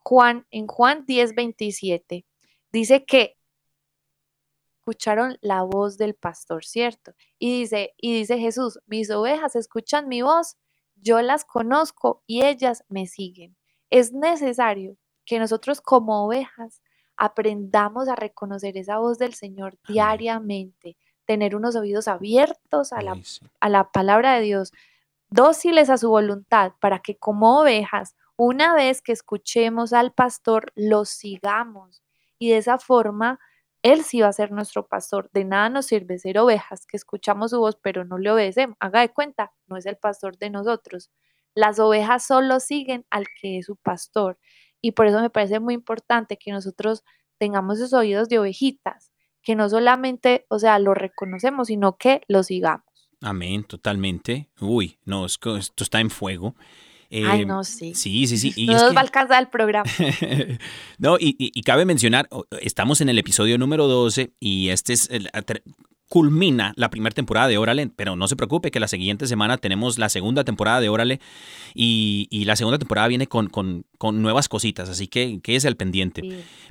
Juan, 0.00 0.46
en 0.50 0.66
Juan 0.66 1.06
10, 1.06 1.34
27, 1.34 2.26
dice 2.70 3.06
que 3.06 3.38
escucharon 4.80 5.38
la 5.40 5.62
voz 5.62 5.96
del 5.96 6.14
pastor, 6.14 6.66
¿cierto? 6.66 7.14
Y 7.38 7.60
dice, 7.60 7.94
y 7.96 8.12
dice 8.12 8.36
Jesús, 8.36 8.78
mis 8.84 9.10
ovejas 9.10 9.56
escuchan 9.56 10.06
mi 10.06 10.20
voz 10.20 10.58
yo 11.02 11.20
las 11.22 11.44
conozco 11.44 12.22
y 12.26 12.44
ellas 12.44 12.84
me 12.88 13.06
siguen. 13.06 13.56
Es 13.90 14.12
necesario 14.12 14.96
que 15.24 15.38
nosotros 15.38 15.80
como 15.80 16.24
ovejas 16.24 16.82
aprendamos 17.16 18.08
a 18.08 18.16
reconocer 18.16 18.76
esa 18.76 18.98
voz 18.98 19.18
del 19.18 19.34
Señor 19.34 19.78
diariamente, 19.88 20.96
tener 21.26 21.56
unos 21.56 21.76
oídos 21.76 22.08
abiertos 22.08 22.92
a 22.92 23.02
la, 23.02 23.20
a 23.60 23.68
la 23.68 23.90
palabra 23.90 24.34
de 24.34 24.42
Dios, 24.42 24.72
dóciles 25.28 25.90
a 25.90 25.98
su 25.98 26.08
voluntad, 26.08 26.72
para 26.80 27.00
que 27.00 27.16
como 27.16 27.60
ovejas, 27.60 28.14
una 28.36 28.74
vez 28.74 29.02
que 29.02 29.12
escuchemos 29.12 29.92
al 29.92 30.12
pastor, 30.12 30.72
lo 30.76 31.04
sigamos. 31.04 32.02
Y 32.38 32.50
de 32.50 32.58
esa 32.58 32.78
forma 32.78 33.40
él 33.82 34.02
sí 34.02 34.20
va 34.20 34.28
a 34.28 34.32
ser 34.32 34.50
nuestro 34.52 34.86
pastor. 34.86 35.30
De 35.32 35.44
nada 35.44 35.68
nos 35.68 35.86
sirve 35.86 36.18
ser 36.18 36.38
ovejas 36.38 36.86
que 36.86 36.96
escuchamos 36.96 37.50
su 37.50 37.58
voz 37.58 37.76
pero 37.80 38.04
no 38.04 38.18
le 38.18 38.30
obedecemos. 38.30 38.76
Haga 38.80 39.00
de 39.00 39.10
cuenta, 39.10 39.52
no 39.66 39.76
es 39.76 39.86
el 39.86 39.96
pastor 39.96 40.38
de 40.38 40.50
nosotros. 40.50 41.10
Las 41.54 41.78
ovejas 41.78 42.26
solo 42.26 42.60
siguen 42.60 43.06
al 43.10 43.26
que 43.40 43.58
es 43.58 43.66
su 43.66 43.76
pastor. 43.76 44.38
Y 44.80 44.92
por 44.92 45.06
eso 45.06 45.20
me 45.20 45.30
parece 45.30 45.60
muy 45.60 45.74
importante 45.74 46.36
que 46.36 46.52
nosotros 46.52 47.04
tengamos 47.38 47.78
esos 47.78 47.92
oídos 47.92 48.28
de 48.28 48.38
ovejitas, 48.38 49.10
que 49.42 49.56
no 49.56 49.68
solamente, 49.68 50.46
o 50.48 50.58
sea, 50.58 50.78
lo 50.78 50.94
reconocemos, 50.94 51.68
sino 51.68 51.96
que 51.96 52.22
lo 52.28 52.42
sigamos. 52.42 52.84
Amén, 53.20 53.64
totalmente. 53.64 54.50
Uy, 54.60 54.98
no, 55.04 55.26
esto 55.26 55.58
está 55.58 56.00
en 56.00 56.10
fuego. 56.10 56.54
Ay, 57.10 57.46
no, 57.46 57.64
sí. 57.64 57.94
Sí, 57.94 58.26
sí, 58.26 58.38
sí. 58.38 58.52
Y 58.56 58.66
no 58.66 58.74
nos 58.74 58.94
va 58.94 59.00
a 59.00 59.02
alcanzar 59.02 59.42
el 59.42 59.48
programa. 59.48 59.90
no, 60.98 61.16
y, 61.18 61.62
cabe 61.62 61.84
mencionar, 61.84 62.28
estamos 62.60 63.00
en 63.00 63.08
el 63.08 63.18
episodio 63.18 63.58
número 63.58 63.86
12 63.86 64.32
y 64.40 64.68
este 64.68 64.92
es 64.92 65.08
el, 65.10 65.30
culmina 66.08 66.72
la 66.76 66.90
primera 66.90 67.14
temporada 67.14 67.48
de 67.48 67.58
Órale, 67.58 67.88
pero 67.88 68.16
no 68.16 68.28
se 68.28 68.36
preocupe 68.36 68.70
que 68.70 68.80
la 68.80 68.88
siguiente 68.88 69.26
semana 69.26 69.58
tenemos 69.58 69.98
la 69.98 70.08
segunda 70.08 70.44
temporada 70.44 70.80
de 70.80 70.88
Órale 70.88 71.20
y, 71.74 72.28
la 72.44 72.56
segunda 72.56 72.78
temporada 72.78 73.08
viene 73.08 73.26
con, 73.26 73.48
con, 73.48 73.84
nuevas 74.22 74.48
cositas, 74.48 74.88
así 74.88 75.06
que 75.06 75.40
es 75.44 75.64
el 75.64 75.76
pendiente. 75.76 76.22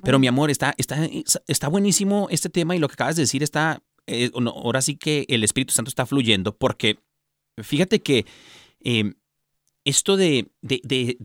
Pero 0.03 0.19
mi 0.19 0.27
amor, 0.27 0.49
está, 0.49 0.73
está, 0.77 1.07
está 1.47 1.67
buenísimo 1.67 2.27
este 2.31 2.49
tema 2.49 2.75
y 2.75 2.79
lo 2.79 2.87
que 2.87 2.93
acabas 2.93 3.15
de 3.15 3.23
decir 3.23 3.43
está, 3.43 3.83
eh, 4.07 4.31
ahora 4.33 4.81
sí 4.81 4.97
que 4.97 5.25
el 5.29 5.43
Espíritu 5.43 5.73
Santo 5.73 5.89
está 5.89 6.05
fluyendo 6.05 6.55
porque 6.55 6.99
fíjate 7.61 8.01
que... 8.01 8.25
Eh, 8.81 9.13
esto 9.87 10.17
de, 10.17 10.51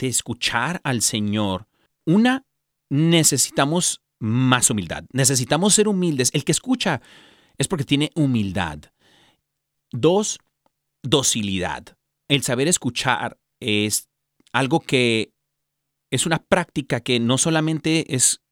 escuchar 0.00 0.80
al 0.84 1.02
Señor, 1.02 1.66
una, 2.06 2.46
necesitamos 2.90 4.02
más 4.20 4.70
humildad, 4.70 5.04
necesitamos 5.12 5.74
ser 5.74 5.88
humildes. 5.88 6.30
El 6.32 6.44
que 6.44 6.52
escucha 6.52 7.02
es 7.58 7.66
porque 7.66 7.84
tiene 7.84 8.12
humildad. 8.14 8.78
Dos, 9.90 10.38
docilidad. 11.02 11.96
El 12.28 12.44
saber 12.44 12.68
escuchar 12.68 13.36
es 13.58 14.08
algo 14.52 14.78
que 14.78 15.32
es 16.12 16.24
una 16.24 16.38
práctica 16.38 17.00
que 17.00 17.18
no 17.18 17.38
solamente 17.38 18.14
es, 18.14 18.42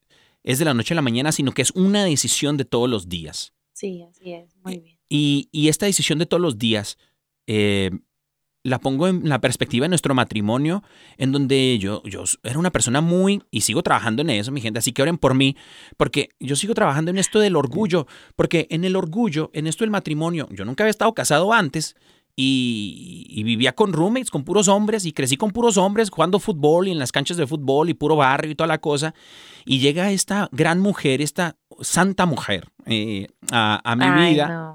es 0.43 0.59
de 0.59 0.65
la 0.65 0.75
noche 0.75 0.93
a 0.95 0.97
la 0.97 1.03
mañana, 1.03 1.31
sino 1.31 1.53
que 1.53 1.63
es 1.63 1.71
una 1.71 2.05
decisión 2.05 2.57
de 2.57 2.65
todos 2.65 2.91
los 2.91 3.09
días. 3.09 3.55
Sí, 3.75 4.03
así 4.03 4.33
es, 4.33 4.57
muy 4.57 4.81
bien. 4.81 4.99
Y, 5.09 5.69
esta 5.69 5.87
decisión 5.87 6.19
de 6.19 6.27
todos 6.27 6.41
los 6.41 6.59
días 6.59 6.99
eh, 7.47 7.91
la 8.63 8.79
pongo 8.79 9.09
en 9.09 9.29
la 9.29 9.41
perspectiva 9.41 9.85
de 9.85 9.89
nuestro 9.91 10.15
matrimonio, 10.15 10.83
en 11.17 11.33
donde 11.33 11.79
yo, 11.79 12.03
yo 12.05 12.25
era 12.43 12.59
una 12.59 12.71
persona 12.71 13.01
muy, 13.01 13.43
y 13.51 13.63
sigo 13.63 13.83
trabajando 13.83 14.23
en 14.23 14.31
eso, 14.31 14.53
mi 14.53 14.61
gente, 14.61 14.79
así 14.79 14.93
que 14.93 15.03
oren 15.03 15.19
por 15.19 15.35
mí, 15.35 15.57
porque 15.97 16.31
yo 16.39 16.57
sigo 16.57 16.75
trabajando 16.75 17.11
en 17.11 17.19
esto 17.19 17.41
del 17.41 17.57
orgullo, 17.57 18.07
porque 18.37 18.67
en 18.71 18.85
el 18.85 18.97
orgullo, 18.97 19.51
en 19.55 19.67
esto 19.67 19.85
del 19.85 19.91
matrimonio, 19.91 20.49
yo 20.51 20.65
nunca 20.65 20.85
había 20.85 20.91
estado 20.91 21.15
casado 21.15 21.53
antes, 21.53 21.97
y, 22.43 23.43
vivía 23.45 23.75
con 23.75 23.93
roommates, 23.93 24.31
con 24.31 24.45
puros 24.45 24.69
hombres, 24.69 25.05
y 25.05 25.13
crecí 25.13 25.37
con 25.37 25.51
puros 25.51 25.77
hombres 25.77 26.11
jugando 26.11 26.39
fútbol 26.39 26.89
y 26.89 26.91
en 26.91 26.99
las 26.99 27.13
canchas 27.13 27.37
de 27.37 27.47
fútbol 27.47 27.91
y 27.91 27.95
puro 27.95 28.17
barrio 28.17 28.53
y 28.53 28.55
toda 28.55 28.69
la 28.69 28.79
cosa. 28.79 29.15
Y 29.65 29.79
llega 29.79 30.11
esta 30.11 30.49
gran 30.53 30.81
mujer, 30.81 31.21
esta 31.21 31.57
santa 31.81 32.27
mujer 32.27 32.69
eh, 32.87 33.29
a, 33.51 33.97
mi 33.97 34.31
vida. 34.31 34.75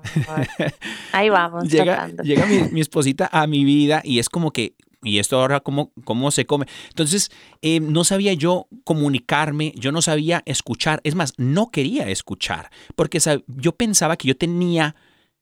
Ahí 1.11 1.30
vamos. 1.30 1.66
llega 1.66 2.07
llega 2.24 2.45
mi, 2.45 2.80
esposita 2.80 3.30
a 3.32 3.47
mi 3.47 3.63
vida 3.63 4.01
y 4.03 4.20
es 4.20 4.30
como 4.30 4.51
que 4.51 4.76
y 5.03 5.20
esto 5.20 5.39
ahora 5.39 5.59
cómo, 5.59 5.91
cómo 6.03 6.32
se 6.32 6.45
come. 6.45 6.66
Entonces, 6.89 7.32
eh, 7.61 7.80
no 7.80 8.03
sabía 8.03 8.34
yo 8.34 8.68
comunicarme, 8.84 9.72
yo 9.76 9.91
no 9.91 10.01
sabía 10.01 10.41
escuchar, 10.47 10.99
es 11.03 11.13
más, 11.13 11.34
no 11.38 11.70
quería 11.70 12.09
escuchar, 12.09 12.72
porque 12.95 13.20
yo 13.47 13.74
pensaba 13.74 14.18
que 14.18 14.28
yo 14.28 14.36
tenía 14.36 14.95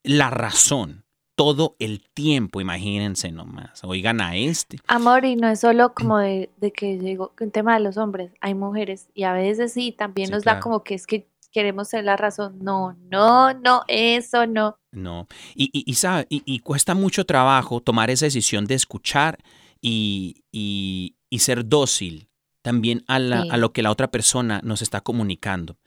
la 0.04 0.30
razón 0.30 1.03
todo 1.36 1.76
el 1.80 2.02
tiempo, 2.14 2.62
imagínense 2.62 3.32
nomás. 3.32 3.84
Oigan 3.84 4.22
a 4.22 4.36
este. 4.36 4.78
Amor, 4.88 5.26
y 5.26 5.36
no 5.36 5.48
es 5.48 5.60
solo 5.60 5.94
como 5.94 6.18
de, 6.18 6.50
que 6.76 6.98
llegó 6.98 7.34
un 7.40 7.52
tema 7.52 7.74
de 7.74 7.80
los 7.80 7.98
hombres, 7.98 8.32
hay 8.40 8.54
mujeres 8.54 9.10
y 9.14 9.24
a 9.24 9.34
veces 9.34 9.74
sí, 9.74 9.92
también 9.92 10.30
nos 10.30 10.44
da 10.44 10.60
como 10.60 10.84
que 10.84 10.96
es 10.96 11.08
que 11.08 11.28
queremos 11.52 11.90
ser 11.90 12.04
la 12.04 12.18
razón. 12.18 12.58
No, 12.62 12.96
no, 13.10 13.54
no, 13.54 13.84
eso 13.88 14.46
no. 14.48 14.78
No, 14.92 15.28
y, 15.56 15.70
y, 15.74 15.84
y, 15.90 15.96
sabe, 15.96 16.28
y, 16.30 16.60
cuesta 16.60 16.94
mucho 16.94 17.26
trabajo 17.26 17.80
tomar 17.82 18.10
esa 18.10 18.26
decisión 18.26 18.66
de 18.66 18.76
escuchar 18.76 19.40
y, 19.82 20.44
ser 21.38 21.68
dócil 21.68 22.30
también 22.62 23.04
a, 23.08 23.16
a 23.16 23.58
lo 23.58 23.74
que 23.74 23.82
la 23.82 23.92
otra 23.92 24.10
persona 24.10 24.62
nos 24.64 24.82
está 24.82 25.02
comunicando. 25.02 25.78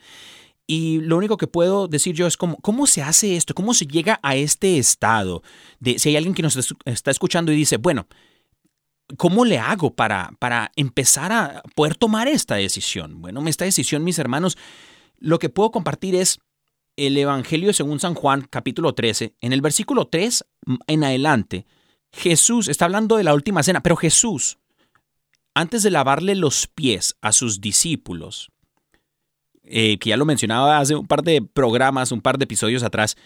Y 0.67 1.01
lo 1.01 1.17
único 1.17 1.37
que 1.37 1.47
puedo 1.47 1.87
decir 1.87 2.14
yo 2.14 2.27
es 2.27 2.37
cómo, 2.37 2.87
se 2.87 3.03
hace 3.03 3.37
esto, 3.37 3.55
cómo 3.55 3.73
se 3.73 3.87
llega 3.87 4.19
a 4.23 4.35
este 4.35 4.79
estado. 4.79 5.43
De, 5.79 5.99
si 5.99 6.09
hay 6.09 6.17
alguien 6.17 6.35
que 6.35 6.43
nos 6.43 6.75
está 6.85 7.11
escuchando 7.11 7.53
y 7.53 7.57
dice, 7.57 7.77
bueno, 7.77 8.09
¿cómo 9.17 9.45
le 9.45 9.59
hago 9.59 9.95
para, 9.95 10.33
para 10.41 10.73
empezar 10.75 11.33
a 11.33 11.62
poder 11.77 11.95
tomar 11.95 12.27
esta 12.27 12.57
decisión? 12.57 13.23
Bueno, 13.23 13.47
esta 13.47 13.64
decisión, 13.64 14.03
mis 14.03 14.19
hermanos, 14.19 14.59
lo 15.19 15.39
que 15.39 15.49
puedo 15.49 15.71
compartir 15.71 16.17
es 16.17 16.41
el 16.97 17.17
Evangelio 17.17 17.73
según 17.73 18.01
San 18.01 18.14
Juan, 18.14 18.47
capítulo 18.51 18.95
13. 18.95 19.35
En 19.41 19.53
el 19.53 19.61
versículo 19.61 20.07
3 20.09 20.45
en 20.89 21.05
adelante, 21.05 21.67
Jesús 22.12 22.69
está 22.69 22.87
hablando 22.87 23.17
de 23.17 23.25
la 23.25 23.35
última 23.35 23.62
cena, 23.62 23.83
pero 23.83 23.97
Jesús, 23.97 24.59
antes 25.55 25.83
de 25.83 25.91
lavarle 25.91 26.35
los 26.35 26.67
pies 26.67 27.17
a 27.21 27.33
sus 27.33 27.61
discípulos, 27.61 28.51
eh, 29.67 29.99
que 29.99 30.11
ya 30.11 30.17
lo 30.17 30.25
mencionaba 30.25 30.79
hace 30.79 30.95
un 30.95 31.07
par 31.07 31.23
de 31.23 31.43
programas, 31.43 32.12
un 32.12 32.21
par 32.21 32.39
de 32.39 32.45
episodios 32.45 32.83
atrás, 32.83 33.17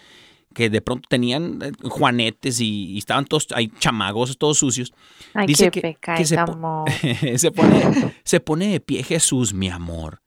que 0.53 0.69
de 0.69 0.81
pronto 0.81 1.07
tenían 1.09 1.59
eh, 1.61 1.71
juanetes 1.83 2.59
y, 2.59 2.97
estaban 2.97 3.25
todos 3.25 3.47
hay 3.53 3.69
chamagos 3.79 4.37
todos 4.37 4.57
sucios. 4.57 4.93
Dice 5.45 5.71
que, 5.71 5.97
se, 7.37 7.51
pone, 7.51 8.15
se 8.23 8.39
pone 8.39 8.67
de 8.67 8.79
pie 8.79 9.03
Jesús, 9.03 9.53
mi 9.53 9.69
amor. 9.69 10.21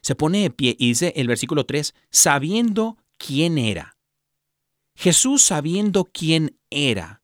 Se 0.00 0.14
pone 0.14 0.42
de 0.42 0.50
pie 0.50 0.76
y 0.78 0.88
dice 0.88 1.12
el 1.16 1.26
versículo 1.26 1.66
3, 1.66 1.94
sabiendo 2.10 2.96
quién 3.18 3.58
era. 3.58 3.96
Jesús 4.94 5.42
sabiendo 5.42 6.04
quién 6.04 6.56
era, 6.70 7.22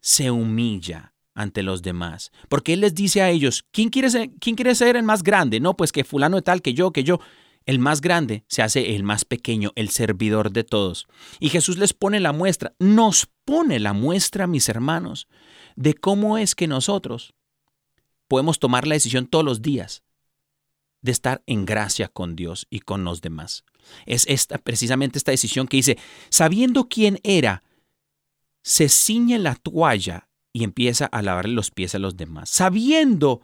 se 0.00 0.30
humilla 0.30 1.14
ante 1.38 1.62
los 1.62 1.82
demás. 1.82 2.32
Porque 2.48 2.72
Él 2.72 2.80
les 2.80 2.94
dice 2.94 3.22
a 3.22 3.30
ellos, 3.30 3.64
¿quién 3.70 3.90
quiere 3.90 4.10
ser, 4.10 4.30
quién 4.40 4.56
quiere 4.56 4.74
ser 4.74 4.96
el 4.96 5.04
más 5.04 5.22
grande? 5.22 5.60
No, 5.60 5.76
pues 5.76 5.92
que 5.92 6.02
fulano 6.02 6.36
de 6.36 6.42
tal, 6.42 6.60
que 6.62 6.74
yo, 6.74 6.90
que 6.90 7.04
yo. 7.04 7.20
El 7.64 7.78
más 7.78 8.00
grande 8.00 8.44
se 8.48 8.62
hace 8.62 8.96
el 8.96 9.04
más 9.04 9.24
pequeño, 9.24 9.72
el 9.76 9.90
servidor 9.90 10.50
de 10.50 10.64
todos. 10.64 11.06
Y 11.38 11.50
Jesús 11.50 11.78
les 11.78 11.92
pone 11.92 12.18
la 12.18 12.32
muestra, 12.32 12.74
nos 12.80 13.28
pone 13.44 13.78
la 13.78 13.92
muestra, 13.92 14.46
mis 14.46 14.68
hermanos, 14.68 15.28
de 15.76 15.94
cómo 15.94 16.38
es 16.38 16.54
que 16.54 16.66
nosotros 16.66 17.34
podemos 18.26 18.58
tomar 18.58 18.86
la 18.86 18.94
decisión 18.94 19.26
todos 19.26 19.44
los 19.44 19.62
días 19.62 20.02
de 21.02 21.12
estar 21.12 21.42
en 21.46 21.66
gracia 21.66 22.08
con 22.08 22.34
Dios 22.34 22.66
y 22.68 22.80
con 22.80 23.04
los 23.04 23.20
demás. 23.20 23.64
Es 24.06 24.24
esta, 24.26 24.58
precisamente 24.58 25.18
esta 25.18 25.30
decisión 25.30 25.68
que 25.68 25.76
dice, 25.76 25.98
sabiendo 26.30 26.88
quién 26.88 27.20
era, 27.22 27.62
se 28.62 28.88
ciñe 28.88 29.38
la 29.38 29.54
toalla 29.54 30.27
y 30.58 30.64
empieza 30.64 31.06
a 31.06 31.22
lavarle 31.22 31.54
los 31.54 31.70
pies 31.70 31.94
a 31.94 32.00
los 32.00 32.16
demás. 32.16 32.50
Sabiendo 32.50 33.42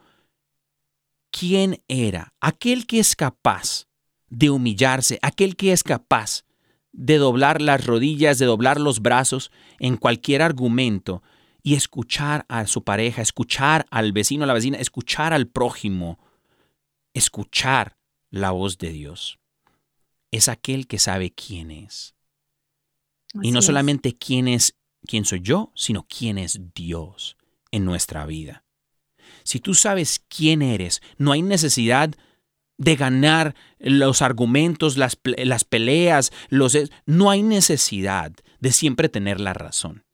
quién 1.31 1.81
era, 1.87 2.35
aquel 2.41 2.87
que 2.87 2.99
es 2.99 3.15
capaz 3.15 3.87
de 4.29 4.51
humillarse, 4.51 5.21
aquel 5.23 5.55
que 5.55 5.73
es 5.73 5.85
capaz 5.85 6.45
de 6.91 7.19
doblar 7.19 7.63
las 7.63 7.87
rodillas, 7.87 8.41
de 8.41 8.47
doblar 8.47 8.81
los 8.81 9.01
brazos 9.01 9.53
en 9.79 9.97
cualquier 9.97 10.43
argumento 10.43 11.23
y 11.63 11.75
escuchar 11.75 12.47
a 12.49 12.67
su 12.67 12.83
pareja, 12.83 13.23
escuchar 13.23 13.87
al 13.93 14.11
vecino, 14.11 14.43
a 14.43 14.49
la 14.49 14.55
vecina, 14.55 14.79
escuchar 14.79 15.33
al 15.33 15.47
prójimo, 15.47 16.19
escuchar 17.13 17.97
la 18.31 18.51
voz 18.51 18.77
de 18.79 18.91
Dios. 18.91 19.39
Es 20.33 20.49
aquel 20.49 20.89
que 20.89 20.99
sabe 20.99 21.31
quién 21.31 21.71
es. 21.71 22.17
y 23.41 23.53
no 23.53 23.63
solamente 23.63 24.17
quién 24.17 24.49
es, 24.49 24.75
quién 25.07 25.25
soy 25.25 25.41
yo, 25.41 25.73
sino 25.75 26.07
quién 26.07 26.39
es 26.39 26.61
Dios 26.75 27.37
en 27.71 27.85
nuestra 27.85 28.27
vida. 28.27 28.65
Si 29.45 29.61
tú 29.61 29.75
sabes 29.75 30.25
quién 30.29 30.63
eres, 30.63 31.03
no 31.19 31.33
hay 31.33 31.43
necesidad 31.43 32.15
de 32.77 32.97
ganar 32.97 33.55
los 33.79 34.23
argumentos, 34.23 34.97
las, 34.97 35.19
las 35.25 35.65
peleas, 35.65 36.33
los, 36.49 36.77
no 37.07 37.31
hay 37.31 37.43
necesidad 37.43 38.33
de 38.61 38.73
siempre 38.73 39.09
tener 39.09 39.41
la 39.41 39.53
razón. 39.53 40.05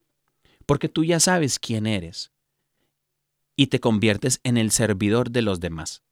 Porque 0.67 0.89
tú 0.89 1.05
ya 1.05 1.21
sabes 1.21 1.59
quién 1.59 1.87
eres 1.87 2.33
y 3.57 3.69
te 3.69 3.81
conviertes 3.81 4.41
en 4.43 4.57
el 4.57 4.71
servidor 4.71 5.31
de 5.31 5.43
los 5.43 5.61
demás. 5.61 6.03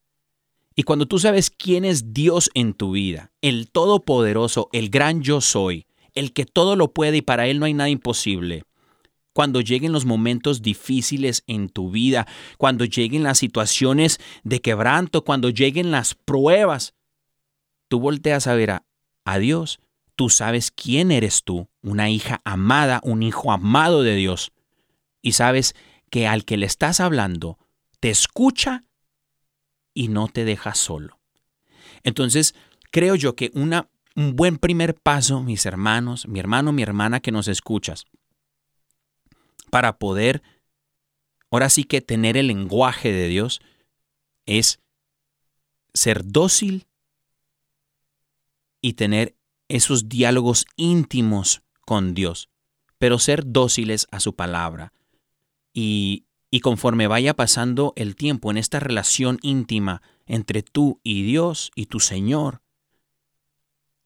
Y 0.74 0.84
cuando 0.84 1.06
tú 1.06 1.18
sabes 1.18 1.50
quién 1.50 1.84
es 1.84 2.12
Dios 2.12 2.50
en 2.54 2.72
tu 2.72 2.92
vida, 2.92 3.32
el 3.40 3.70
Todopoderoso, 3.70 4.68
el 4.72 4.90
gran 4.90 5.22
yo 5.22 5.40
soy, 5.40 5.86
el 6.14 6.32
que 6.32 6.44
todo 6.44 6.76
lo 6.76 6.92
puede 6.92 7.18
y 7.18 7.22
para 7.22 7.46
Él 7.48 7.58
no 7.58 7.66
hay 7.66 7.74
nada 7.74 7.88
imposible, 7.88 8.62
cuando 9.38 9.60
lleguen 9.60 9.92
los 9.92 10.04
momentos 10.04 10.62
difíciles 10.62 11.44
en 11.46 11.68
tu 11.68 11.92
vida, 11.92 12.26
cuando 12.56 12.84
lleguen 12.84 13.22
las 13.22 13.38
situaciones 13.38 14.18
de 14.42 14.60
quebranto, 14.60 15.22
cuando 15.22 15.48
lleguen 15.50 15.92
las 15.92 16.16
pruebas, 16.16 16.94
tú 17.86 18.00
volteas 18.00 18.48
a 18.48 18.56
ver 18.56 18.82
a, 19.24 19.38
Dios, 19.38 19.78
tú 20.16 20.28
sabes 20.28 20.72
quién 20.72 21.12
eres 21.12 21.44
tú, 21.44 21.68
una 21.82 22.10
hija 22.10 22.40
amada, 22.42 23.00
un 23.04 23.22
hijo 23.22 23.52
amado 23.52 24.02
de 24.02 24.16
Dios, 24.16 24.50
y 25.22 25.34
sabes 25.34 25.76
que 26.10 26.26
al 26.26 26.44
que 26.44 26.56
le 26.56 26.66
estás 26.66 26.98
hablando 26.98 27.60
te 28.00 28.10
escucha 28.10 28.86
y 29.94 30.08
no 30.08 30.26
te 30.26 30.44
deja 30.44 30.74
solo. 30.74 31.20
Entonces, 32.02 32.56
creo 32.90 33.14
yo 33.14 33.36
que 33.36 33.52
una, 33.54 33.88
un 34.16 34.34
buen 34.34 34.58
primer 34.58 34.96
paso, 34.96 35.44
mis 35.44 35.64
hermanos, 35.64 36.26
mi 36.26 36.40
hermano, 36.40 36.72
mi 36.72 36.82
hermana 36.82 37.20
que 37.20 37.30
nos 37.30 37.46
escuchas, 37.46 38.04
para 39.68 39.98
poder, 39.98 40.42
ahora 41.50 41.70
sí 41.70 41.84
que 41.84 42.00
tener 42.00 42.36
el 42.36 42.48
lenguaje 42.48 43.12
de 43.12 43.28
Dios, 43.28 43.60
es 44.46 44.80
ser 45.94 46.24
dócil 46.24 46.86
y 48.80 48.94
tener 48.94 49.36
esos 49.68 50.08
diálogos 50.08 50.66
íntimos 50.76 51.62
con 51.82 52.14
Dios, 52.14 52.48
pero 52.98 53.18
ser 53.18 53.44
dóciles 53.46 54.06
a 54.10 54.20
su 54.20 54.34
palabra. 54.34 54.92
Y, 55.72 56.24
y 56.50 56.60
conforme 56.60 57.06
vaya 57.06 57.34
pasando 57.34 57.92
el 57.96 58.16
tiempo 58.16 58.50
en 58.50 58.56
esta 58.56 58.80
relación 58.80 59.38
íntima 59.42 60.02
entre 60.26 60.62
tú 60.62 61.00
y 61.02 61.22
Dios 61.22 61.70
y 61.74 61.86
tu 61.86 62.00
Señor, 62.00 62.62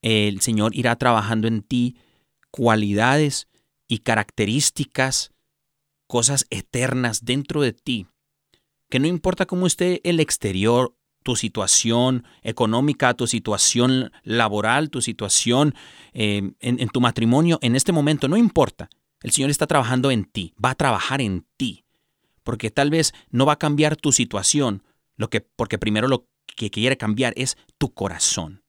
el 0.03 0.41
Señor 0.41 0.75
irá 0.75 0.97
trabajando 0.97 1.47
en 1.47 1.63
ti 1.63 1.97
cualidades 2.51 3.49
y 3.89 3.99
características, 3.99 5.32
cosas 6.13 6.47
eternas 6.51 7.25
dentro 7.25 7.63
de 7.63 7.73
ti, 7.73 8.07
que 8.91 9.01
no 9.01 9.07
importa 9.07 9.47
cómo 9.47 9.67
esté 9.67 10.07
el 10.07 10.21
exterior, 10.21 10.95
tu 11.23 11.37
situación 11.37 12.27
económica, 12.43 13.15
tu 13.15 13.27
situación 13.27 14.13
laboral, 14.23 14.91
tu 14.91 15.01
situación 15.01 15.75
eh, 16.13 16.53
en, 16.61 16.81
en 16.81 16.89
tu 16.91 17.01
matrimonio, 17.01 17.59
en 17.63 17.77
este 17.77 17.93
momento, 17.93 18.29
no 18.29 18.37
importa. 18.37 18.91
El 19.23 19.31
Señor 19.31 19.49
está 19.49 19.67
trabajando 19.67 20.11
en 20.11 20.27
ti, 20.27 20.53
va 20.63 20.73
a 20.73 20.75
trabajar 20.75 21.23
en 21.23 21.47
ti, 21.57 21.87
porque 22.43 22.71
tal 22.71 22.91
vez 22.91 23.15
no 23.31 23.47
va 23.47 23.55
a 23.55 23.59
cambiar 23.59 23.97
tu 23.97 24.13
situación, 24.13 24.83
lo 25.17 25.31
que, 25.31 25.41
porque 25.41 25.79
primero 25.79 26.09
lo 26.09 26.27
que 26.45 26.69
quiere 26.69 26.99
cambiar 26.99 27.33
es 27.37 27.57
tu 27.79 27.95
corazón. 27.95 28.62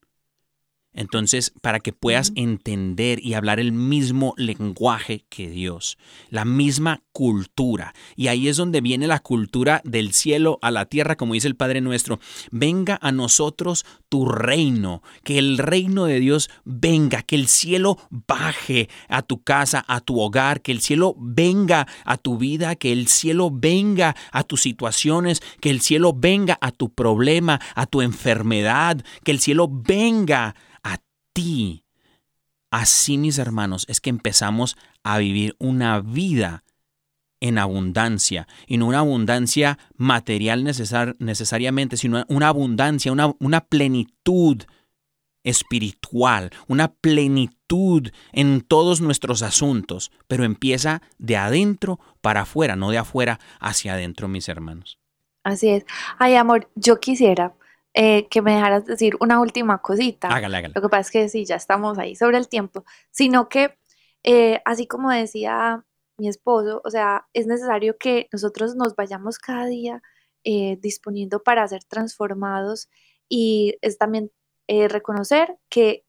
Entonces, 0.94 1.54
para 1.62 1.80
que 1.80 1.94
puedas 1.94 2.32
entender 2.36 3.20
y 3.24 3.34
hablar 3.34 3.60
el 3.60 3.72
mismo 3.72 4.34
lenguaje 4.38 5.26
que 5.30 5.50
Dios, 5.50 5.98
la 6.30 6.46
misma 6.46 7.02
cultura. 7.12 7.94
Y 8.16 8.28
ahí 8.28 8.48
es 8.48 8.58
donde 8.58 8.82
viene 8.82 9.08
la 9.08 9.20
cultura 9.20 9.82
del 9.86 10.14
cielo 10.14 10.60
a 10.62 10.72
la 10.72 10.86
tierra, 10.86 11.16
como 11.16 11.34
dice 11.34 11.48
el 11.48 11.56
Padre 11.56 11.82
nuestro. 11.82 12.20
Venga 12.52 13.00
a 13.02 13.12
nosotros 13.12 13.86
tu 14.10 14.26
reino, 14.26 15.02
que 15.24 15.40
el 15.40 15.58
reino 15.58 16.06
de 16.06 16.20
Dios 16.20 16.50
venga, 16.64 17.22
que 17.22 17.36
el 17.36 17.48
cielo 17.48 17.98
baje 18.10 18.90
a 19.10 19.22
tu 19.22 19.44
casa, 19.44 19.84
a 19.88 20.00
tu 20.00 20.20
hogar, 20.20 20.62
que 20.62 20.72
el 20.72 20.82
cielo 20.82 21.16
venga 21.18 21.88
a 22.06 22.18
tu 22.18 22.38
vida, 22.38 22.76
que 22.76 22.92
el 22.92 23.08
cielo 23.08 23.50
venga 23.52 24.16
a 24.32 24.44
tus 24.44 24.62
situaciones, 24.62 25.42
que 25.60 25.70
el 25.70 25.82
cielo 25.82 26.14
venga 26.14 26.58
a 26.62 26.72
tu 26.72 26.90
problema, 26.90 27.60
a 27.76 27.86
tu 27.86 28.02
enfermedad, 28.02 29.04
que 29.24 29.32
el 29.32 29.40
cielo 29.40 29.68
venga 29.72 30.56
ti. 31.34 31.84
Así, 32.72 33.18
mis 33.18 33.38
hermanos, 33.38 33.86
es 33.88 34.02
que 34.02 34.10
empezamos 34.10 34.78
a 35.04 35.18
vivir 35.18 35.56
una 35.60 36.00
vida 36.00 36.64
en 37.40 37.58
abundancia, 37.58 38.48
y 38.68 38.78
no 38.78 38.88
una 38.88 39.00
abundancia 39.00 39.78
material 39.98 40.64
necesar- 40.64 41.18
necesariamente, 41.20 41.98
sino 41.98 42.24
una 42.30 42.48
abundancia, 42.48 43.12
una, 43.12 43.34
una 43.40 43.62
plenitud 43.66 44.64
espiritual, 45.44 46.52
una 46.68 46.94
plenitud 46.94 48.10
en 48.32 48.62
todos 48.62 49.02
nuestros 49.02 49.42
asuntos, 49.42 50.10
pero 50.28 50.46
empieza 50.46 51.02
de 51.18 51.36
adentro 51.36 52.00
para 52.22 52.42
afuera, 52.44 52.78
no 52.78 52.92
de 52.92 52.98
afuera 52.98 53.42
hacia 53.60 53.94
adentro, 53.94 54.30
mis 54.30 54.48
hermanos. 54.48 54.98
Así 55.44 55.68
es. 55.68 55.86
Ay, 56.20 56.36
amor, 56.36 56.72
yo 56.76 57.02
quisiera 57.02 57.54
eh, 57.94 58.28
que 58.30 58.42
me 58.42 58.56
dejaras 58.56 58.86
decir 58.86 59.16
una 59.20 59.40
última 59.40 59.82
cosita. 59.82 60.28
Hágale, 60.30 60.58
hágale. 60.58 60.74
Lo 60.76 60.82
que 60.82 60.90
pasa 60.90 61.02
es 61.02 61.12
que 61.12 61.30
sí, 61.30 61.46
ya 61.46 61.56
estamos 61.56 61.98
ahí 61.98 62.16
sobre 62.16 62.38
el 62.38 62.48
tiempo, 62.48 62.86
sino 63.12 63.50
que, 63.50 63.78
eh, 64.24 64.62
así 64.66 64.88
como 64.88 65.12
decía 65.12 65.86
mi 66.18 66.28
esposo, 66.28 66.82
o 66.84 66.90
sea, 66.90 67.28
es 67.34 67.48
necesario 67.48 67.98
que 67.98 68.28
nosotros 68.32 68.76
nos 68.76 68.96
vayamos 68.96 69.38
cada 69.40 69.66
día 69.66 70.02
eh, 70.44 70.78
disponiendo 70.82 71.42
para 71.42 71.68
ser 71.68 71.84
transformados 71.86 72.90
y 73.30 73.78
es 73.82 73.98
también 73.98 74.32
eh, 74.68 74.88
reconocer 74.88 75.58
que 75.70 76.06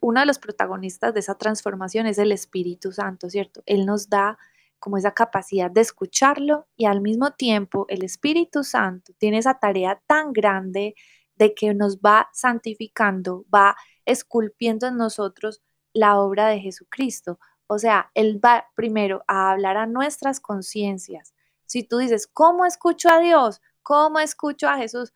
uno 0.00 0.20
de 0.20 0.26
los 0.26 0.38
protagonistas 0.38 1.14
de 1.14 1.20
esa 1.20 1.36
transformación 1.36 2.06
es 2.06 2.18
el 2.18 2.32
Espíritu 2.32 2.92
Santo, 2.92 3.30
¿cierto? 3.30 3.62
Él 3.66 3.86
nos 3.86 4.08
da 4.08 4.38
como 4.78 4.96
esa 4.96 5.12
capacidad 5.12 5.70
de 5.70 5.80
escucharlo 5.80 6.66
y 6.76 6.86
al 6.86 7.00
mismo 7.00 7.32
tiempo 7.32 7.86
el 7.88 8.04
Espíritu 8.04 8.64
Santo 8.64 9.12
tiene 9.18 9.38
esa 9.38 9.58
tarea 9.58 10.00
tan 10.06 10.32
grande 10.32 10.94
de 11.38 11.54
que 11.54 11.72
nos 11.74 11.98
va 11.98 12.28
santificando, 12.32 13.44
va 13.54 13.76
esculpiendo 14.04 14.86
en 14.86 14.96
nosotros 14.96 15.62
la 15.92 16.18
obra 16.18 16.48
de 16.48 16.60
Jesucristo. 16.60 17.38
O 17.66 17.78
sea, 17.78 18.10
Él 18.14 18.40
va 18.44 18.66
primero 18.74 19.22
a 19.28 19.50
hablar 19.50 19.76
a 19.76 19.86
nuestras 19.86 20.40
conciencias. 20.40 21.34
Si 21.66 21.82
tú 21.82 21.98
dices, 21.98 22.26
¿cómo 22.26 22.64
escucho 22.64 23.08
a 23.10 23.20
Dios? 23.20 23.60
¿Cómo 23.82 24.18
escucho 24.18 24.68
a 24.68 24.78
Jesús? 24.78 25.12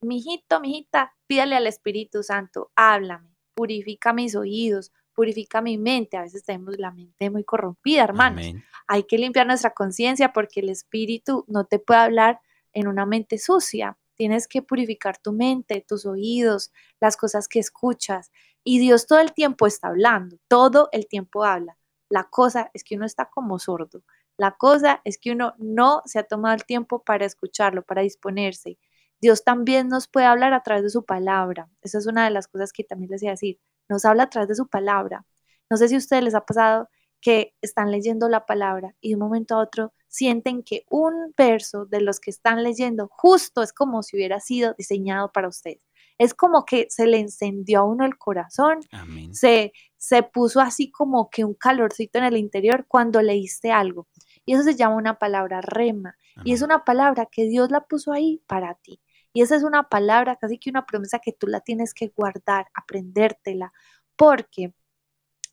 Mijito, 0.00 0.60
mijita, 0.60 1.14
pídale 1.26 1.56
al 1.56 1.66
Espíritu 1.66 2.22
Santo, 2.22 2.70
háblame, 2.74 3.34
purifica 3.54 4.12
mis 4.12 4.34
oídos, 4.34 4.92
purifica 5.14 5.60
mi 5.60 5.78
mente. 5.78 6.16
A 6.16 6.22
veces 6.22 6.44
tenemos 6.44 6.78
la 6.78 6.90
mente 6.90 7.30
muy 7.30 7.44
corrompida, 7.44 8.04
hermanos. 8.04 8.40
Amén. 8.40 8.64
Hay 8.86 9.04
que 9.04 9.18
limpiar 9.18 9.46
nuestra 9.46 9.70
conciencia 9.70 10.32
porque 10.32 10.60
el 10.60 10.68
Espíritu 10.68 11.44
no 11.48 11.64
te 11.64 11.78
puede 11.78 12.00
hablar 12.00 12.40
en 12.72 12.88
una 12.88 13.06
mente 13.06 13.38
sucia. 13.38 13.96
Tienes 14.16 14.48
que 14.48 14.62
purificar 14.62 15.18
tu 15.18 15.32
mente, 15.32 15.84
tus 15.86 16.06
oídos, 16.06 16.72
las 17.00 17.16
cosas 17.16 17.48
que 17.48 17.58
escuchas. 17.58 18.30
Y 18.62 18.78
Dios 18.78 19.06
todo 19.06 19.20
el 19.20 19.32
tiempo 19.32 19.66
está 19.66 19.88
hablando, 19.88 20.38
todo 20.48 20.88
el 20.92 21.06
tiempo 21.06 21.44
habla. 21.44 21.76
La 22.08 22.24
cosa 22.24 22.70
es 22.74 22.84
que 22.84 22.96
uno 22.96 23.06
está 23.06 23.28
como 23.30 23.58
sordo. 23.58 24.02
La 24.36 24.52
cosa 24.52 25.00
es 25.04 25.18
que 25.18 25.32
uno 25.32 25.54
no 25.58 26.02
se 26.06 26.18
ha 26.18 26.24
tomado 26.24 26.54
el 26.54 26.64
tiempo 26.64 27.02
para 27.02 27.24
escucharlo, 27.24 27.82
para 27.82 28.02
disponerse. 28.02 28.78
Dios 29.20 29.44
también 29.44 29.88
nos 29.88 30.08
puede 30.08 30.26
hablar 30.26 30.52
a 30.52 30.62
través 30.62 30.82
de 30.82 30.90
su 30.90 31.04
palabra. 31.04 31.68
Esa 31.82 31.98
es 31.98 32.06
una 32.06 32.24
de 32.24 32.30
las 32.30 32.48
cosas 32.48 32.72
que 32.72 32.84
también 32.84 33.10
les 33.10 33.22
iba 33.22 33.30
a 33.30 33.34
decir. 33.34 33.60
Nos 33.88 34.04
habla 34.04 34.24
a 34.24 34.30
través 34.30 34.48
de 34.48 34.54
su 34.54 34.68
palabra. 34.68 35.24
No 35.70 35.76
sé 35.76 35.88
si 35.88 35.94
a 35.94 35.98
ustedes 35.98 36.24
les 36.24 36.34
ha 36.34 36.44
pasado 36.44 36.88
que 37.20 37.54
están 37.62 37.90
leyendo 37.90 38.28
la 38.28 38.44
palabra 38.44 38.94
y 39.00 39.10
de 39.10 39.14
un 39.14 39.20
momento 39.20 39.54
a 39.54 39.58
otro 39.58 39.94
sienten 40.14 40.62
que 40.62 40.84
un 40.88 41.34
verso 41.36 41.86
de 41.86 42.00
los 42.00 42.20
que 42.20 42.30
están 42.30 42.62
leyendo 42.62 43.08
justo 43.10 43.64
es 43.64 43.72
como 43.72 44.04
si 44.04 44.16
hubiera 44.16 44.38
sido 44.38 44.72
diseñado 44.78 45.32
para 45.32 45.48
ustedes. 45.48 45.80
Es 46.18 46.34
como 46.34 46.64
que 46.64 46.86
se 46.88 47.08
le 47.08 47.18
encendió 47.18 47.80
a 47.80 47.82
uno 47.84 48.04
el 48.04 48.16
corazón, 48.16 48.78
Amén. 48.92 49.34
se, 49.34 49.72
se 49.96 50.22
puso 50.22 50.60
así 50.60 50.92
como 50.92 51.30
que 51.30 51.44
un 51.44 51.54
calorcito 51.54 52.18
en 52.18 52.26
el 52.26 52.36
interior 52.36 52.84
cuando 52.86 53.20
leíste 53.22 53.72
algo. 53.72 54.06
Y 54.46 54.54
eso 54.54 54.62
se 54.62 54.76
llama 54.76 54.94
una 54.94 55.18
palabra 55.18 55.60
rema. 55.60 56.16
Y 56.44 56.52
es 56.52 56.62
una 56.62 56.84
palabra 56.84 57.26
que 57.26 57.48
Dios 57.48 57.72
la 57.72 57.80
puso 57.80 58.12
ahí 58.12 58.40
para 58.46 58.74
ti. 58.74 59.00
Y 59.32 59.42
esa 59.42 59.56
es 59.56 59.64
una 59.64 59.88
palabra, 59.88 60.36
casi 60.36 60.58
que 60.58 60.70
una 60.70 60.86
promesa 60.86 61.18
que 61.18 61.32
tú 61.32 61.48
la 61.48 61.58
tienes 61.58 61.92
que 61.92 62.12
guardar, 62.14 62.68
aprendértela, 62.72 63.72
porque 64.14 64.74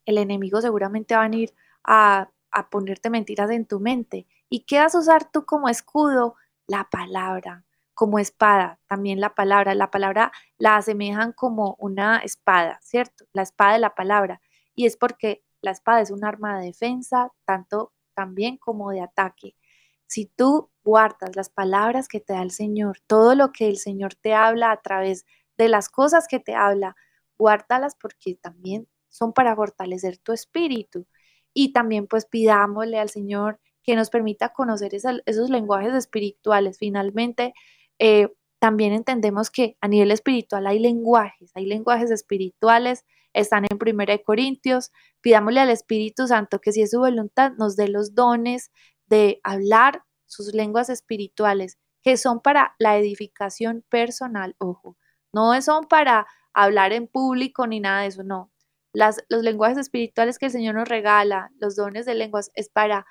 el 0.06 0.20
enemigo 0.20 0.62
seguramente 0.62 1.16
va 1.16 1.22
a 1.22 1.30
venir 1.30 1.52
a, 1.84 2.30
a 2.52 2.70
ponerte 2.70 3.10
mentiras 3.10 3.50
en 3.50 3.66
tu 3.66 3.80
mente. 3.80 4.28
¿Y 4.54 4.66
qué 4.66 4.86
usar 4.86 5.32
tú 5.32 5.46
como 5.46 5.70
escudo? 5.70 6.36
La 6.68 6.90
palabra, 6.90 7.64
como 7.94 8.20
espada, 8.20 8.82
también 8.86 9.22
la 9.22 9.34
palabra. 9.34 9.74
La 9.76 9.90
palabra 9.90 10.34
la 10.58 10.76
asemejan 10.76 11.32
como 11.32 11.78
una 11.80 12.18
espada, 12.18 12.78
¿cierto? 12.84 13.24
La 13.32 13.44
espada 13.44 13.74
de 13.74 13.80
la 13.80 13.96
palabra. 13.96 14.42
Y 14.76 14.88
es 14.88 14.98
porque 14.98 15.42
la 15.62 15.72
espada 15.72 16.02
es 16.02 16.12
un 16.12 16.26
arma 16.26 16.60
de 16.60 16.66
defensa, 16.66 17.32
tanto 17.46 17.94
también 18.14 18.58
como 18.58 18.92
de 18.92 19.00
ataque. 19.00 19.56
Si 20.06 20.26
tú 20.26 20.70
guardas 20.84 21.38
las 21.38 21.50
palabras 21.50 22.10
que 22.10 22.20
te 22.20 22.34
da 22.34 22.42
el 22.42 22.52
Señor, 22.52 23.00
todo 23.08 23.36
lo 23.36 23.54
que 23.54 23.70
el 23.70 23.78
Señor 23.78 24.16
te 24.16 24.34
habla 24.34 24.72
a 24.72 24.82
través 24.82 25.26
de 25.58 25.70
las 25.70 25.88
cosas 25.88 26.28
que 26.28 26.42
te 26.42 26.56
habla, 26.56 26.98
guárdalas 27.38 27.96
porque 27.96 28.36
también 28.36 28.90
son 29.08 29.32
para 29.32 29.56
fortalecer 29.56 30.18
tu 30.18 30.34
espíritu. 30.34 31.08
Y 31.54 31.72
también 31.72 32.06
pues 32.08 32.26
pidámosle 32.26 33.00
al 33.00 33.10
Señor 33.10 33.62
que 33.84 33.96
nos 33.96 34.10
permita 34.10 34.50
conocer 34.50 34.94
esos 34.94 35.50
lenguajes 35.50 35.94
espirituales. 35.94 36.78
Finalmente, 36.78 37.54
eh, 38.00 38.30
también 38.60 38.94
entendemos 38.94 39.50
que 39.50 39.78
a 39.82 39.88
nivel 39.88 40.12
espiritual 40.12 40.68
hay 40.68 40.80
lenguajes, 40.80 41.52
hay 41.56 41.66
lenguajes 41.66 42.12
espirituales, 42.12 43.06
están 43.34 43.66
en 43.66 43.78
1 43.80 44.24
Corintios. 44.24 44.92
Pidámosle 45.22 45.62
al 45.62 45.70
Espíritu 45.70 46.28
Santo 46.28 46.60
que 46.60 46.72
si 46.72 46.82
es 46.82 46.92
su 46.92 47.00
voluntad 47.00 47.54
nos 47.58 47.76
dé 47.76 47.88
los 47.88 48.14
dones 48.14 48.72
de 49.08 49.40
hablar 49.44 50.04
sus 50.26 50.54
lenguas 50.54 50.90
espirituales, 50.90 51.78
que 52.02 52.18
son 52.18 52.40
para 52.40 52.76
la 52.80 52.98
edificación 52.98 53.84
personal, 53.90 54.56
ojo, 54.58 54.98
no 55.34 55.60
son 55.62 55.86
para 55.86 56.28
hablar 56.54 56.94
en 56.94 57.08
público 57.08 57.68
ni 57.68 57.80
nada 57.80 58.02
de 58.02 58.08
eso, 58.08 58.24
no. 58.24 58.52
Los 58.94 59.44
lenguajes 59.44 59.78
espirituales 59.78 60.38
que 60.38 60.48
el 60.48 60.52
Señor 60.52 60.76
nos 60.76 60.88
regala, 60.88 61.52
los 61.60 61.76
dones 61.76 62.06
de 62.06 62.16
lenguas, 62.16 62.52
es 62.56 62.70
para 62.70 63.06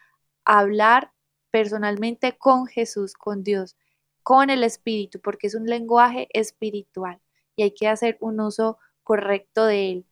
hablar 0.58 1.12
personalmente 1.50 2.36
con 2.36 2.66
Jesús, 2.66 3.14
con 3.14 3.44
Dios, 3.44 3.76
con 4.22 4.50
el 4.50 4.64
Espíritu, 4.64 5.20
porque 5.20 5.46
es 5.46 5.54
un 5.54 5.66
lenguaje 5.66 6.28
espiritual 6.32 7.20
y 7.56 7.62
hay 7.62 7.72
que 7.72 7.88
hacer 7.88 8.16
un 8.20 8.40
uso 8.40 8.78
correcto 9.02 9.64
de 9.66 9.92
él. 9.92 10.06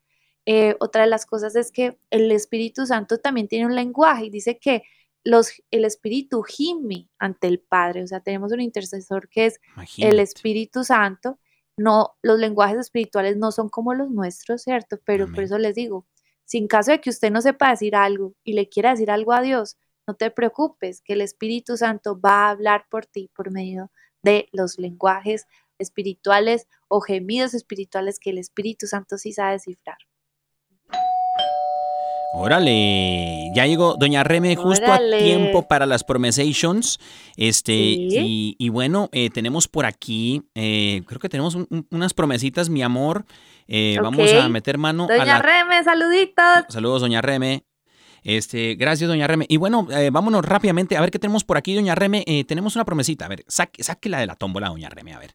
Eh, 0.46 0.76
otra 0.80 1.02
de 1.02 1.08
las 1.08 1.26
cosas 1.26 1.56
es 1.56 1.72
que 1.72 1.98
el 2.10 2.30
Espíritu 2.30 2.86
Santo 2.86 3.18
también 3.18 3.48
tiene 3.48 3.66
un 3.66 3.74
lenguaje 3.74 4.26
y 4.26 4.30
dice 4.30 4.58
que 4.58 4.84
los, 5.24 5.50
el 5.70 5.84
Espíritu 5.84 6.42
gime 6.42 7.08
ante 7.18 7.48
el 7.48 7.58
Padre, 7.58 8.04
o 8.04 8.06
sea, 8.06 8.20
tenemos 8.20 8.52
un 8.52 8.60
intercesor 8.60 9.28
que 9.28 9.46
es 9.46 9.60
el. 9.98 10.20
Espíritu 10.20 10.84
Santo. 10.84 11.38
No, 11.76 12.16
los 12.22 12.38
lenguajes 12.38 12.78
espirituales 12.78 13.36
no 13.36 13.52
son 13.52 13.68
como 13.68 13.94
los 13.94 14.10
nuestros, 14.10 14.62
¿cierto? 14.62 14.98
Pero 15.04 15.30
por 15.30 15.44
eso 15.44 15.58
les 15.58 15.74
digo, 15.74 16.06
si 16.44 16.58
en 16.58 16.66
caso 16.66 16.92
de 16.92 17.00
que 17.00 17.10
usted 17.10 17.30
no 17.30 17.40
sepa 17.40 17.70
decir 17.70 17.94
algo 17.94 18.34
y 18.42 18.54
le 18.54 18.68
quiera 18.68 18.90
decir 18.90 19.10
algo 19.10 19.32
a 19.32 19.42
Dios, 19.42 19.76
no 20.08 20.14
te 20.14 20.30
preocupes, 20.30 21.02
que 21.02 21.12
el 21.12 21.20
Espíritu 21.20 21.76
Santo 21.76 22.18
va 22.18 22.46
a 22.46 22.50
hablar 22.50 22.86
por 22.90 23.04
ti 23.04 23.30
por 23.36 23.50
medio 23.52 23.90
de 24.22 24.48
los 24.52 24.78
lenguajes 24.78 25.46
espirituales 25.78 26.66
o 26.88 27.00
gemidos 27.02 27.52
espirituales 27.54 28.18
que 28.18 28.30
el 28.30 28.38
Espíritu 28.38 28.86
Santo 28.86 29.18
sí 29.18 29.32
sabe 29.32 29.52
descifrar. 29.52 29.98
Órale, 32.34 33.50
ya 33.54 33.66
llegó 33.66 33.96
Doña 33.98 34.22
Reme 34.22 34.54
justo 34.56 34.84
Órale. 34.84 35.16
a 35.16 35.18
tiempo 35.18 35.62
para 35.68 35.86
las 35.86 36.04
promesations. 36.04 36.98
Este, 37.36 37.72
Sí. 37.72 38.08
y, 38.10 38.56
y 38.58 38.68
bueno, 38.68 39.08
eh, 39.12 39.30
tenemos 39.30 39.66
por 39.68 39.86
aquí, 39.86 40.42
eh, 40.54 41.02
creo 41.06 41.20
que 41.20 41.28
tenemos 41.30 41.54
un- 41.54 41.66
un- 41.70 41.86
unas 41.90 42.12
promesitas, 42.14 42.68
mi 42.68 42.82
amor. 42.82 43.24
Eh, 43.66 43.98
Vamos 44.02 44.32
a 44.32 44.48
meter 44.48 44.78
mano 44.78 45.04
a 45.04 45.16
Doña 45.16 45.24
la. 45.24 45.42
Reme, 45.42 45.82
saluditos. 45.84 46.64
Saludos, 46.70 47.00
Doña 47.02 47.20
Reme. 47.22 47.64
Este, 48.28 48.74
gracias, 48.74 49.08
Doña 49.08 49.26
Reme. 49.26 49.46
Y 49.48 49.56
bueno, 49.56 49.86
eh, 49.90 50.10
vámonos 50.12 50.44
rápidamente 50.44 50.98
a 50.98 51.00
ver 51.00 51.10
qué 51.10 51.18
tenemos 51.18 51.44
por 51.44 51.56
aquí, 51.56 51.74
Doña 51.74 51.94
Reme. 51.94 52.24
Eh, 52.26 52.44
tenemos 52.44 52.76
una 52.76 52.84
promesita. 52.84 53.24
A 53.24 53.28
ver, 53.28 53.42
saque, 53.48 53.82
sáquela 53.82 54.18
de 54.20 54.26
la 54.26 54.34
tómbola, 54.36 54.68
Doña 54.68 54.90
Reme, 54.90 55.14
a 55.14 55.18
ver. 55.18 55.34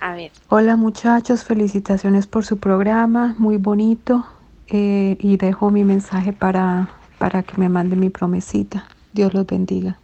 A 0.00 0.14
ver, 0.14 0.30
Hola 0.48 0.76
muchachos, 0.76 1.44
felicitaciones 1.44 2.26
por 2.26 2.46
su 2.46 2.56
programa, 2.58 3.34
muy 3.38 3.58
bonito. 3.58 4.26
eh, 4.68 5.16
y 5.20 5.36
dejo 5.36 5.70
mi 5.70 5.84
mensaje 5.84 6.32
para, 6.32 6.88
para 7.18 7.42
que 7.42 7.56
me 7.58 7.68
mande 7.68 7.94
mi 7.96 8.08
promesita. 8.10 8.86
Dios 9.12 9.34
los 9.34 9.46
bendiga. 9.46 9.98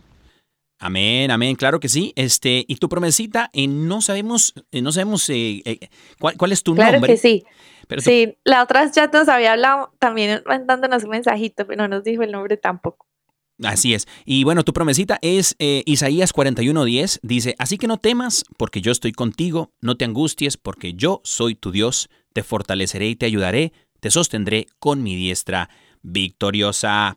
Amén, 0.81 1.31
amén, 1.31 1.55
claro 1.55 1.81
que 1.81 1.89
sí. 1.89 2.13
Este, 2.17 2.65
y 2.69 2.77
tu 2.77 2.89
promesita, 2.91 3.49
eh, 3.55 3.67
no 3.67 4.01
sabemos, 4.03 4.53
eh, 4.73 4.83
no 4.83 4.93
sabemos 4.93 5.29
eh, 5.31 5.63
eh, 5.65 5.89
cuál, 6.19 6.37
cuál 6.37 6.53
es 6.53 6.63
tu 6.63 6.75
claro 6.75 6.93
nombre. 6.95 7.13
que 7.13 7.17
sí. 7.19 7.45
Pero 7.87 8.03
Sí, 8.03 8.37
la 8.45 8.63
otra 8.63 8.91
chat 8.91 9.13
nos 9.13 9.29
había 9.29 9.53
hablado 9.53 9.93
también 9.99 10.43
mandándonos 10.47 11.05
un 11.05 11.11
mensajito, 11.11 11.67
pero 11.67 11.83
no 11.83 11.89
nos 11.89 12.05
dijo 12.05 12.23
el 12.23 12.33
nombre 12.33 12.57
tampoco. 12.57 13.07
Así 13.63 13.95
es. 13.95 14.09
Y 14.25 14.43
bueno, 14.43 14.65
tu 14.65 14.73
promesita 14.73 15.19
es 15.23 15.55
eh, 15.61 15.83
Isaías 15.87 16.35
41:10. 16.35 17.21
Dice, 17.23 17.55
así 17.59 17.79
que 17.79 17.87
no 17.87 17.99
temas, 17.99 18.45
porque 18.57 18.81
yo 18.81 18.91
estoy 18.91 19.13
contigo, 19.13 19.71
no 19.81 19.97
te 19.97 20.05
angusties, 20.05 20.57
porque 20.57 20.95
yo 20.95 21.21
soy 21.23 21.55
tu 21.55 21.71
Dios, 21.71 22.09
te 22.33 22.43
fortaleceré 22.43 23.07
y 23.09 23.17
te 23.17 23.27
ayudaré, 23.27 23.73
te 24.01 24.11
sostendré 24.11 24.67
con 24.81 25.03
mi 25.05 25.15
diestra 25.15 25.71
victoriosa. 26.03 27.17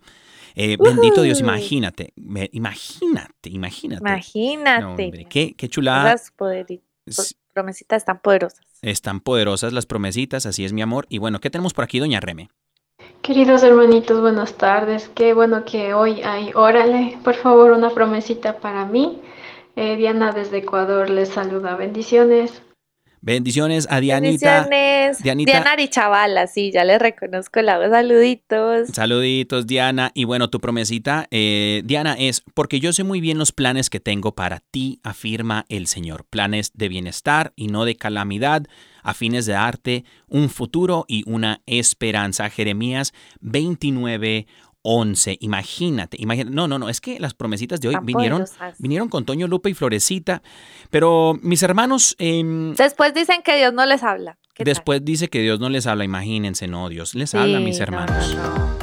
Eh, 0.55 0.77
Bendito 0.79 1.21
Dios, 1.21 1.39
imagínate, 1.39 2.13
imagínate, 2.15 3.49
imagínate. 3.49 4.03
No, 4.03 4.09
Imagínate. 4.09 4.85
hombre, 4.85 5.25
qué, 5.29 5.53
qué 5.55 5.69
chulada. 5.69 6.13
Esas 6.13 7.35
promesitas 7.57 8.05
tan 8.05 8.19
poderosas. 8.19 8.63
Están 8.83 9.19
poderosas 9.19 9.73
las 9.73 9.87
promesitas, 9.87 10.45
así 10.45 10.63
es 10.63 10.73
mi 10.73 10.83
amor. 10.83 11.07
Y 11.09 11.17
bueno, 11.17 11.39
¿qué 11.39 11.49
tenemos 11.49 11.73
por 11.73 11.83
aquí, 11.85 11.97
doña 11.97 12.19
Reme? 12.19 12.49
Queridos 13.23 13.63
hermanitos, 13.63 14.21
buenas 14.21 14.53
tardes. 14.53 15.09
Qué 15.15 15.33
bueno 15.33 15.65
que 15.65 15.95
hoy 15.95 16.21
hay. 16.21 16.51
Órale, 16.53 17.17
por 17.23 17.33
favor, 17.33 17.71
una 17.71 17.89
promesita 17.89 18.59
para 18.59 18.85
mí. 18.85 19.19
Eh, 19.75 19.95
Diana 19.95 20.33
desde 20.33 20.59
Ecuador 20.59 21.09
les 21.09 21.29
saluda. 21.29 21.75
Bendiciones. 21.75 22.61
Bendiciones 23.21 23.87
a 23.89 23.99
Dianita. 23.99 24.61
Bendiciones. 24.61 25.23
Dianita. 25.23 25.51
Diana 25.51 25.71
Arichavala, 25.71 26.47
sí, 26.47 26.71
ya 26.71 26.83
le 26.83 26.99
reconozco 26.99 27.61
la 27.61 27.77
voz. 27.77 27.89
Saluditos. 27.89 28.89
Saluditos, 28.89 29.67
Diana. 29.67 30.11
Y 30.13 30.25
bueno, 30.25 30.49
tu 30.49 30.59
promesita, 30.59 31.27
eh, 31.31 31.81
Diana, 31.85 32.15
es 32.17 32.43
porque 32.53 32.79
yo 32.79 32.93
sé 32.93 33.03
muy 33.03 33.21
bien 33.21 33.37
los 33.37 33.51
planes 33.51 33.89
que 33.89 33.99
tengo 33.99 34.35
para 34.35 34.59
ti, 34.59 34.99
afirma 35.03 35.65
el 35.69 35.87
Señor. 35.87 36.25
Planes 36.29 36.71
de 36.73 36.89
bienestar 36.89 37.53
y 37.55 37.67
no 37.67 37.85
de 37.85 37.95
calamidad, 37.95 38.63
a 39.03 39.13
fines 39.13 39.45
de 39.45 39.53
darte 39.53 40.03
un 40.27 40.49
futuro 40.49 41.05
y 41.07 41.23
una 41.29 41.61
esperanza. 41.65 42.49
Jeremías 42.49 43.13
29, 43.39 44.47
11. 44.89 45.37
Imagínate, 45.41 46.15
imagínate. 46.17 46.55
No, 46.55 46.65
no, 46.69 46.79
no, 46.79 46.87
es 46.87 47.01
que 47.01 47.19
las 47.19 47.33
promesitas 47.33 47.81
de 47.81 47.89
hoy 47.89 47.97
vinieron, 48.03 48.45
vinieron 48.77 49.09
con 49.09 49.25
Toño 49.25 49.45
Lupe 49.45 49.69
y 49.69 49.73
Florecita. 49.73 50.41
Pero 50.89 51.37
mis 51.41 51.61
hermanos, 51.61 52.15
em, 52.19 52.73
Después 52.73 53.13
dicen 53.13 53.41
que 53.43 53.57
Dios 53.57 53.73
no 53.73 53.85
les 53.85 54.01
habla. 54.01 54.37
Después 54.57 55.03
dice 55.03 55.27
que 55.27 55.41
Dios 55.41 55.59
no 55.59 55.67
les 55.67 55.87
habla. 55.87 56.05
Imagínense, 56.05 56.69
no, 56.69 56.87
Dios 56.87 57.15
les 57.15 57.35
habla, 57.35 57.59
mis 57.59 57.79
no, 57.79 57.83
hermanos. 57.83 58.35
no, 58.35 58.43
no. 58.43 58.77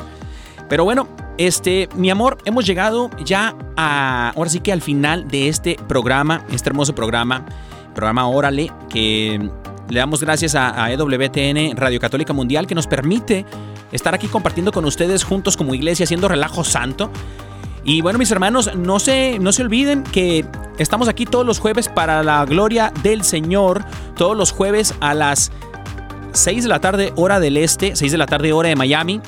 Pero 0.68 0.84
bueno, 0.84 1.08
este, 1.38 1.88
mi 1.94 2.10
amor, 2.10 2.36
hemos 2.44 2.66
llegado 2.66 3.08
ya 3.24 3.56
a, 3.76 4.34
ahora 4.36 4.50
sí 4.50 4.60
que 4.60 4.72
al 4.72 4.82
final 4.82 5.26
de 5.28 5.48
este 5.48 5.76
programa, 5.88 6.44
este 6.52 6.68
hermoso 6.68 6.94
programa, 6.94 7.46
programa 7.94 8.28
Órale, 8.28 8.70
que 8.90 9.48
le 9.88 9.98
damos 9.98 10.22
gracias 10.22 10.54
a, 10.54 10.84
a 10.84 10.92
EWTN 10.92 11.76
Radio 11.76 11.98
Católica 11.98 12.34
Mundial 12.34 12.66
que 12.66 12.74
nos 12.74 12.86
permite 12.86 13.46
estar 13.94 14.12
aquí 14.14 14.26
compartiendo 14.26 14.72
con 14.72 14.84
ustedes 14.84 15.24
juntos 15.24 15.56
como 15.56 15.74
iglesia, 15.74 16.04
haciendo 16.04 16.28
relajo 16.28 16.64
santo. 16.64 17.10
Y 17.84 18.00
bueno, 18.00 18.18
mis 18.18 18.30
hermanos, 18.30 18.74
no 18.74 18.98
se, 18.98 19.38
no 19.38 19.52
se 19.52 19.62
olviden 19.62 20.02
que 20.02 20.44
estamos 20.78 21.08
aquí 21.08 21.26
todos 21.26 21.46
los 21.46 21.60
jueves 21.60 21.88
para 21.88 22.22
la 22.22 22.44
gloria 22.44 22.92
del 23.02 23.24
Señor, 23.24 23.84
todos 24.16 24.36
los 24.36 24.50
jueves 24.50 24.94
a 25.00 25.14
las 25.14 25.52
6 26.32 26.64
de 26.64 26.68
la 26.68 26.80
tarde 26.80 27.12
hora 27.14 27.38
del 27.38 27.56
este, 27.56 27.94
6 27.94 28.10
de 28.10 28.18
la 28.18 28.26
tarde 28.26 28.52
hora 28.52 28.68
de 28.68 28.76
Miami, 28.76 29.20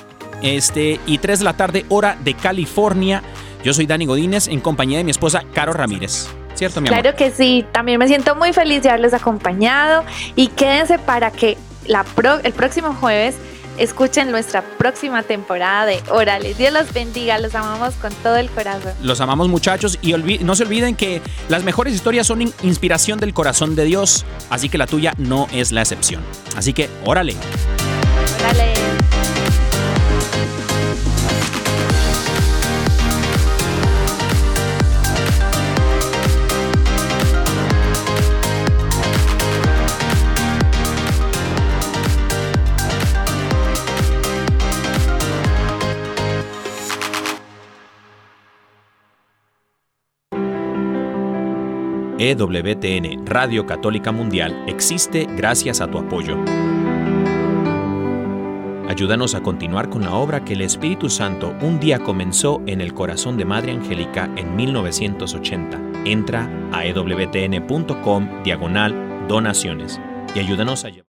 este, 0.42 0.98
y 1.06 1.18
3 1.18 1.38
de 1.38 1.44
la 1.44 1.52
tarde 1.52 1.86
hora 1.88 2.16
de 2.24 2.34
California. 2.34 3.22
Yo 3.62 3.72
soy 3.72 3.86
Dani 3.86 4.06
Godínez 4.06 4.48
en 4.48 4.60
compañía 4.60 4.98
de 4.98 5.04
mi 5.04 5.12
esposa 5.12 5.44
Caro 5.54 5.72
Ramírez. 5.72 6.28
¿Cierto, 6.54 6.80
mi 6.80 6.88
amor? 6.88 7.02
Claro 7.02 7.16
que 7.16 7.30
sí, 7.30 7.64
también 7.70 7.98
me 7.98 8.08
siento 8.08 8.34
muy 8.34 8.52
feliz 8.52 8.82
de 8.82 8.88
haberles 8.88 9.14
acompañado 9.14 10.04
y 10.34 10.48
quédense 10.48 10.98
para 10.98 11.30
que 11.30 11.56
la 11.86 12.04
el 12.42 12.52
próximo 12.52 12.94
jueves 12.94 13.36
Escuchen 13.78 14.30
nuestra 14.30 14.62
próxima 14.62 15.22
temporada 15.22 15.86
de 15.86 16.02
Órale. 16.10 16.54
Dios 16.54 16.72
los 16.72 16.92
bendiga, 16.92 17.38
los 17.38 17.54
amamos 17.54 17.94
con 17.94 18.12
todo 18.22 18.36
el 18.36 18.50
corazón. 18.50 18.92
Los 19.02 19.20
amamos 19.20 19.48
muchachos 19.48 19.98
y 20.02 20.12
no 20.12 20.56
se 20.56 20.62
olviden 20.62 20.94
que 20.94 21.20
las 21.48 21.62
mejores 21.62 21.94
historias 21.94 22.26
son 22.26 22.42
inspiración 22.62 23.18
del 23.18 23.34
corazón 23.34 23.76
de 23.76 23.84
Dios, 23.84 24.24
así 24.50 24.68
que 24.68 24.78
la 24.78 24.86
tuya 24.86 25.12
no 25.18 25.46
es 25.52 25.72
la 25.72 25.82
excepción. 25.82 26.22
Así 26.56 26.72
que 26.72 26.88
órale. 27.04 27.34
Órale. 28.40 28.75
EWTN 52.18 53.26
Radio 53.26 53.66
Católica 53.66 54.10
Mundial 54.10 54.64
existe 54.66 55.26
gracias 55.36 55.82
a 55.82 55.90
tu 55.90 55.98
apoyo. 55.98 56.38
Ayúdanos 58.88 59.34
a 59.34 59.42
continuar 59.42 59.90
con 59.90 60.02
la 60.02 60.14
obra 60.14 60.42
que 60.42 60.54
el 60.54 60.62
Espíritu 60.62 61.10
Santo 61.10 61.54
un 61.60 61.78
día 61.78 61.98
comenzó 61.98 62.62
en 62.66 62.80
el 62.80 62.94
corazón 62.94 63.36
de 63.36 63.44
Madre 63.44 63.72
Angélica 63.72 64.30
en 64.36 64.56
1980. 64.56 65.78
Entra 66.06 66.48
a 66.72 66.86
ewtn.com 66.86 68.42
diagonal 68.42 69.26
donaciones 69.28 70.00
y 70.34 70.38
ayúdanos 70.38 70.86
a. 70.86 71.04